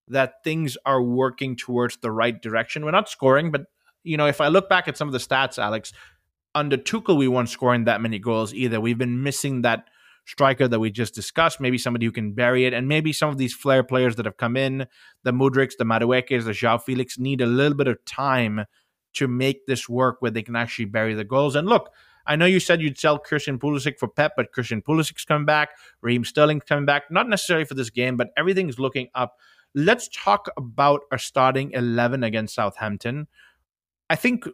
that 0.08 0.42
things 0.44 0.76
are 0.84 1.02
working 1.02 1.56
towards 1.56 1.96
the 1.98 2.10
right 2.10 2.40
direction. 2.40 2.84
We're 2.84 2.90
not 2.90 3.08
scoring, 3.08 3.50
but 3.50 3.62
you 4.04 4.16
know, 4.16 4.26
if 4.26 4.40
I 4.40 4.48
look 4.48 4.68
back 4.68 4.88
at 4.88 4.96
some 4.96 5.08
of 5.08 5.12
the 5.12 5.18
stats, 5.18 5.58
Alex, 5.58 5.92
under 6.54 6.76
Tuchel, 6.76 7.16
we 7.16 7.28
weren't 7.28 7.48
scoring 7.48 7.84
that 7.84 8.00
many 8.00 8.18
goals 8.18 8.52
either. 8.52 8.80
We've 8.80 8.98
been 8.98 9.22
missing 9.22 9.62
that 9.62 9.84
striker 10.26 10.68
that 10.68 10.80
we 10.80 10.90
just 10.90 11.14
discussed, 11.14 11.60
maybe 11.60 11.78
somebody 11.78 12.06
who 12.06 12.12
can 12.12 12.32
bury 12.32 12.66
it, 12.66 12.74
and 12.74 12.88
maybe 12.88 13.12
some 13.12 13.28
of 13.28 13.38
these 13.38 13.54
flair 13.54 13.82
players 13.82 14.16
that 14.16 14.26
have 14.26 14.36
come 14.36 14.56
in, 14.56 14.86
the 15.22 15.32
Mudryks, 15.32 15.72
the 15.78 15.84
Maduekes, 15.84 16.44
the 16.44 16.52
Joao 16.52 16.78
Felix, 16.78 17.18
need 17.18 17.40
a 17.40 17.46
little 17.46 17.76
bit 17.76 17.88
of 17.88 18.04
time 18.04 18.64
to 19.14 19.28
make 19.28 19.66
this 19.66 19.88
work 19.88 20.16
where 20.20 20.30
they 20.30 20.42
can 20.42 20.56
actually 20.56 20.86
bury 20.86 21.14
the 21.14 21.24
goals. 21.24 21.54
And 21.54 21.68
look, 21.68 21.90
I 22.26 22.36
know 22.36 22.46
you 22.46 22.60
said 22.60 22.80
you'd 22.80 22.98
sell 22.98 23.18
Christian 23.18 23.58
Pulisic 23.58 23.98
for 23.98 24.08
Pep, 24.08 24.32
but 24.36 24.52
Christian 24.52 24.82
Pulisic's 24.82 25.24
coming 25.24 25.46
back, 25.46 25.70
Raheem 26.00 26.24
Sterling's 26.24 26.64
coming 26.64 26.86
back, 26.86 27.04
not 27.10 27.28
necessarily 27.28 27.64
for 27.64 27.74
this 27.74 27.90
game, 27.90 28.16
but 28.16 28.30
everything's 28.36 28.78
looking 28.78 29.08
up. 29.14 29.36
Let's 29.74 30.08
talk 30.08 30.48
about 30.56 31.00
our 31.10 31.18
starting 31.18 31.72
11 31.72 32.22
against 32.22 32.54
Southampton. 32.54 33.26
I 34.10 34.16
think 34.16 34.46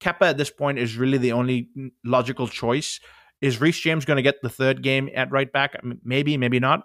Kepa 0.00 0.30
at 0.30 0.38
this 0.38 0.50
point 0.50 0.78
is 0.78 0.96
really 0.96 1.18
the 1.18 1.32
only 1.32 1.70
logical 2.04 2.48
choice. 2.48 3.00
Is 3.40 3.60
Reece 3.60 3.78
James 3.78 4.04
going 4.04 4.16
to 4.16 4.22
get 4.22 4.42
the 4.42 4.50
third 4.50 4.82
game 4.82 5.08
at 5.14 5.30
right 5.30 5.50
back? 5.50 5.80
Maybe, 6.04 6.36
maybe 6.36 6.60
not. 6.60 6.82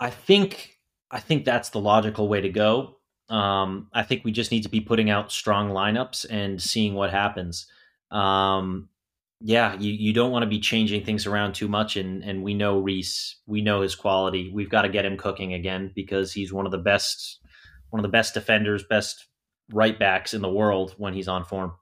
I 0.00 0.10
think 0.10 0.80
I 1.10 1.20
think 1.20 1.44
that's 1.44 1.68
the 1.68 1.78
logical 1.78 2.26
way 2.26 2.40
to 2.40 2.48
go. 2.48 2.96
Um, 3.28 3.88
I 3.92 4.02
think 4.02 4.24
we 4.24 4.32
just 4.32 4.50
need 4.50 4.64
to 4.64 4.68
be 4.68 4.80
putting 4.80 5.10
out 5.10 5.30
strong 5.30 5.70
lineups 5.70 6.26
and 6.28 6.60
seeing 6.60 6.94
what 6.94 7.10
happens. 7.10 7.66
Um, 8.12 8.88
yeah, 9.40 9.74
you, 9.78 9.92
you 9.92 10.12
don't 10.12 10.30
want 10.30 10.44
to 10.44 10.48
be 10.48 10.60
changing 10.60 11.04
things 11.04 11.26
around 11.26 11.54
too 11.54 11.66
much, 11.66 11.96
and 11.96 12.22
and 12.22 12.44
we 12.44 12.54
know 12.54 12.78
Reece, 12.78 13.36
we 13.46 13.60
know 13.60 13.80
his 13.80 13.94
quality. 13.94 14.50
We've 14.54 14.70
got 14.70 14.82
to 14.82 14.88
get 14.88 15.04
him 15.04 15.16
cooking 15.16 15.54
again 15.54 15.90
because 15.94 16.32
he's 16.32 16.52
one 16.52 16.66
of 16.66 16.72
the 16.72 16.78
best, 16.78 17.40
one 17.90 17.98
of 17.98 18.04
the 18.04 18.16
best 18.16 18.34
defenders, 18.34 18.84
best 18.88 19.26
right 19.72 19.98
backs 19.98 20.34
in 20.34 20.42
the 20.42 20.50
world 20.50 20.94
when 20.96 21.14
he's 21.14 21.28
on 21.28 21.44
form. 21.44 21.72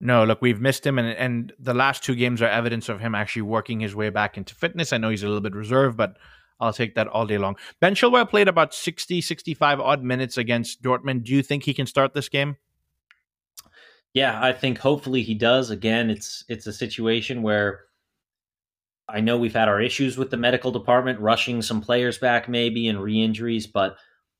No, 0.00 0.24
look, 0.24 0.40
we've 0.40 0.60
missed 0.60 0.86
him, 0.86 0.98
and 0.98 1.08
and 1.08 1.52
the 1.58 1.74
last 1.74 2.02
two 2.02 2.14
games 2.14 2.40
are 2.40 2.48
evidence 2.48 2.88
of 2.88 3.00
him 3.00 3.14
actually 3.14 3.42
working 3.42 3.80
his 3.80 3.94
way 3.94 4.08
back 4.08 4.38
into 4.38 4.54
fitness. 4.54 4.92
I 4.92 4.98
know 4.98 5.10
he's 5.10 5.22
a 5.22 5.26
little 5.26 5.42
bit 5.42 5.54
reserved, 5.54 5.98
but 5.98 6.16
I'll 6.60 6.72
take 6.72 6.94
that 6.94 7.08
all 7.08 7.26
day 7.26 7.38
long. 7.38 7.56
Ben 7.80 7.94
Chilwell 7.94 8.28
played 8.28 8.48
about 8.48 8.72
60, 8.72 9.20
65 9.20 9.80
odd 9.80 10.02
minutes 10.02 10.38
against 10.38 10.82
Dortmund. 10.82 11.24
Do 11.24 11.32
you 11.32 11.42
think 11.42 11.64
he 11.64 11.74
can 11.74 11.86
start 11.86 12.14
this 12.14 12.30
game? 12.30 12.56
Yeah, 14.16 14.42
I 14.42 14.54
think 14.54 14.78
hopefully 14.78 15.22
he 15.22 15.34
does. 15.34 15.68
Again, 15.68 16.08
it's 16.08 16.42
it's 16.48 16.66
a 16.66 16.72
situation 16.72 17.42
where 17.42 17.82
I 19.10 19.20
know 19.20 19.36
we've 19.36 19.52
had 19.52 19.68
our 19.68 19.78
issues 19.78 20.16
with 20.16 20.30
the 20.30 20.38
medical 20.38 20.70
department 20.70 21.20
rushing 21.20 21.60
some 21.60 21.82
players 21.82 22.16
back 22.16 22.48
maybe 22.48 22.88
and 22.88 22.98
re-injuries, 23.02 23.66
but 23.66 23.98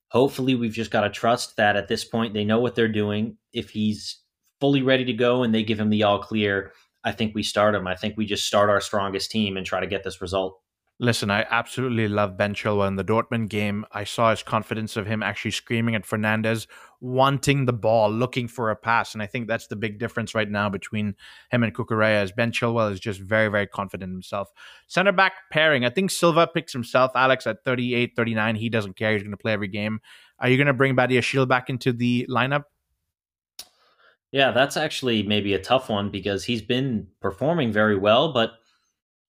hopefully 0.09 0.55
we've 0.55 0.73
just 0.73 0.91
got 0.91 1.03
to 1.03 1.11
trust 1.11 1.59
that 1.59 1.77
at 1.77 1.89
this 1.89 2.07
point 2.07 2.33
they 2.33 2.43
know 2.43 2.59
what 2.59 2.75
they're 2.75 2.89
doing. 2.89 3.37
If 3.53 3.69
he's 3.69 4.23
fully 4.63 4.81
ready 4.81 5.05
to 5.05 5.13
go 5.13 5.43
and 5.43 5.55
they 5.55 5.63
give 5.63 5.79
him 5.79 5.91
the 5.91 6.05
all 6.05 6.21
clear, 6.21 6.73
I 7.05 7.13
think 7.13 7.35
we 7.35 7.43
start 7.43 7.75
him. 7.75 7.87
I 7.87 7.97
think 7.97 8.17
we 8.17 8.25
just 8.25 8.47
start 8.47 8.71
our 8.71 8.81
strongest 8.81 9.31
team 9.31 9.59
and 9.59 9.67
try 9.67 9.81
to 9.81 9.87
get 9.87 10.05
this 10.05 10.23
result. 10.23 10.59
Listen, 10.99 11.31
I 11.31 11.45
absolutely 11.51 12.09
love 12.09 12.39
Ben 12.39 12.55
Chilwell 12.55 12.89
in 12.89 12.97
the 12.97 13.05
Dortmund 13.05 13.51
game. 13.51 13.85
I 13.93 14.05
saw 14.05 14.31
his 14.31 14.43
confidence 14.43 14.97
of 14.97 15.07
him 15.07 15.23
actually 15.23 15.51
screaming 15.51 15.95
at 15.95 16.07
Fernandez, 16.07 16.67
wanting 17.03 17.67
the 17.67 17.75
ball, 17.75 18.11
looking 18.11 18.49
for 18.49 18.71
a 18.71 18.77
pass. 18.77 19.13
And 19.13 19.23
I 19.23 19.27
think 19.27 19.47
that's 19.47 19.67
the 19.67 19.77
big 19.77 19.99
difference 19.99 20.35
right 20.35 20.51
now 20.51 20.71
between 20.71 21.15
him 21.51 21.63
and 21.63 21.75
Cucurella 21.75 22.25
is 22.25 22.33
Ben 22.33 22.51
Chilwell 22.51 22.91
is 22.91 22.99
just 22.99 23.21
very, 23.21 23.49
very 23.49 23.67
confident 23.67 24.11
himself. 24.11 24.51
Center 24.87 25.13
back 25.13 25.35
pairing. 25.53 25.85
I 25.85 25.91
think 25.91 26.11
Silva 26.11 26.47
picks 26.47 26.73
himself, 26.73 27.11
Alex, 27.15 27.47
at 27.47 27.63
38, 27.63 28.13
39. 28.17 28.55
He 28.55 28.71
doesn't 28.71 28.97
care. 28.97 29.13
He's 29.13 29.23
going 29.23 29.33
to 29.33 29.37
play 29.37 29.53
every 29.53 29.69
game. 29.69 30.01
Are 30.39 30.49
you 30.49 30.57
going 30.57 30.67
to 30.67 30.73
bring 30.73 30.97
Badiashile 30.97 31.47
back 31.47 31.69
into 31.69 31.93
the 31.93 32.27
lineup? 32.31 32.65
Yeah, 34.33 34.51
that's 34.51 34.79
actually 34.79 35.25
maybe 35.25 35.53
a 35.53 35.63
tough 35.63 35.91
one 35.91 36.11
because 36.11 36.45
he's 36.45 36.63
been 36.63 37.09
performing 37.21 37.71
very 37.71 37.99
well, 37.99 38.33
but– 38.33 38.53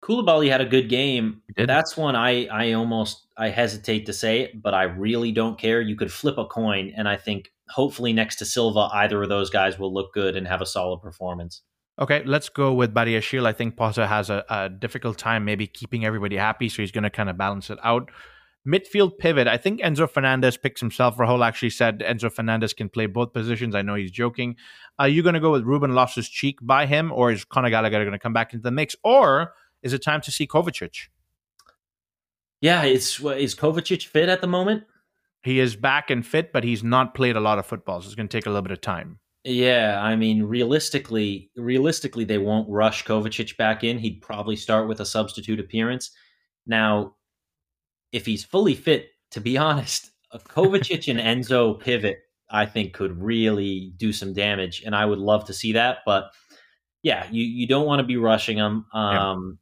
Koulibaly 0.02 0.50
had 0.50 0.60
a 0.60 0.66
good 0.66 0.88
game. 0.88 1.42
That's 1.56 1.96
one 1.96 2.14
I 2.14 2.46
I 2.46 2.72
almost 2.72 3.26
I 3.36 3.48
hesitate 3.48 4.06
to 4.06 4.12
say 4.12 4.40
it, 4.40 4.62
but 4.62 4.74
I 4.74 4.84
really 4.84 5.32
don't 5.32 5.58
care. 5.58 5.80
You 5.80 5.96
could 5.96 6.12
flip 6.12 6.38
a 6.38 6.46
coin, 6.46 6.92
and 6.96 7.08
I 7.08 7.16
think 7.16 7.52
hopefully 7.68 8.12
next 8.12 8.36
to 8.36 8.44
Silva, 8.44 8.88
either 8.92 9.22
of 9.22 9.28
those 9.28 9.50
guys 9.50 9.78
will 9.78 9.92
look 9.92 10.12
good 10.14 10.36
and 10.36 10.46
have 10.46 10.62
a 10.62 10.66
solid 10.66 11.02
performance. 11.02 11.62
Okay, 11.98 12.22
let's 12.24 12.48
go 12.48 12.72
with 12.72 12.94
Badiashile. 12.94 13.44
I 13.44 13.52
think 13.52 13.76
Potter 13.76 14.06
has 14.06 14.30
a, 14.30 14.44
a 14.48 14.68
difficult 14.68 15.18
time 15.18 15.44
maybe 15.44 15.66
keeping 15.66 16.04
everybody 16.04 16.36
happy, 16.36 16.68
so 16.68 16.80
he's 16.80 16.92
going 16.92 17.02
to 17.02 17.10
kind 17.10 17.28
of 17.28 17.36
balance 17.36 17.70
it 17.70 17.78
out. 17.82 18.10
Midfield 18.66 19.18
pivot. 19.18 19.48
I 19.48 19.56
think 19.56 19.80
Enzo 19.80 20.08
Fernandez 20.08 20.56
picks 20.56 20.80
himself. 20.80 21.16
Rahul 21.16 21.44
actually 21.44 21.70
said 21.70 22.00
Enzo 22.00 22.30
Fernandez 22.30 22.72
can 22.72 22.88
play 22.88 23.06
both 23.06 23.32
positions. 23.32 23.74
I 23.74 23.82
know 23.82 23.94
he's 23.94 24.10
joking. 24.10 24.56
Are 24.98 25.08
you 25.08 25.22
going 25.22 25.34
to 25.34 25.40
go 25.40 25.50
with 25.50 25.64
Ruben 25.64 25.94
Loftus 25.94 26.28
Cheek 26.28 26.58
by 26.62 26.86
him, 26.86 27.10
or 27.10 27.32
is 27.32 27.44
Conor 27.44 27.70
Gallagher 27.70 28.04
going 28.04 28.12
to 28.12 28.18
come 28.18 28.32
back 28.32 28.52
into 28.52 28.62
the 28.62 28.70
mix? 28.70 28.94
Or 29.02 29.54
is 29.82 29.92
it 29.92 30.02
time 30.02 30.20
to 30.22 30.32
see 30.32 30.46
Kovacic? 30.46 31.08
Yeah, 32.60 32.82
it's 32.82 33.20
is 33.20 33.54
Kovacic 33.54 34.06
fit 34.06 34.28
at 34.28 34.40
the 34.40 34.46
moment? 34.46 34.84
He 35.42 35.60
is 35.60 35.76
back 35.76 36.10
and 36.10 36.26
fit, 36.26 36.52
but 36.52 36.64
he's 36.64 36.82
not 36.82 37.14
played 37.14 37.36
a 37.36 37.40
lot 37.40 37.58
of 37.58 37.66
football, 37.66 38.00
so 38.00 38.06
it's 38.06 38.14
going 38.14 38.28
to 38.28 38.36
take 38.36 38.46
a 38.46 38.50
little 38.50 38.62
bit 38.62 38.72
of 38.72 38.80
time. 38.80 39.20
Yeah, 39.44 40.00
I 40.02 40.16
mean, 40.16 40.42
realistically, 40.42 41.50
realistically, 41.56 42.24
they 42.24 42.38
won't 42.38 42.68
rush 42.68 43.04
Kovacic 43.04 43.56
back 43.56 43.84
in. 43.84 43.98
He'd 43.98 44.20
probably 44.20 44.56
start 44.56 44.88
with 44.88 45.00
a 45.00 45.06
substitute 45.06 45.60
appearance. 45.60 46.10
Now, 46.66 47.14
if 48.12 48.26
he's 48.26 48.44
fully 48.44 48.74
fit, 48.74 49.08
to 49.30 49.40
be 49.40 49.56
honest, 49.58 50.10
a 50.32 50.38
Kovacic 50.38 51.08
and 51.08 51.20
Enzo 51.20 51.78
pivot, 51.78 52.18
I 52.50 52.66
think, 52.66 52.92
could 52.92 53.22
really 53.22 53.92
do 53.96 54.12
some 54.12 54.32
damage, 54.32 54.82
and 54.84 54.94
I 54.94 55.06
would 55.06 55.18
love 55.18 55.44
to 55.46 55.54
see 55.54 55.72
that. 55.74 55.98
But 56.04 56.30
yeah, 57.02 57.26
you 57.30 57.44
you 57.44 57.68
don't 57.68 57.86
want 57.86 58.00
to 58.00 58.06
be 58.06 58.16
rushing 58.16 58.58
him. 58.58 58.86
Um, 58.92 59.58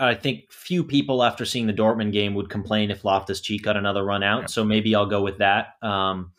I 0.00 0.14
think 0.14 0.50
few 0.50 0.82
people 0.82 1.22
after 1.22 1.44
seeing 1.44 1.66
the 1.66 1.72
Dortmund 1.72 2.12
game 2.12 2.34
would 2.34 2.48
complain 2.48 2.90
if 2.90 3.04
Loftus 3.04 3.40
Cheek 3.40 3.62
got 3.62 3.76
another 3.76 4.04
run 4.04 4.22
out. 4.22 4.42
Yeah. 4.42 4.46
So 4.46 4.64
maybe 4.64 4.94
I'll 4.94 5.06
go 5.06 5.22
with 5.22 5.38
that. 5.38 5.74
Um, 5.82 6.32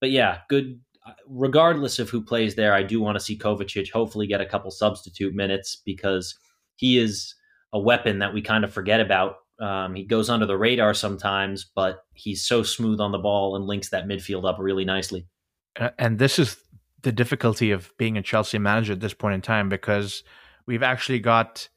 but 0.00 0.10
yeah, 0.10 0.40
good. 0.48 0.80
Regardless 1.26 1.98
of 1.98 2.10
who 2.10 2.22
plays 2.22 2.54
there, 2.54 2.74
I 2.74 2.82
do 2.82 3.00
want 3.00 3.16
to 3.16 3.24
see 3.24 3.38
Kovacic 3.38 3.90
hopefully 3.90 4.26
get 4.26 4.42
a 4.42 4.46
couple 4.46 4.70
substitute 4.70 5.34
minutes 5.34 5.80
because 5.84 6.36
he 6.76 6.98
is 6.98 7.34
a 7.72 7.80
weapon 7.80 8.18
that 8.18 8.34
we 8.34 8.42
kind 8.42 8.62
of 8.62 8.72
forget 8.72 9.00
about. 9.00 9.36
Um, 9.58 9.94
he 9.94 10.04
goes 10.04 10.28
under 10.28 10.44
the 10.44 10.58
radar 10.58 10.92
sometimes, 10.92 11.64
but 11.74 12.04
he's 12.12 12.46
so 12.46 12.62
smooth 12.62 13.00
on 13.00 13.10
the 13.10 13.18
ball 13.18 13.56
and 13.56 13.66
links 13.66 13.88
that 13.88 14.06
midfield 14.06 14.48
up 14.48 14.58
really 14.58 14.84
nicely. 14.84 15.26
And 15.98 16.18
this 16.18 16.38
is 16.38 16.58
the 17.02 17.12
difficulty 17.12 17.70
of 17.70 17.90
being 17.96 18.18
a 18.18 18.22
Chelsea 18.22 18.58
manager 18.58 18.92
at 18.92 19.00
this 19.00 19.14
point 19.14 19.34
in 19.34 19.40
time 19.40 19.68
because 19.68 20.22
we've 20.66 20.82
actually 20.82 21.20
got 21.20 21.68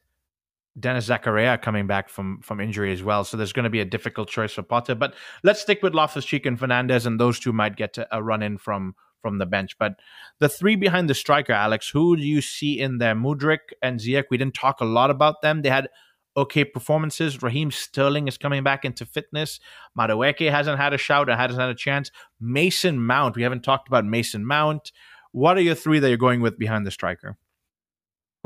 Denis 0.78 1.08
Zakaria 1.08 1.60
coming 1.60 1.86
back 1.86 2.08
from 2.08 2.40
from 2.40 2.60
injury 2.60 2.92
as 2.92 3.02
well. 3.02 3.24
So 3.24 3.36
there's 3.36 3.52
going 3.52 3.64
to 3.64 3.70
be 3.70 3.80
a 3.80 3.84
difficult 3.84 4.28
choice 4.28 4.54
for 4.54 4.62
Potter. 4.62 4.94
But 4.94 5.14
let's 5.42 5.60
stick 5.60 5.82
with 5.82 5.94
Loftus 5.94 6.24
Cheek 6.24 6.46
and 6.46 6.58
Fernandez, 6.58 7.06
and 7.06 7.20
those 7.20 7.38
two 7.38 7.52
might 7.52 7.76
get 7.76 7.98
a 8.10 8.22
run 8.22 8.42
in 8.42 8.58
from 8.58 8.94
from 9.20 9.38
the 9.38 9.46
bench. 9.46 9.78
But 9.78 9.94
the 10.40 10.48
three 10.48 10.76
behind 10.76 11.08
the 11.08 11.14
striker, 11.14 11.52
Alex, 11.52 11.88
who 11.88 12.16
do 12.16 12.22
you 12.22 12.40
see 12.40 12.80
in 12.80 12.98
there? 12.98 13.14
Mudryk 13.14 13.72
and 13.82 14.00
Ziyech. 14.00 14.24
We 14.30 14.38
didn't 14.38 14.54
talk 14.54 14.80
a 14.80 14.86
lot 14.86 15.10
about 15.10 15.42
them. 15.42 15.62
They 15.62 15.68
had 15.68 15.88
okay 16.36 16.64
performances. 16.64 17.42
Raheem 17.42 17.70
Sterling 17.70 18.26
is 18.26 18.38
coming 18.38 18.62
back 18.62 18.84
into 18.84 19.04
fitness. 19.04 19.60
Madueke 19.98 20.50
hasn't 20.50 20.78
had 20.78 20.94
a 20.94 20.98
shout 20.98 21.28
and 21.28 21.38
hasn't 21.38 21.60
had 21.60 21.70
a 21.70 21.74
chance. 21.74 22.10
Mason 22.40 22.98
Mount, 22.98 23.36
we 23.36 23.42
haven't 23.42 23.62
talked 23.62 23.88
about 23.88 24.04
Mason 24.04 24.44
Mount. 24.44 24.92
What 25.32 25.56
are 25.56 25.62
your 25.62 25.74
three 25.74 25.98
that 25.98 26.08
you're 26.08 26.16
going 26.16 26.40
with 26.40 26.58
behind 26.58 26.86
the 26.86 26.90
striker? 26.90 27.36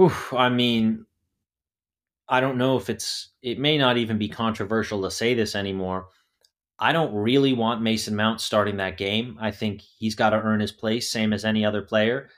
Oof, 0.00 0.32
I 0.34 0.48
mean, 0.50 1.06
I 2.28 2.40
don't 2.40 2.58
know 2.58 2.76
if 2.76 2.90
it's, 2.90 3.32
it 3.42 3.58
may 3.58 3.78
not 3.78 3.96
even 3.96 4.18
be 4.18 4.28
controversial 4.28 5.02
to 5.02 5.10
say 5.10 5.34
this 5.34 5.54
anymore. 5.54 6.08
I 6.78 6.92
don't 6.92 7.14
really 7.14 7.52
want 7.52 7.82
Mason 7.82 8.16
Mount 8.16 8.40
starting 8.40 8.76
that 8.78 8.98
game. 8.98 9.38
I 9.40 9.50
think 9.50 9.80
he's 9.80 10.14
got 10.14 10.30
to 10.30 10.40
earn 10.40 10.60
his 10.60 10.72
place, 10.72 11.10
same 11.10 11.32
as 11.32 11.44
any 11.44 11.64
other 11.64 11.82
player. 11.82 12.28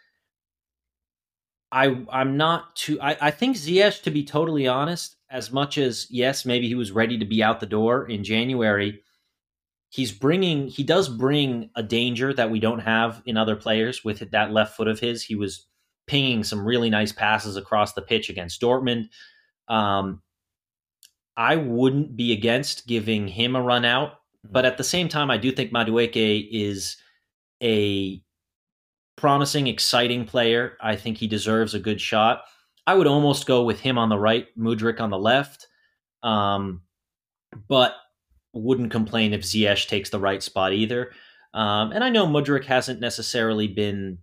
I 1.71 2.05
I'm 2.11 2.37
not 2.37 2.77
too. 2.77 2.99
I, 3.01 3.17
I 3.21 3.31
think 3.31 3.57
Ziyech, 3.57 4.03
to 4.03 4.11
be 4.11 4.25
totally 4.25 4.67
honest, 4.67 5.17
as 5.31 5.53
much 5.53 5.77
as 5.77 6.07
yes, 6.11 6.47
maybe 6.47 6.67
he 6.67 6.75
was 6.75 6.93
ready 6.93 7.19
to 7.19 7.25
be 7.25 7.43
out 7.43 7.61
the 7.61 7.67
door 7.67 8.09
in 8.09 8.25
January. 8.25 9.03
He's 9.91 10.13
bringing. 10.13 10.69
He 10.69 10.83
does 10.83 11.09
bring 11.09 11.71
a 11.75 11.83
danger 11.83 12.33
that 12.33 12.51
we 12.51 12.61
don't 12.61 12.81
have 12.81 13.23
in 13.27 13.37
other 13.37 13.57
players 13.57 14.05
with 14.05 14.31
that 14.31 14.53
left 14.53 14.77
foot 14.77 14.89
of 14.89 15.01
his. 15.01 15.25
He 15.25 15.35
was 15.35 15.67
pinging 16.07 16.43
some 16.43 16.65
really 16.65 16.89
nice 16.89 17.13
passes 17.13 17.57
across 17.57 17.93
the 17.93 18.03
pitch 18.03 18.31
against 18.31 18.63
Dortmund. 18.63 19.09
Um, 19.69 20.23
I 21.37 21.57
wouldn't 21.57 22.17
be 22.17 22.33
against 22.33 22.87
giving 22.87 23.29
him 23.29 23.55
a 23.55 23.63
run 23.63 23.85
out, 23.85 24.11
mm-hmm. 24.11 24.53
but 24.53 24.65
at 24.65 24.77
the 24.77 24.85
same 24.85 25.09
time, 25.09 25.31
I 25.31 25.37
do 25.37 25.53
think 25.53 25.73
Madueke 25.73 26.49
is 26.51 26.97
a 27.63 28.21
promising, 29.17 29.67
exciting 29.67 30.25
player. 30.25 30.77
I 30.81 30.97
think 30.97 31.19
he 31.19 31.27
deserves 31.27 31.75
a 31.75 31.81
good 31.81 32.01
shot. 32.01 32.43
I 32.87 32.95
would 32.95 33.07
almost 33.07 33.47
go 33.47 33.65
with 33.65 33.81
him 33.81 33.99
on 33.99 34.09
the 34.09 34.19
right, 34.19 34.47
Mudryk 34.59 35.01
on 35.01 35.11
the 35.11 35.19
left, 35.19 35.67
um, 36.23 36.83
but 37.69 37.95
wouldn't 38.55 38.91
complain 38.91 39.35
if 39.35 39.43
Ziyech 39.43 39.89
takes 39.89 40.11
the 40.11 40.19
right 40.19 40.43
spot 40.43 40.73
either. 40.73 41.13
Um, 41.55 41.93
and 41.93 42.03
I 42.03 42.11
know 42.11 42.27
Mudryk 42.27 42.65
hasn't 42.65 43.01
necessarily 43.01 43.69
been 43.69 44.19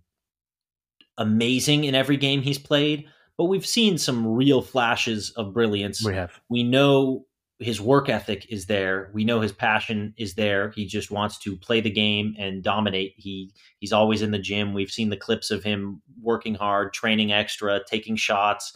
amazing 1.18 1.84
in 1.84 1.94
every 1.94 2.16
game 2.16 2.42
he's 2.42 2.58
played, 2.58 3.06
but 3.38 3.44
we've 3.44 3.66
seen 3.66 3.98
some 3.98 4.26
real 4.26 4.62
flashes 4.62 5.30
of 5.30 5.52
brilliance. 5.52 6.04
We 6.04 6.14
have. 6.14 6.40
We 6.48 6.62
know 6.62 7.26
his 7.58 7.80
work 7.80 8.08
ethic 8.08 8.46
is 8.50 8.66
there. 8.66 9.10
We 9.14 9.24
know 9.24 9.40
his 9.40 9.52
passion 9.52 10.14
is 10.18 10.34
there. 10.34 10.70
He 10.70 10.86
just 10.86 11.10
wants 11.10 11.38
to 11.38 11.56
play 11.56 11.80
the 11.80 11.90
game 11.90 12.34
and 12.38 12.62
dominate. 12.62 13.14
He 13.16 13.52
he's 13.78 13.92
always 13.92 14.22
in 14.22 14.30
the 14.30 14.38
gym. 14.38 14.74
We've 14.74 14.90
seen 14.90 15.08
the 15.08 15.16
clips 15.16 15.50
of 15.50 15.64
him 15.64 16.02
working 16.20 16.54
hard, 16.54 16.92
training 16.92 17.32
extra, 17.32 17.80
taking 17.84 18.16
shots. 18.16 18.74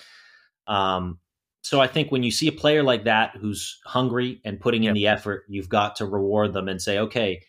Um, 0.67 1.19
so 1.63 1.81
I 1.81 1.89
think 1.89 2.11
when 2.11 2.23
you 2.23 2.31
see 2.31 2.49
a 2.49 2.53
player 2.53 2.83
like 2.83 3.05
that 3.05 3.37
who's 3.37 3.81
hungry 3.85 4.41
and 4.47 4.59
putting 4.59 4.85
in 4.85 4.95
the 4.95 5.09
effort, 5.09 5.45
you've 5.49 5.69
got 5.69 5.97
to 5.97 6.07
reward 6.07 6.55
them 6.55 6.69
and 6.69 6.81
say, 6.81 6.99
okay, 6.99 7.43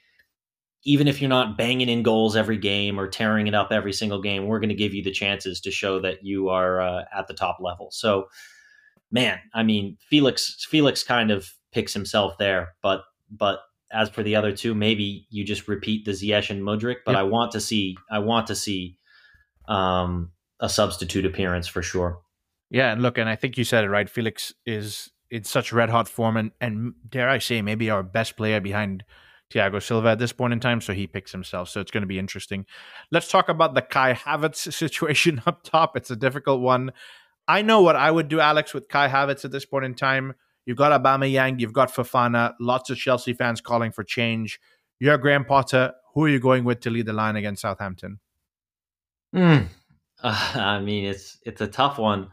even 0.84 1.08
if 1.08 1.22
you're 1.22 1.30
not 1.30 1.58
banging 1.58 1.90
in 1.90 2.04
goals 2.04 2.36
every 2.36 2.58
game 2.58 3.00
or 3.00 3.08
tearing 3.08 3.48
it 3.48 3.54
up 3.54 3.72
every 3.72 3.94
single 3.94 4.22
game, 4.22 4.48
we're 4.48 4.60
going 4.60 4.70
to 4.70 4.76
give 4.76 4.94
you 4.94 5.04
the 5.04 5.12
chances 5.12 5.62
to 5.62 5.72
show 5.72 6.00
that 6.02 6.24
you 6.24 6.50
are 6.50 6.82
uh, 6.82 7.04
at 7.16 7.28
the 7.28 7.34
top 7.34 7.58
level. 7.60 7.90
So 7.92 8.28
man, 9.12 9.40
I 9.54 9.64
mean, 9.64 9.98
Felix 10.10 10.66
Felix 10.70 11.04
kind 11.04 11.32
of 11.32 11.52
picks 11.72 11.94
himself 11.94 12.38
there, 12.38 12.74
but 12.82 13.04
but 13.30 13.60
as 13.92 14.10
for 14.10 14.24
the 14.24 14.36
other 14.36 14.54
two, 14.54 14.74
maybe 14.74 15.28
you 15.30 15.44
just 15.44 15.68
repeat 15.68 16.06
the 16.06 16.12
Ziyech 16.12 16.50
and 16.50 16.62
Mudryk. 16.62 16.98
But 17.06 17.12
yep. 17.12 17.20
I 17.20 17.24
want 17.24 17.52
to 17.52 17.60
see 17.60 17.98
I 18.10 18.20
want 18.20 18.48
to 18.48 18.56
see 18.56 18.98
um, 19.68 20.32
a 20.60 20.70
substitute 20.70 21.26
appearance 21.26 21.68
for 21.68 21.82
sure. 21.82 22.22
Yeah, 22.70 22.94
and 22.94 23.02
look, 23.02 23.18
and 23.18 23.30
I 23.30 23.36
think 23.36 23.58
you 23.58 23.66
said 23.66 23.84
it 23.84 23.90
right. 23.90 24.10
Felix 24.10 24.54
is 24.66 25.12
in 25.30 25.44
such 25.44 25.74
red 25.74 25.90
hot 25.90 26.08
form, 26.08 26.38
and, 26.38 26.52
and 26.62 26.94
dare 27.08 27.30
I 27.30 27.38
say, 27.40 27.62
maybe 27.62 27.90
our 27.90 28.02
best 28.02 28.38
player 28.38 28.62
behind 28.62 29.04
Thiago 29.52 29.82
Silva 29.82 30.10
at 30.10 30.20
this 30.20 30.32
point 30.34 30.54
in 30.54 30.60
time. 30.60 30.82
So 30.82 30.94
he 30.94 31.08
picks 31.08 31.32
himself. 31.32 31.70
So 31.70 31.82
it's 31.82 31.92
going 31.92 32.02
to 32.02 32.08
be 32.08 32.20
interesting. 32.20 32.66
Let's 33.12 33.28
talk 33.28 33.50
about 33.50 33.74
the 33.74 33.82
Kai 33.82 34.14
Havertz 34.14 34.72
situation 34.74 35.42
up 35.46 35.64
top. 35.64 35.98
It's 35.98 36.12
a 36.12 36.16
difficult 36.16 36.62
one. 36.62 36.92
I 37.48 37.62
know 37.62 37.82
what 37.82 37.96
I 37.96 38.12
would 38.12 38.28
do, 38.28 38.40
Alex, 38.40 38.74
with 38.74 38.88
Kai 38.88 39.08
Havertz 39.08 39.46
at 39.46 39.52
this 39.52 39.66
point 39.66 39.86
in 39.86 39.94
time. 39.94 40.34
You've 40.66 40.78
got 40.78 40.92
Aubameyang, 41.02 41.60
you've 41.60 41.74
got 41.74 41.92
Fofana, 41.92 42.54
lots 42.60 42.90
of 42.90 42.98
Chelsea 42.98 43.34
fans 43.34 43.62
calling 43.62 43.92
for 43.92 44.04
change. 44.04 44.60
You're 45.00 45.18
Graham 45.18 45.44
Potter. 45.44 45.94
Who 46.14 46.26
are 46.26 46.30
you 46.30 46.40
going 46.40 46.64
with 46.64 46.82
to 46.82 46.90
lead 46.90 47.08
the 47.08 47.14
line 47.14 47.36
against 47.36 47.64
Southampton? 47.64 48.20
Mm. 49.36 49.68
Uh, 50.22 50.52
I 50.56 50.80
mean, 50.80 51.06
it's 51.06 51.40
it's 51.44 51.62
a 51.62 51.68
tough 51.68 51.98
one. 51.98 52.30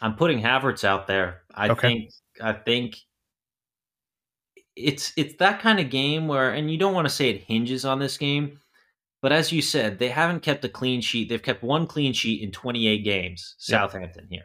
I'm 0.00 0.14
putting 0.14 0.40
Havertz 0.40 0.84
out 0.84 1.06
there. 1.06 1.42
I 1.54 1.68
okay. 1.70 1.80
think 1.80 2.10
I 2.40 2.52
think 2.52 2.96
it's 4.76 5.12
it's 5.16 5.34
that 5.36 5.60
kind 5.60 5.80
of 5.80 5.90
game 5.90 6.28
where, 6.28 6.50
and 6.50 6.70
you 6.70 6.78
don't 6.78 6.94
want 6.94 7.06
to 7.06 7.14
say 7.14 7.30
it 7.30 7.42
hinges 7.42 7.84
on 7.84 7.98
this 7.98 8.16
game, 8.16 8.58
but 9.20 9.32
as 9.32 9.52
you 9.52 9.62
said, 9.62 9.98
they 9.98 10.08
haven't 10.08 10.42
kept 10.42 10.64
a 10.64 10.68
clean 10.68 11.00
sheet. 11.00 11.28
They've 11.28 11.42
kept 11.42 11.62
one 11.62 11.86
clean 11.86 12.12
sheet 12.12 12.42
in 12.42 12.50
28 12.50 12.98
games, 13.04 13.54
Southampton 13.58 14.26
here. 14.30 14.44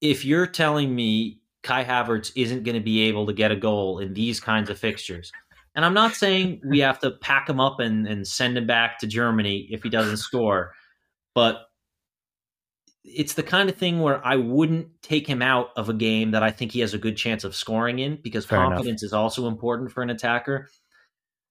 If 0.00 0.24
you're 0.24 0.46
telling 0.46 0.94
me 0.94 1.40
Kai 1.62 1.84
Havertz 1.84 2.32
isn't 2.34 2.64
going 2.64 2.74
to 2.74 2.80
be 2.80 3.02
able 3.02 3.26
to 3.26 3.32
get 3.32 3.52
a 3.52 3.56
goal 3.56 3.98
in 3.98 4.14
these 4.14 4.40
kinds 4.40 4.70
of 4.70 4.78
fixtures, 4.78 5.32
and 5.74 5.84
I'm 5.84 5.94
not 5.94 6.14
saying 6.14 6.60
we 6.64 6.80
have 6.80 6.98
to 7.00 7.12
pack 7.12 7.48
him 7.48 7.60
up 7.60 7.80
and, 7.80 8.06
and 8.06 8.26
send 8.26 8.56
him 8.56 8.66
back 8.66 8.98
to 8.98 9.06
Germany 9.06 9.68
if 9.70 9.82
he 9.82 9.88
doesn't 9.88 10.18
score, 10.18 10.72
but 11.34 11.66
it's 13.04 13.34
the 13.34 13.42
kind 13.42 13.68
of 13.68 13.76
thing 13.76 14.00
where 14.00 14.24
I 14.24 14.36
wouldn't 14.36 14.88
take 15.02 15.26
him 15.26 15.42
out 15.42 15.70
of 15.76 15.88
a 15.88 15.94
game 15.94 16.30
that 16.32 16.42
I 16.42 16.50
think 16.50 16.72
he 16.72 16.80
has 16.80 16.94
a 16.94 16.98
good 16.98 17.16
chance 17.16 17.44
of 17.44 17.54
scoring 17.54 17.98
in 17.98 18.18
because 18.22 18.46
Fair 18.46 18.58
confidence 18.58 19.02
enough. 19.02 19.08
is 19.08 19.12
also 19.12 19.48
important 19.48 19.90
for 19.90 20.02
an 20.02 20.10
attacker. 20.10 20.68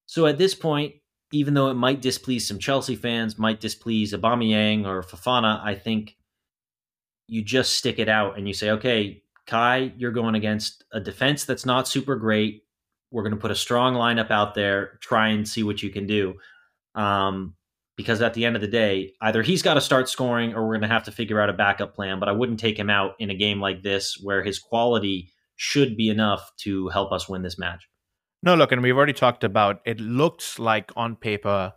So 0.05 0.25
at 0.25 0.37
this 0.37 0.55
point, 0.55 0.95
even 1.33 1.53
though 1.53 1.69
it 1.69 1.75
might 1.75 2.01
displease 2.01 2.47
some 2.47 2.59
Chelsea 2.59 2.95
fans, 2.95 3.37
might 3.37 3.61
displease 3.61 4.13
Aubameyang 4.13 4.85
or 4.85 5.01
Fofana, 5.01 5.61
I 5.63 5.75
think 5.75 6.15
you 7.27 7.41
just 7.41 7.75
stick 7.75 7.99
it 7.99 8.09
out 8.09 8.37
and 8.37 8.47
you 8.47 8.53
say, 8.53 8.71
okay, 8.71 9.23
Kai, 9.47 9.93
you're 9.97 10.11
going 10.11 10.35
against 10.35 10.83
a 10.91 10.99
defense 10.99 11.45
that's 11.45 11.65
not 11.65 11.87
super 11.87 12.15
great. 12.15 12.63
We're 13.11 13.23
going 13.23 13.35
to 13.35 13.39
put 13.39 13.51
a 13.51 13.55
strong 13.55 13.95
lineup 13.95 14.31
out 14.31 14.55
there, 14.55 14.99
try 15.01 15.29
and 15.29 15.47
see 15.47 15.63
what 15.63 15.83
you 15.83 15.89
can 15.89 16.07
do. 16.07 16.35
Um, 16.95 17.55
because 18.01 18.21
at 18.21 18.33
the 18.33 18.45
end 18.45 18.55
of 18.55 18.61
the 18.61 18.67
day, 18.67 19.13
either 19.21 19.43
he's 19.43 19.61
got 19.61 19.75
to 19.75 19.81
start 19.81 20.09
scoring 20.09 20.53
or 20.53 20.63
we're 20.63 20.77
going 20.77 20.81
to 20.81 20.87
have 20.87 21.03
to 21.03 21.11
figure 21.11 21.39
out 21.39 21.49
a 21.49 21.53
backup 21.53 21.93
plan. 21.93 22.19
But 22.19 22.29
I 22.29 22.31
wouldn't 22.31 22.59
take 22.59 22.77
him 22.77 22.89
out 22.89 23.11
in 23.19 23.29
a 23.29 23.35
game 23.35 23.61
like 23.61 23.83
this 23.83 24.17
where 24.21 24.43
his 24.43 24.59
quality 24.59 25.31
should 25.55 25.95
be 25.95 26.09
enough 26.09 26.51
to 26.61 26.87
help 26.89 27.11
us 27.11 27.29
win 27.29 27.43
this 27.43 27.59
match. 27.59 27.87
No, 28.43 28.55
look, 28.55 28.71
and 28.71 28.81
we've 28.81 28.97
already 28.97 29.13
talked 29.13 29.43
about 29.43 29.81
it 29.85 29.99
looks 29.99 30.57
like 30.57 30.91
on 30.95 31.15
paper 31.15 31.73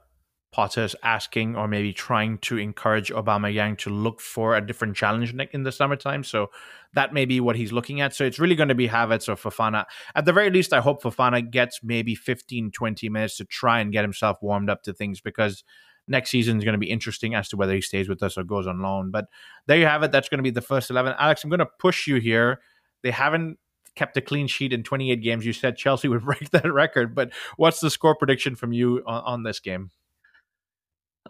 Potter's 0.55 0.95
asking 1.03 1.57
or 1.57 1.67
maybe 1.67 1.93
trying 1.93 2.39
to 2.39 2.59
encourage 2.59 3.11
Aubameyang 3.11 3.77
to 3.79 3.91
look 3.91 4.21
for 4.21 4.55
a 4.55 4.65
different 4.65 4.95
challenge 4.97 5.35
in 5.53 5.65
the 5.65 5.73
summertime. 5.73 6.23
So 6.23 6.51
that 6.93 7.13
may 7.13 7.25
be 7.25 7.41
what 7.41 7.57
he's 7.57 7.73
looking 7.73 8.01
at. 8.01 8.15
So 8.15 8.25
it's 8.25 8.39
really 8.39 8.55
going 8.55 8.69
to 8.69 8.75
be 8.77 8.87
Havertz 8.87 9.29
or 9.29 9.35
Fofana. 9.35 9.85
At 10.15 10.27
the 10.27 10.33
very 10.33 10.51
least, 10.51 10.73
I 10.73 10.81
hope 10.81 11.03
Fofana 11.03 11.51
gets 11.51 11.81
maybe 11.83 12.15
15, 12.15 12.71
20 12.71 13.09
minutes 13.09 13.37
to 13.39 13.45
try 13.45 13.81
and 13.81 13.91
get 13.91 14.05
himself 14.05 14.39
warmed 14.41 14.71
up 14.71 14.85
to 14.85 14.93
things 14.93 15.21
because 15.21 15.65
next 16.09 16.31
season 16.31 16.59
is 16.59 16.65
going 16.65 16.75
to 16.75 16.79
be 16.79 16.91
interesting 16.91 17.35
as 17.35 17.49
to 17.49 17.57
whether 17.57 17.75
he 17.75 17.81
stays 17.81 18.09
with 18.09 18.23
us 18.23 18.37
or 18.37 18.45
goes 18.45 18.67
on 18.67 18.81
loan. 18.81 19.11
But 19.11 19.27
there 19.67 19.79
you 19.79 19.87
have 19.87 20.03
it. 20.03 20.13
That's 20.13 20.29
going 20.29 20.39
to 20.39 20.43
be 20.43 20.51
the 20.51 20.61
first 20.61 20.91
11. 20.91 21.15
Alex, 21.19 21.45
I'm 21.45 21.51
going 21.51 21.61
to 21.61 21.69
push 21.79 22.07
you 22.07 22.17
here. 22.17 22.61
They 23.03 23.11
haven't 23.11 23.59
kept 23.95 24.17
a 24.17 24.21
clean 24.21 24.47
sheet 24.47 24.73
in 24.73 24.83
28 24.83 25.17
games. 25.23 25.47
You 25.47 25.53
said 25.53 25.77
Chelsea 25.77 26.09
would 26.09 26.25
break 26.25 26.51
that 26.51 26.73
record, 26.73 27.15
but 27.15 27.33
what's 27.57 27.81
the 27.81 27.91
score 27.91 28.15
prediction 28.15 28.57
from 28.57 28.73
you 28.73 29.03
on, 29.07 29.23
on 29.25 29.43
this 29.43 29.61
game? 29.61 29.91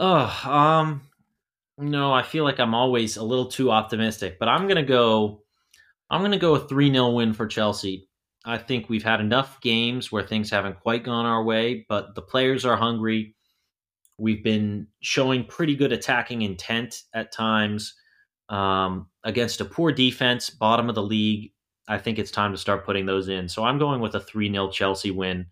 Oh, 0.00 0.50
um, 0.50 1.02
no, 1.78 2.12
I 2.12 2.22
feel 2.22 2.44
like 2.44 2.58
I'm 2.58 2.74
always 2.74 3.16
a 3.16 3.22
little 3.22 3.46
too 3.46 3.70
optimistic, 3.70 4.38
but 4.38 4.48
I'm 4.48 4.66
gonna 4.66 4.82
go. 4.82 5.42
I'm 6.10 6.20
gonna 6.20 6.38
go 6.38 6.56
a 6.56 6.66
three 6.66 6.90
0 6.90 7.10
win 7.10 7.32
for 7.32 7.46
Chelsea. 7.46 8.08
I 8.44 8.58
think 8.58 8.88
we've 8.88 9.04
had 9.04 9.20
enough 9.20 9.60
games 9.60 10.12
where 10.12 10.22
things 10.22 10.50
haven't 10.50 10.80
quite 10.80 11.04
gone 11.04 11.26
our 11.26 11.42
way, 11.42 11.86
but 11.88 12.14
the 12.14 12.22
players 12.22 12.64
are 12.64 12.76
hungry. 12.76 13.34
We've 14.18 14.44
been 14.44 14.86
showing 15.00 15.44
pretty 15.44 15.74
good 15.74 15.92
attacking 15.92 16.42
intent 16.42 17.02
at 17.14 17.32
times 17.32 17.94
um, 18.48 19.08
against 19.24 19.60
a 19.60 19.64
poor 19.64 19.92
defense, 19.92 20.50
bottom 20.50 20.88
of 20.88 20.94
the 20.94 21.02
league. 21.02 21.52
I 21.88 21.98
think 21.98 22.18
it's 22.18 22.30
time 22.30 22.52
to 22.52 22.58
start 22.58 22.86
putting 22.86 23.06
those 23.06 23.28
in. 23.28 23.48
So 23.48 23.64
I'm 23.64 23.78
going 23.78 24.00
with 24.00 24.14
a 24.14 24.20
3 24.20 24.50
0 24.50 24.70
Chelsea 24.70 25.10
win. 25.10 25.46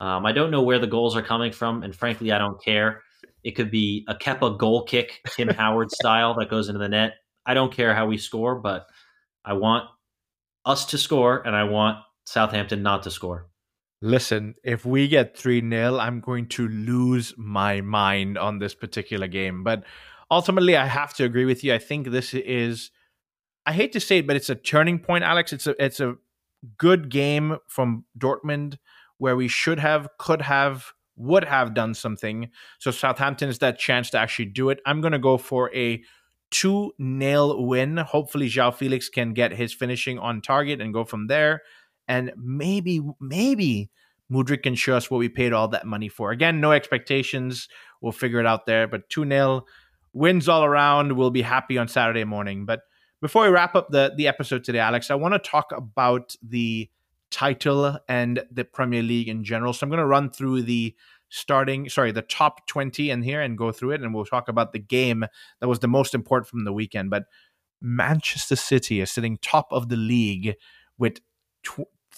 Um, 0.00 0.26
I 0.26 0.32
don't 0.32 0.50
know 0.50 0.62
where 0.62 0.78
the 0.78 0.86
goals 0.86 1.16
are 1.16 1.22
coming 1.22 1.52
from, 1.52 1.82
and 1.82 1.94
frankly, 1.94 2.32
I 2.32 2.38
don't 2.38 2.62
care. 2.62 3.02
It 3.42 3.52
could 3.52 3.70
be 3.70 4.04
a 4.08 4.14
Kepa 4.14 4.58
goal 4.58 4.84
kick, 4.84 5.20
Tim 5.30 5.48
Howard 5.56 5.90
style, 5.90 6.34
that 6.34 6.50
goes 6.50 6.68
into 6.68 6.78
the 6.78 6.88
net. 6.88 7.14
I 7.46 7.54
don't 7.54 7.72
care 7.72 7.94
how 7.94 8.06
we 8.06 8.18
score, 8.18 8.56
but 8.56 8.86
I 9.44 9.54
want 9.54 9.88
us 10.64 10.86
to 10.86 10.98
score, 10.98 11.46
and 11.46 11.56
I 11.56 11.64
want 11.64 11.98
Southampton 12.24 12.82
not 12.82 13.02
to 13.04 13.10
score. 13.10 13.48
Listen, 14.02 14.54
if 14.62 14.84
we 14.84 15.08
get 15.08 15.36
3 15.36 15.68
0, 15.68 15.98
I'm 15.98 16.20
going 16.20 16.46
to 16.48 16.68
lose 16.68 17.34
my 17.36 17.80
mind 17.80 18.36
on 18.36 18.58
this 18.58 18.74
particular 18.74 19.26
game. 19.26 19.64
But 19.64 19.84
ultimately, 20.30 20.76
I 20.76 20.86
have 20.86 21.14
to 21.14 21.24
agree 21.24 21.44
with 21.44 21.64
you. 21.64 21.72
I 21.72 21.78
think 21.78 22.10
this 22.10 22.34
is 22.34 22.90
I 23.64 23.72
hate 23.72 23.92
to 23.94 24.00
say 24.00 24.18
it, 24.18 24.26
but 24.26 24.36
it's 24.36 24.50
a 24.50 24.54
turning 24.54 25.00
point, 25.00 25.24
Alex. 25.24 25.52
It's 25.52 25.66
a 25.66 25.84
it's 25.84 26.00
a 26.00 26.16
good 26.78 27.08
game 27.10 27.58
from 27.66 28.04
Dortmund 28.18 28.78
where 29.18 29.36
we 29.36 29.48
should 29.48 29.78
have, 29.78 30.08
could 30.18 30.42
have, 30.42 30.92
would 31.16 31.44
have 31.44 31.74
done 31.74 31.94
something. 31.94 32.50
So 32.78 32.90
Southampton 32.90 33.48
is 33.48 33.58
that 33.60 33.78
chance 33.78 34.10
to 34.10 34.18
actually 34.18 34.46
do 34.46 34.68
it. 34.68 34.80
I'm 34.84 35.00
going 35.00 35.12
to 35.12 35.18
go 35.18 35.38
for 35.38 35.74
a 35.74 36.02
2 36.50 36.92
nil 36.98 37.66
win. 37.66 37.96
Hopefully, 37.96 38.48
João 38.48 38.74
Felix 38.74 39.08
can 39.08 39.32
get 39.32 39.52
his 39.52 39.72
finishing 39.72 40.18
on 40.18 40.42
target 40.42 40.80
and 40.80 40.92
go 40.92 41.04
from 41.04 41.26
there. 41.26 41.62
And 42.08 42.32
maybe, 42.36 43.00
maybe 43.20 43.90
Mudryk 44.30 44.62
can 44.62 44.74
show 44.74 44.96
us 44.96 45.10
what 45.10 45.18
we 45.18 45.28
paid 45.28 45.52
all 45.52 45.68
that 45.68 45.86
money 45.86 46.08
for. 46.08 46.30
Again, 46.30 46.60
no 46.60 46.72
expectations. 46.72 47.68
We'll 48.00 48.12
figure 48.12 48.40
it 48.40 48.46
out 48.46 48.66
there. 48.66 48.86
But 48.86 49.08
2 49.08 49.26
0 49.26 49.64
wins 50.12 50.48
all 50.48 50.64
around. 50.64 51.12
We'll 51.12 51.30
be 51.30 51.42
happy 51.42 51.78
on 51.78 51.88
Saturday 51.88 52.24
morning. 52.24 52.66
But 52.66 52.80
before 53.20 53.44
we 53.44 53.48
wrap 53.48 53.74
up 53.74 53.90
the, 53.90 54.12
the 54.16 54.28
episode 54.28 54.64
today, 54.64 54.78
Alex, 54.78 55.10
I 55.10 55.14
want 55.14 55.34
to 55.34 55.38
talk 55.38 55.72
about 55.76 56.34
the 56.42 56.90
title 57.30 57.98
and 58.08 58.42
the 58.50 58.64
Premier 58.64 59.02
League 59.02 59.28
in 59.28 59.44
general. 59.44 59.72
So 59.72 59.84
I'm 59.84 59.90
going 59.90 59.98
to 59.98 60.06
run 60.06 60.30
through 60.30 60.62
the 60.62 60.94
starting, 61.28 61.88
sorry, 61.88 62.12
the 62.12 62.22
top 62.22 62.66
20 62.66 63.10
in 63.10 63.22
here 63.22 63.40
and 63.40 63.58
go 63.58 63.72
through 63.72 63.92
it. 63.92 64.02
And 64.02 64.14
we'll 64.14 64.24
talk 64.24 64.48
about 64.48 64.72
the 64.72 64.78
game 64.78 65.24
that 65.60 65.68
was 65.68 65.80
the 65.80 65.88
most 65.88 66.14
important 66.14 66.48
from 66.48 66.64
the 66.64 66.72
weekend. 66.72 67.10
But 67.10 67.24
Manchester 67.80 68.56
City 68.56 69.00
is 69.00 69.10
sitting 69.10 69.38
top 69.38 69.68
of 69.70 69.88
the 69.88 69.96
league 69.96 70.54
with 70.98 71.20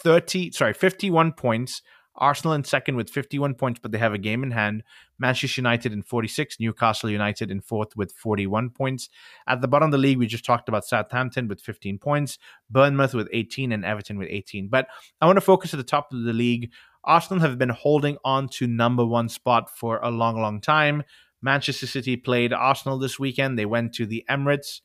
30, 0.02 0.52
sorry, 0.52 0.74
51 0.74 1.32
points 1.32 1.82
Arsenal 2.18 2.54
in 2.54 2.64
second 2.64 2.96
with 2.96 3.08
51 3.08 3.54
points, 3.54 3.80
but 3.80 3.92
they 3.92 3.98
have 3.98 4.12
a 4.12 4.18
game 4.18 4.42
in 4.42 4.50
hand. 4.50 4.82
Manchester 5.18 5.60
United 5.60 5.92
in 5.92 6.02
46, 6.02 6.60
Newcastle 6.60 7.10
United 7.10 7.50
in 7.50 7.60
fourth 7.60 7.96
with 7.96 8.12
41 8.12 8.70
points. 8.70 9.08
At 9.46 9.60
the 9.60 9.68
bottom 9.68 9.86
of 9.86 9.92
the 9.92 9.98
league, 9.98 10.18
we 10.18 10.26
just 10.26 10.44
talked 10.44 10.68
about 10.68 10.84
Southampton 10.84 11.48
with 11.48 11.60
15 11.60 11.98
points, 11.98 12.38
Bournemouth 12.68 13.14
with 13.14 13.28
18, 13.32 13.72
and 13.72 13.84
Everton 13.84 14.18
with 14.18 14.28
18. 14.30 14.68
But 14.68 14.88
I 15.20 15.26
want 15.26 15.36
to 15.36 15.42
focus 15.42 15.72
at 15.72 15.78
the 15.78 15.84
top 15.84 16.12
of 16.12 16.22
the 16.22 16.32
league. 16.32 16.70
Arsenal 17.04 17.40
have 17.40 17.58
been 17.58 17.68
holding 17.68 18.18
on 18.24 18.48
to 18.48 18.66
number 18.66 19.06
one 19.06 19.28
spot 19.28 19.70
for 19.70 19.98
a 20.02 20.10
long, 20.10 20.40
long 20.40 20.60
time. 20.60 21.04
Manchester 21.40 21.86
City 21.86 22.16
played 22.16 22.52
Arsenal 22.52 22.98
this 22.98 23.18
weekend. 23.18 23.58
They 23.58 23.66
went 23.66 23.94
to 23.94 24.06
the 24.06 24.24
Emirates. 24.28 24.80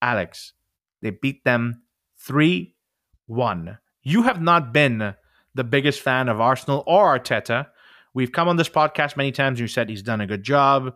Alex, 0.00 0.52
they 1.02 1.10
beat 1.10 1.42
them 1.44 1.82
3 2.18 2.74
1. 3.26 3.78
You 4.06 4.22
have 4.22 4.40
not 4.40 4.72
been 4.72 5.16
the 5.56 5.64
biggest 5.64 6.00
fan 6.00 6.28
of 6.28 6.40
Arsenal 6.40 6.84
or 6.86 7.18
Arteta. 7.18 7.66
We've 8.14 8.30
come 8.30 8.46
on 8.46 8.54
this 8.54 8.68
podcast 8.68 9.16
many 9.16 9.32
times. 9.32 9.58
You 9.58 9.66
said 9.66 9.88
he's 9.88 10.04
done 10.04 10.20
a 10.20 10.28
good 10.28 10.44
job. 10.44 10.94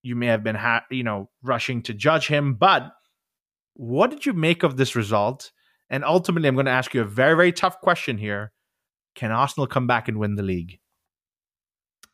You 0.00 0.16
may 0.16 0.28
have 0.28 0.42
been, 0.42 0.54
ha- 0.54 0.86
you 0.90 1.02
know, 1.02 1.28
rushing 1.42 1.82
to 1.82 1.92
judge 1.92 2.28
him, 2.28 2.54
but 2.54 2.92
what 3.74 4.08
did 4.08 4.24
you 4.24 4.32
make 4.32 4.62
of 4.62 4.78
this 4.78 4.96
result? 4.96 5.52
And 5.90 6.02
ultimately, 6.02 6.48
I'm 6.48 6.54
going 6.54 6.64
to 6.64 6.72
ask 6.72 6.94
you 6.94 7.02
a 7.02 7.04
very, 7.04 7.36
very 7.36 7.52
tough 7.52 7.78
question 7.82 8.16
here. 8.16 8.52
Can 9.14 9.32
Arsenal 9.32 9.66
come 9.66 9.86
back 9.86 10.08
and 10.08 10.18
win 10.18 10.36
the 10.36 10.42
league? 10.42 10.78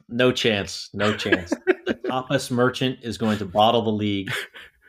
No 0.09 0.33
chance. 0.33 0.91
No 0.93 1.17
chance. 1.17 1.51
the 1.87 1.95
Tapas 2.05 2.51
merchant 2.51 2.99
is 3.03 3.17
going 3.17 3.39
to 3.39 3.45
bottle 3.45 3.83
the 3.83 3.91
league. 3.91 4.33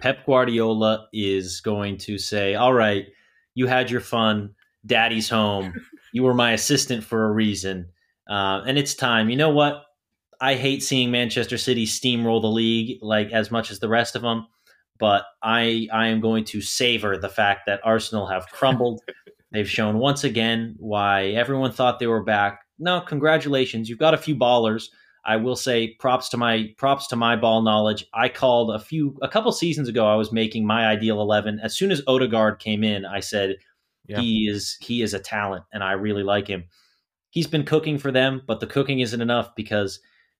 Pep 0.01 0.25
Guardiola 0.25 1.09
is 1.13 1.61
going 1.61 1.99
to 1.99 2.17
say, 2.17 2.55
All 2.55 2.73
right, 2.73 3.05
you 3.53 3.67
had 3.67 3.91
your 3.91 4.01
fun. 4.01 4.55
Daddy's 4.85 5.29
home 5.29 5.73
you 6.13 6.23
were 6.23 6.33
my 6.33 6.53
assistant 6.53 7.03
for 7.03 7.25
a 7.25 7.31
reason, 7.31 7.89
uh, 8.29 8.61
and 8.65 8.77
it's 8.77 8.93
time. 8.93 9.29
You 9.29 9.35
know 9.35 9.49
what? 9.49 9.83
I 10.39 10.55
hate 10.55 10.83
seeing 10.83 11.11
Manchester 11.11 11.57
City 11.57 11.85
steamroll 11.85 12.41
the 12.41 12.47
league 12.47 12.99
like 13.01 13.31
as 13.31 13.51
much 13.51 13.71
as 13.71 13.79
the 13.79 13.89
rest 13.89 14.15
of 14.15 14.21
them, 14.21 14.47
but 14.99 15.25
I 15.41 15.87
I 15.91 16.07
am 16.07 16.21
going 16.21 16.45
to 16.45 16.61
savor 16.61 17.17
the 17.17 17.29
fact 17.29 17.61
that 17.65 17.81
Arsenal 17.83 18.27
have 18.27 18.47
crumbled. 18.47 19.01
They've 19.51 19.69
shown 19.69 19.97
once 19.99 20.23
again 20.23 20.75
why 20.79 21.25
everyone 21.29 21.71
thought 21.71 21.99
they 21.99 22.07
were 22.07 22.23
back. 22.23 22.61
No, 22.79 23.01
congratulations, 23.01 23.89
you've 23.89 23.99
got 23.99 24.13
a 24.13 24.17
few 24.17 24.35
ballers. 24.35 24.85
I 25.25 25.37
will 25.37 25.55
say 25.55 25.95
props 25.99 26.27
to 26.29 26.37
my 26.37 26.73
props 26.77 27.07
to 27.07 27.15
my 27.15 27.35
ball 27.37 27.61
knowledge. 27.61 28.05
I 28.13 28.29
called 28.29 28.75
a 28.75 28.79
few 28.79 29.17
a 29.23 29.27
couple 29.27 29.51
seasons 29.51 29.87
ago. 29.87 30.05
I 30.05 30.15
was 30.15 30.31
making 30.31 30.67
my 30.67 30.85
ideal 30.85 31.21
eleven. 31.21 31.59
As 31.63 31.75
soon 31.75 31.91
as 31.91 32.03
Odegaard 32.07 32.59
came 32.59 32.83
in, 32.83 33.05
I 33.05 33.19
said 33.21 33.55
yeah. 34.07 34.19
He 34.19 34.47
is 34.49 34.77
he 34.81 35.01
is 35.01 35.13
a 35.13 35.19
talent, 35.19 35.63
and 35.71 35.83
I 35.83 35.93
really 35.93 36.23
like 36.23 36.47
him. 36.47 36.65
He's 37.29 37.47
been 37.47 37.63
cooking 37.63 37.97
for 37.97 38.11
them, 38.11 38.41
but 38.45 38.59
the 38.59 38.67
cooking 38.67 38.99
isn't 38.99 39.21
enough 39.21 39.55
because 39.55 39.99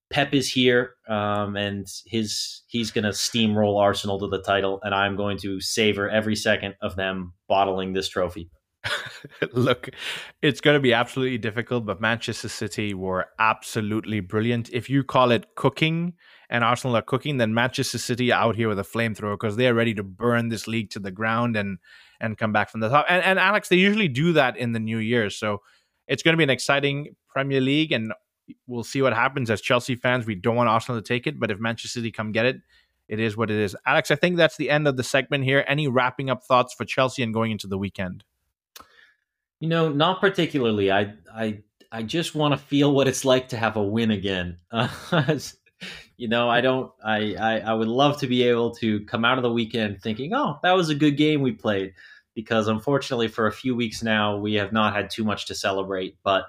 Pep 0.09 0.33
is 0.33 0.51
here, 0.51 0.95
um, 1.07 1.55
and 1.55 1.87
his 2.05 2.61
he's 2.67 2.91
going 2.91 3.05
to 3.05 3.11
steamroll 3.11 3.79
Arsenal 3.79 4.19
to 4.19 4.27
the 4.27 4.41
title, 4.41 4.79
and 4.83 4.93
I'm 4.93 5.15
going 5.15 5.37
to 5.39 5.59
savor 5.59 6.09
every 6.09 6.35
second 6.35 6.75
of 6.81 6.95
them 6.95 7.33
bottling 7.47 7.93
this 7.93 8.09
trophy. 8.09 8.49
Look, 9.53 9.89
it's 10.41 10.61
going 10.61 10.75
to 10.75 10.81
be 10.81 10.93
absolutely 10.93 11.37
difficult, 11.37 11.85
but 11.85 12.01
Manchester 12.01 12.49
City 12.49 12.93
were 12.93 13.27
absolutely 13.39 14.19
brilliant. 14.19 14.69
If 14.73 14.89
you 14.89 15.03
call 15.03 15.31
it 15.31 15.55
cooking 15.55 16.13
and 16.49 16.63
Arsenal 16.63 16.97
are 16.97 17.01
cooking, 17.01 17.37
then 17.37 17.53
Manchester 17.53 17.97
City 17.97 18.31
out 18.31 18.55
here 18.55 18.69
with 18.69 18.79
a 18.79 18.83
flamethrower 18.83 19.33
because 19.33 19.55
they're 19.55 19.73
ready 19.73 19.93
to 19.93 20.03
burn 20.03 20.49
this 20.49 20.67
league 20.67 20.89
to 20.91 20.99
the 20.99 21.11
ground 21.11 21.55
and 21.55 21.77
and 22.19 22.37
come 22.37 22.53
back 22.53 22.69
from 22.69 22.79
the 22.79 22.89
top. 22.89 23.05
And, 23.09 23.23
and 23.23 23.39
Alex, 23.39 23.69
they 23.69 23.75
usually 23.75 24.07
do 24.07 24.33
that 24.33 24.55
in 24.55 24.71
the 24.71 24.79
new 24.79 24.97
year. 24.97 25.29
So 25.29 25.61
it's 26.07 26.23
going 26.23 26.33
to 26.33 26.37
be 26.37 26.43
an 26.43 26.49
exciting 26.49 27.15
Premier 27.27 27.59
League, 27.59 27.91
and 27.91 28.13
we'll 28.67 28.83
see 28.83 29.01
what 29.01 29.13
happens. 29.13 29.49
As 29.49 29.61
Chelsea 29.61 29.95
fans, 29.95 30.25
we 30.25 30.35
don't 30.35 30.55
want 30.55 30.69
Arsenal 30.69 31.01
to 31.01 31.07
take 31.07 31.27
it, 31.27 31.39
but 31.39 31.51
if 31.51 31.59
Manchester 31.59 31.99
City 31.99 32.11
come 32.11 32.31
get 32.31 32.45
it, 32.45 32.57
it 33.07 33.19
is 33.19 33.35
what 33.35 33.51
it 33.51 33.57
is. 33.57 33.75
Alex, 33.85 34.11
I 34.11 34.15
think 34.15 34.37
that's 34.37 34.57
the 34.57 34.69
end 34.69 34.87
of 34.87 34.95
the 34.97 35.03
segment 35.03 35.43
here. 35.43 35.63
Any 35.67 35.87
wrapping 35.87 36.29
up 36.29 36.43
thoughts 36.43 36.73
for 36.73 36.85
Chelsea 36.85 37.23
and 37.23 37.33
going 37.33 37.51
into 37.51 37.67
the 37.67 37.77
weekend? 37.77 38.23
You 39.59 39.69
know, 39.69 39.89
not 39.89 40.21
particularly. 40.21 40.91
I 40.91 41.13
I 41.33 41.59
I 41.91 42.03
just 42.03 42.35
want 42.35 42.53
to 42.53 42.57
feel 42.57 42.93
what 42.93 43.07
it's 43.07 43.23
like 43.23 43.49
to 43.49 43.57
have 43.57 43.75
a 43.75 43.83
win 43.83 44.11
again. 44.11 44.57
Uh, 44.71 44.87
you 46.17 46.27
know, 46.27 46.49
I 46.49 46.61
don't. 46.61 46.91
I, 47.03 47.35
I 47.35 47.59
I 47.59 47.73
would 47.73 47.87
love 47.87 48.19
to 48.19 48.27
be 48.27 48.43
able 48.43 48.71
to 48.75 49.03
come 49.05 49.25
out 49.25 49.37
of 49.37 49.43
the 49.43 49.51
weekend 49.51 50.01
thinking, 50.01 50.33
oh, 50.33 50.59
that 50.63 50.73
was 50.73 50.89
a 50.89 50.95
good 50.95 51.17
game 51.17 51.41
we 51.41 51.51
played 51.51 51.93
because 52.35 52.67
unfortunately 52.67 53.27
for 53.27 53.47
a 53.47 53.51
few 53.51 53.75
weeks 53.75 54.01
now 54.01 54.37
we 54.37 54.55
have 54.55 54.71
not 54.71 54.95
had 54.95 55.09
too 55.09 55.23
much 55.23 55.45
to 55.47 55.55
celebrate. 55.55 56.17
But 56.23 56.45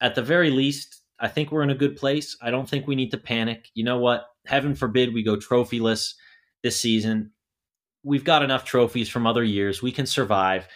at 0.00 0.14
the 0.14 0.22
very 0.22 0.50
least 0.50 1.02
i 1.18 1.26
think 1.28 1.50
we're 1.50 1.62
in 1.62 1.70
a 1.70 1.74
good 1.74 1.96
place. 1.96 2.36
I 2.42 2.50
don't 2.50 2.68
think 2.68 2.86
we 2.86 2.94
need 2.94 3.10
to 3.12 3.18
panic. 3.18 3.70
You 3.74 3.84
know 3.84 3.98
what? 3.98 4.26
Heaven 4.44 4.74
forbid 4.74 5.14
we 5.14 5.22
go 5.22 5.36
trophyless 5.36 6.14
this 6.62 6.78
season. 6.78 7.30
We've 8.02 8.24
got 8.24 8.42
enough 8.42 8.64
trophies 8.64 9.08
from 9.08 9.26
other 9.26 9.42
years. 9.42 9.82
We 9.82 9.92
can 9.92 10.06
survive. 10.06 10.68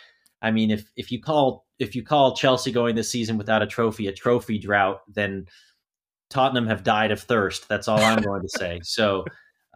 I 0.42 0.50
mean 0.50 0.70
if 0.70 0.90
if 0.96 1.12
you 1.12 1.20
call 1.20 1.66
if 1.78 1.94
you 1.94 2.02
call 2.02 2.36
chelsea 2.36 2.72
going 2.72 2.94
this 2.94 3.10
season 3.10 3.36
without 3.38 3.62
a 3.62 3.66
trophy 3.66 4.06
a 4.06 4.12
trophy 4.12 4.58
drought 4.58 5.00
then 5.08 5.46
tottenham 6.30 6.66
have 6.66 6.82
died 6.82 7.10
of 7.10 7.20
thirst 7.20 7.68
that's 7.68 7.88
all 7.88 8.00
i'm 8.00 8.22
going 8.22 8.42
to 8.42 8.48
say 8.58 8.80
so 8.82 9.24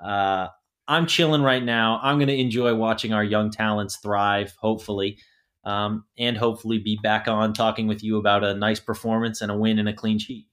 uh, 0.02 0.48
I'm 0.86 1.06
chilling 1.06 1.42
right 1.42 1.62
now. 1.62 1.98
I'm 2.02 2.18
going 2.18 2.28
to 2.28 2.38
enjoy 2.38 2.74
watching 2.74 3.12
our 3.12 3.24
young 3.24 3.50
talents 3.50 3.96
thrive, 3.96 4.54
hopefully, 4.58 5.18
um, 5.64 6.04
and 6.18 6.36
hopefully 6.36 6.78
be 6.78 6.98
back 7.02 7.26
on 7.26 7.54
talking 7.54 7.86
with 7.86 8.02
you 8.02 8.18
about 8.18 8.44
a 8.44 8.54
nice 8.54 8.80
performance 8.80 9.40
and 9.40 9.50
a 9.50 9.56
win 9.56 9.78
and 9.78 9.88
a 9.88 9.94
clean 9.94 10.18
sheet. 10.18 10.46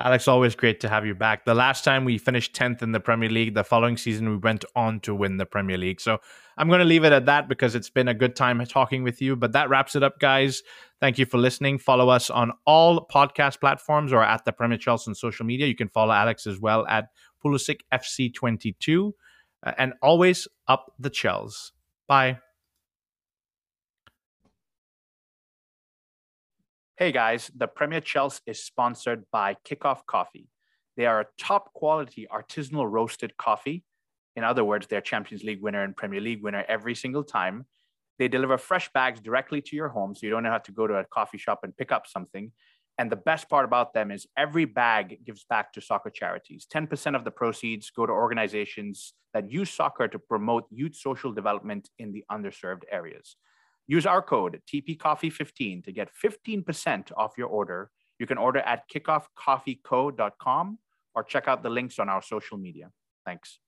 Alex, 0.00 0.26
always 0.26 0.54
great 0.54 0.80
to 0.80 0.88
have 0.88 1.04
you 1.04 1.14
back. 1.14 1.44
The 1.44 1.54
last 1.54 1.84
time 1.84 2.04
we 2.04 2.18
finished 2.18 2.54
10th 2.54 2.82
in 2.82 2.92
the 2.92 3.00
Premier 3.00 3.28
League, 3.28 3.54
the 3.54 3.62
following 3.62 3.96
season 3.96 4.28
we 4.28 4.36
went 4.36 4.64
on 4.74 5.00
to 5.00 5.14
win 5.14 5.36
the 5.36 5.46
Premier 5.46 5.76
League. 5.76 6.00
So 6.00 6.18
I'm 6.56 6.68
going 6.68 6.80
to 6.80 6.84
leave 6.84 7.04
it 7.04 7.12
at 7.12 7.26
that 7.26 7.48
because 7.48 7.74
it's 7.74 7.90
been 7.90 8.08
a 8.08 8.14
good 8.14 8.34
time 8.34 8.64
talking 8.66 9.02
with 9.02 9.20
you. 9.20 9.36
But 9.36 9.52
that 9.52 9.68
wraps 9.68 9.94
it 9.94 10.02
up, 10.02 10.18
guys. 10.18 10.62
Thank 11.02 11.18
you 11.18 11.26
for 11.26 11.36
listening. 11.36 11.78
Follow 11.78 12.08
us 12.10 12.30
on 12.30 12.52
all 12.64 13.08
podcast 13.08 13.58
platforms 13.58 14.12
or 14.12 14.22
at 14.22 14.44
the 14.44 14.52
Premier 14.52 14.78
Chelsea 14.78 15.10
on 15.10 15.16
social 15.16 15.44
media. 15.44 15.66
You 15.66 15.74
can 15.74 15.88
follow 15.88 16.12
Alex 16.12 16.46
as 16.46 16.60
well 16.60 16.86
at 16.86 17.08
Pulisic 17.44 17.80
FC22 17.92 19.10
uh, 19.66 19.72
and 19.78 19.94
always 20.00 20.46
up 20.68 20.92
the 21.00 21.10
Chels. 21.10 21.72
Bye. 22.06 22.38
Hey 26.96 27.10
guys, 27.10 27.50
the 27.56 27.66
Premier 27.66 28.00
Chels 28.00 28.40
is 28.46 28.62
sponsored 28.62 29.24
by 29.32 29.56
Kickoff 29.68 30.06
Coffee. 30.06 30.46
They 30.96 31.06
are 31.06 31.22
a 31.22 31.26
top 31.36 31.72
quality 31.72 32.28
artisanal 32.32 32.88
roasted 32.88 33.36
coffee. 33.38 33.82
In 34.36 34.44
other 34.44 34.64
words, 34.64 34.86
they're 34.86 35.00
Champions 35.00 35.42
League 35.42 35.62
winner 35.62 35.82
and 35.82 35.96
Premier 35.96 36.20
League 36.20 36.44
winner 36.44 36.64
every 36.68 36.94
single 36.94 37.24
time. 37.24 37.66
They 38.18 38.28
deliver 38.28 38.58
fresh 38.58 38.90
bags 38.92 39.20
directly 39.20 39.60
to 39.62 39.76
your 39.76 39.88
home, 39.88 40.14
so 40.14 40.26
you 40.26 40.30
don't 40.30 40.44
have 40.44 40.62
to 40.64 40.72
go 40.72 40.86
to 40.86 40.94
a 40.94 41.04
coffee 41.04 41.38
shop 41.38 41.60
and 41.62 41.76
pick 41.76 41.92
up 41.92 42.06
something. 42.06 42.52
And 42.98 43.10
the 43.10 43.16
best 43.16 43.48
part 43.48 43.64
about 43.64 43.94
them 43.94 44.10
is 44.10 44.26
every 44.36 44.66
bag 44.66 45.24
gives 45.24 45.44
back 45.44 45.72
to 45.72 45.80
soccer 45.80 46.10
charities. 46.10 46.66
10% 46.72 47.16
of 47.16 47.24
the 47.24 47.30
proceeds 47.30 47.90
go 47.90 48.06
to 48.06 48.12
organizations 48.12 49.14
that 49.32 49.50
use 49.50 49.70
soccer 49.70 50.08
to 50.08 50.18
promote 50.18 50.66
youth 50.70 50.94
social 50.94 51.32
development 51.32 51.88
in 51.98 52.12
the 52.12 52.24
underserved 52.30 52.82
areas. 52.90 53.36
Use 53.86 54.06
our 54.06 54.22
code 54.22 54.60
TPCoffee15 54.72 55.84
to 55.84 55.92
get 55.92 56.10
15% 56.22 57.12
off 57.16 57.32
your 57.36 57.48
order. 57.48 57.90
You 58.18 58.26
can 58.26 58.38
order 58.38 58.60
at 58.60 58.88
kickoffcoffeeco.com 58.90 60.78
or 61.14 61.24
check 61.24 61.48
out 61.48 61.62
the 61.62 61.70
links 61.70 61.98
on 61.98 62.08
our 62.08 62.22
social 62.22 62.58
media. 62.58 62.90
Thanks. 63.24 63.58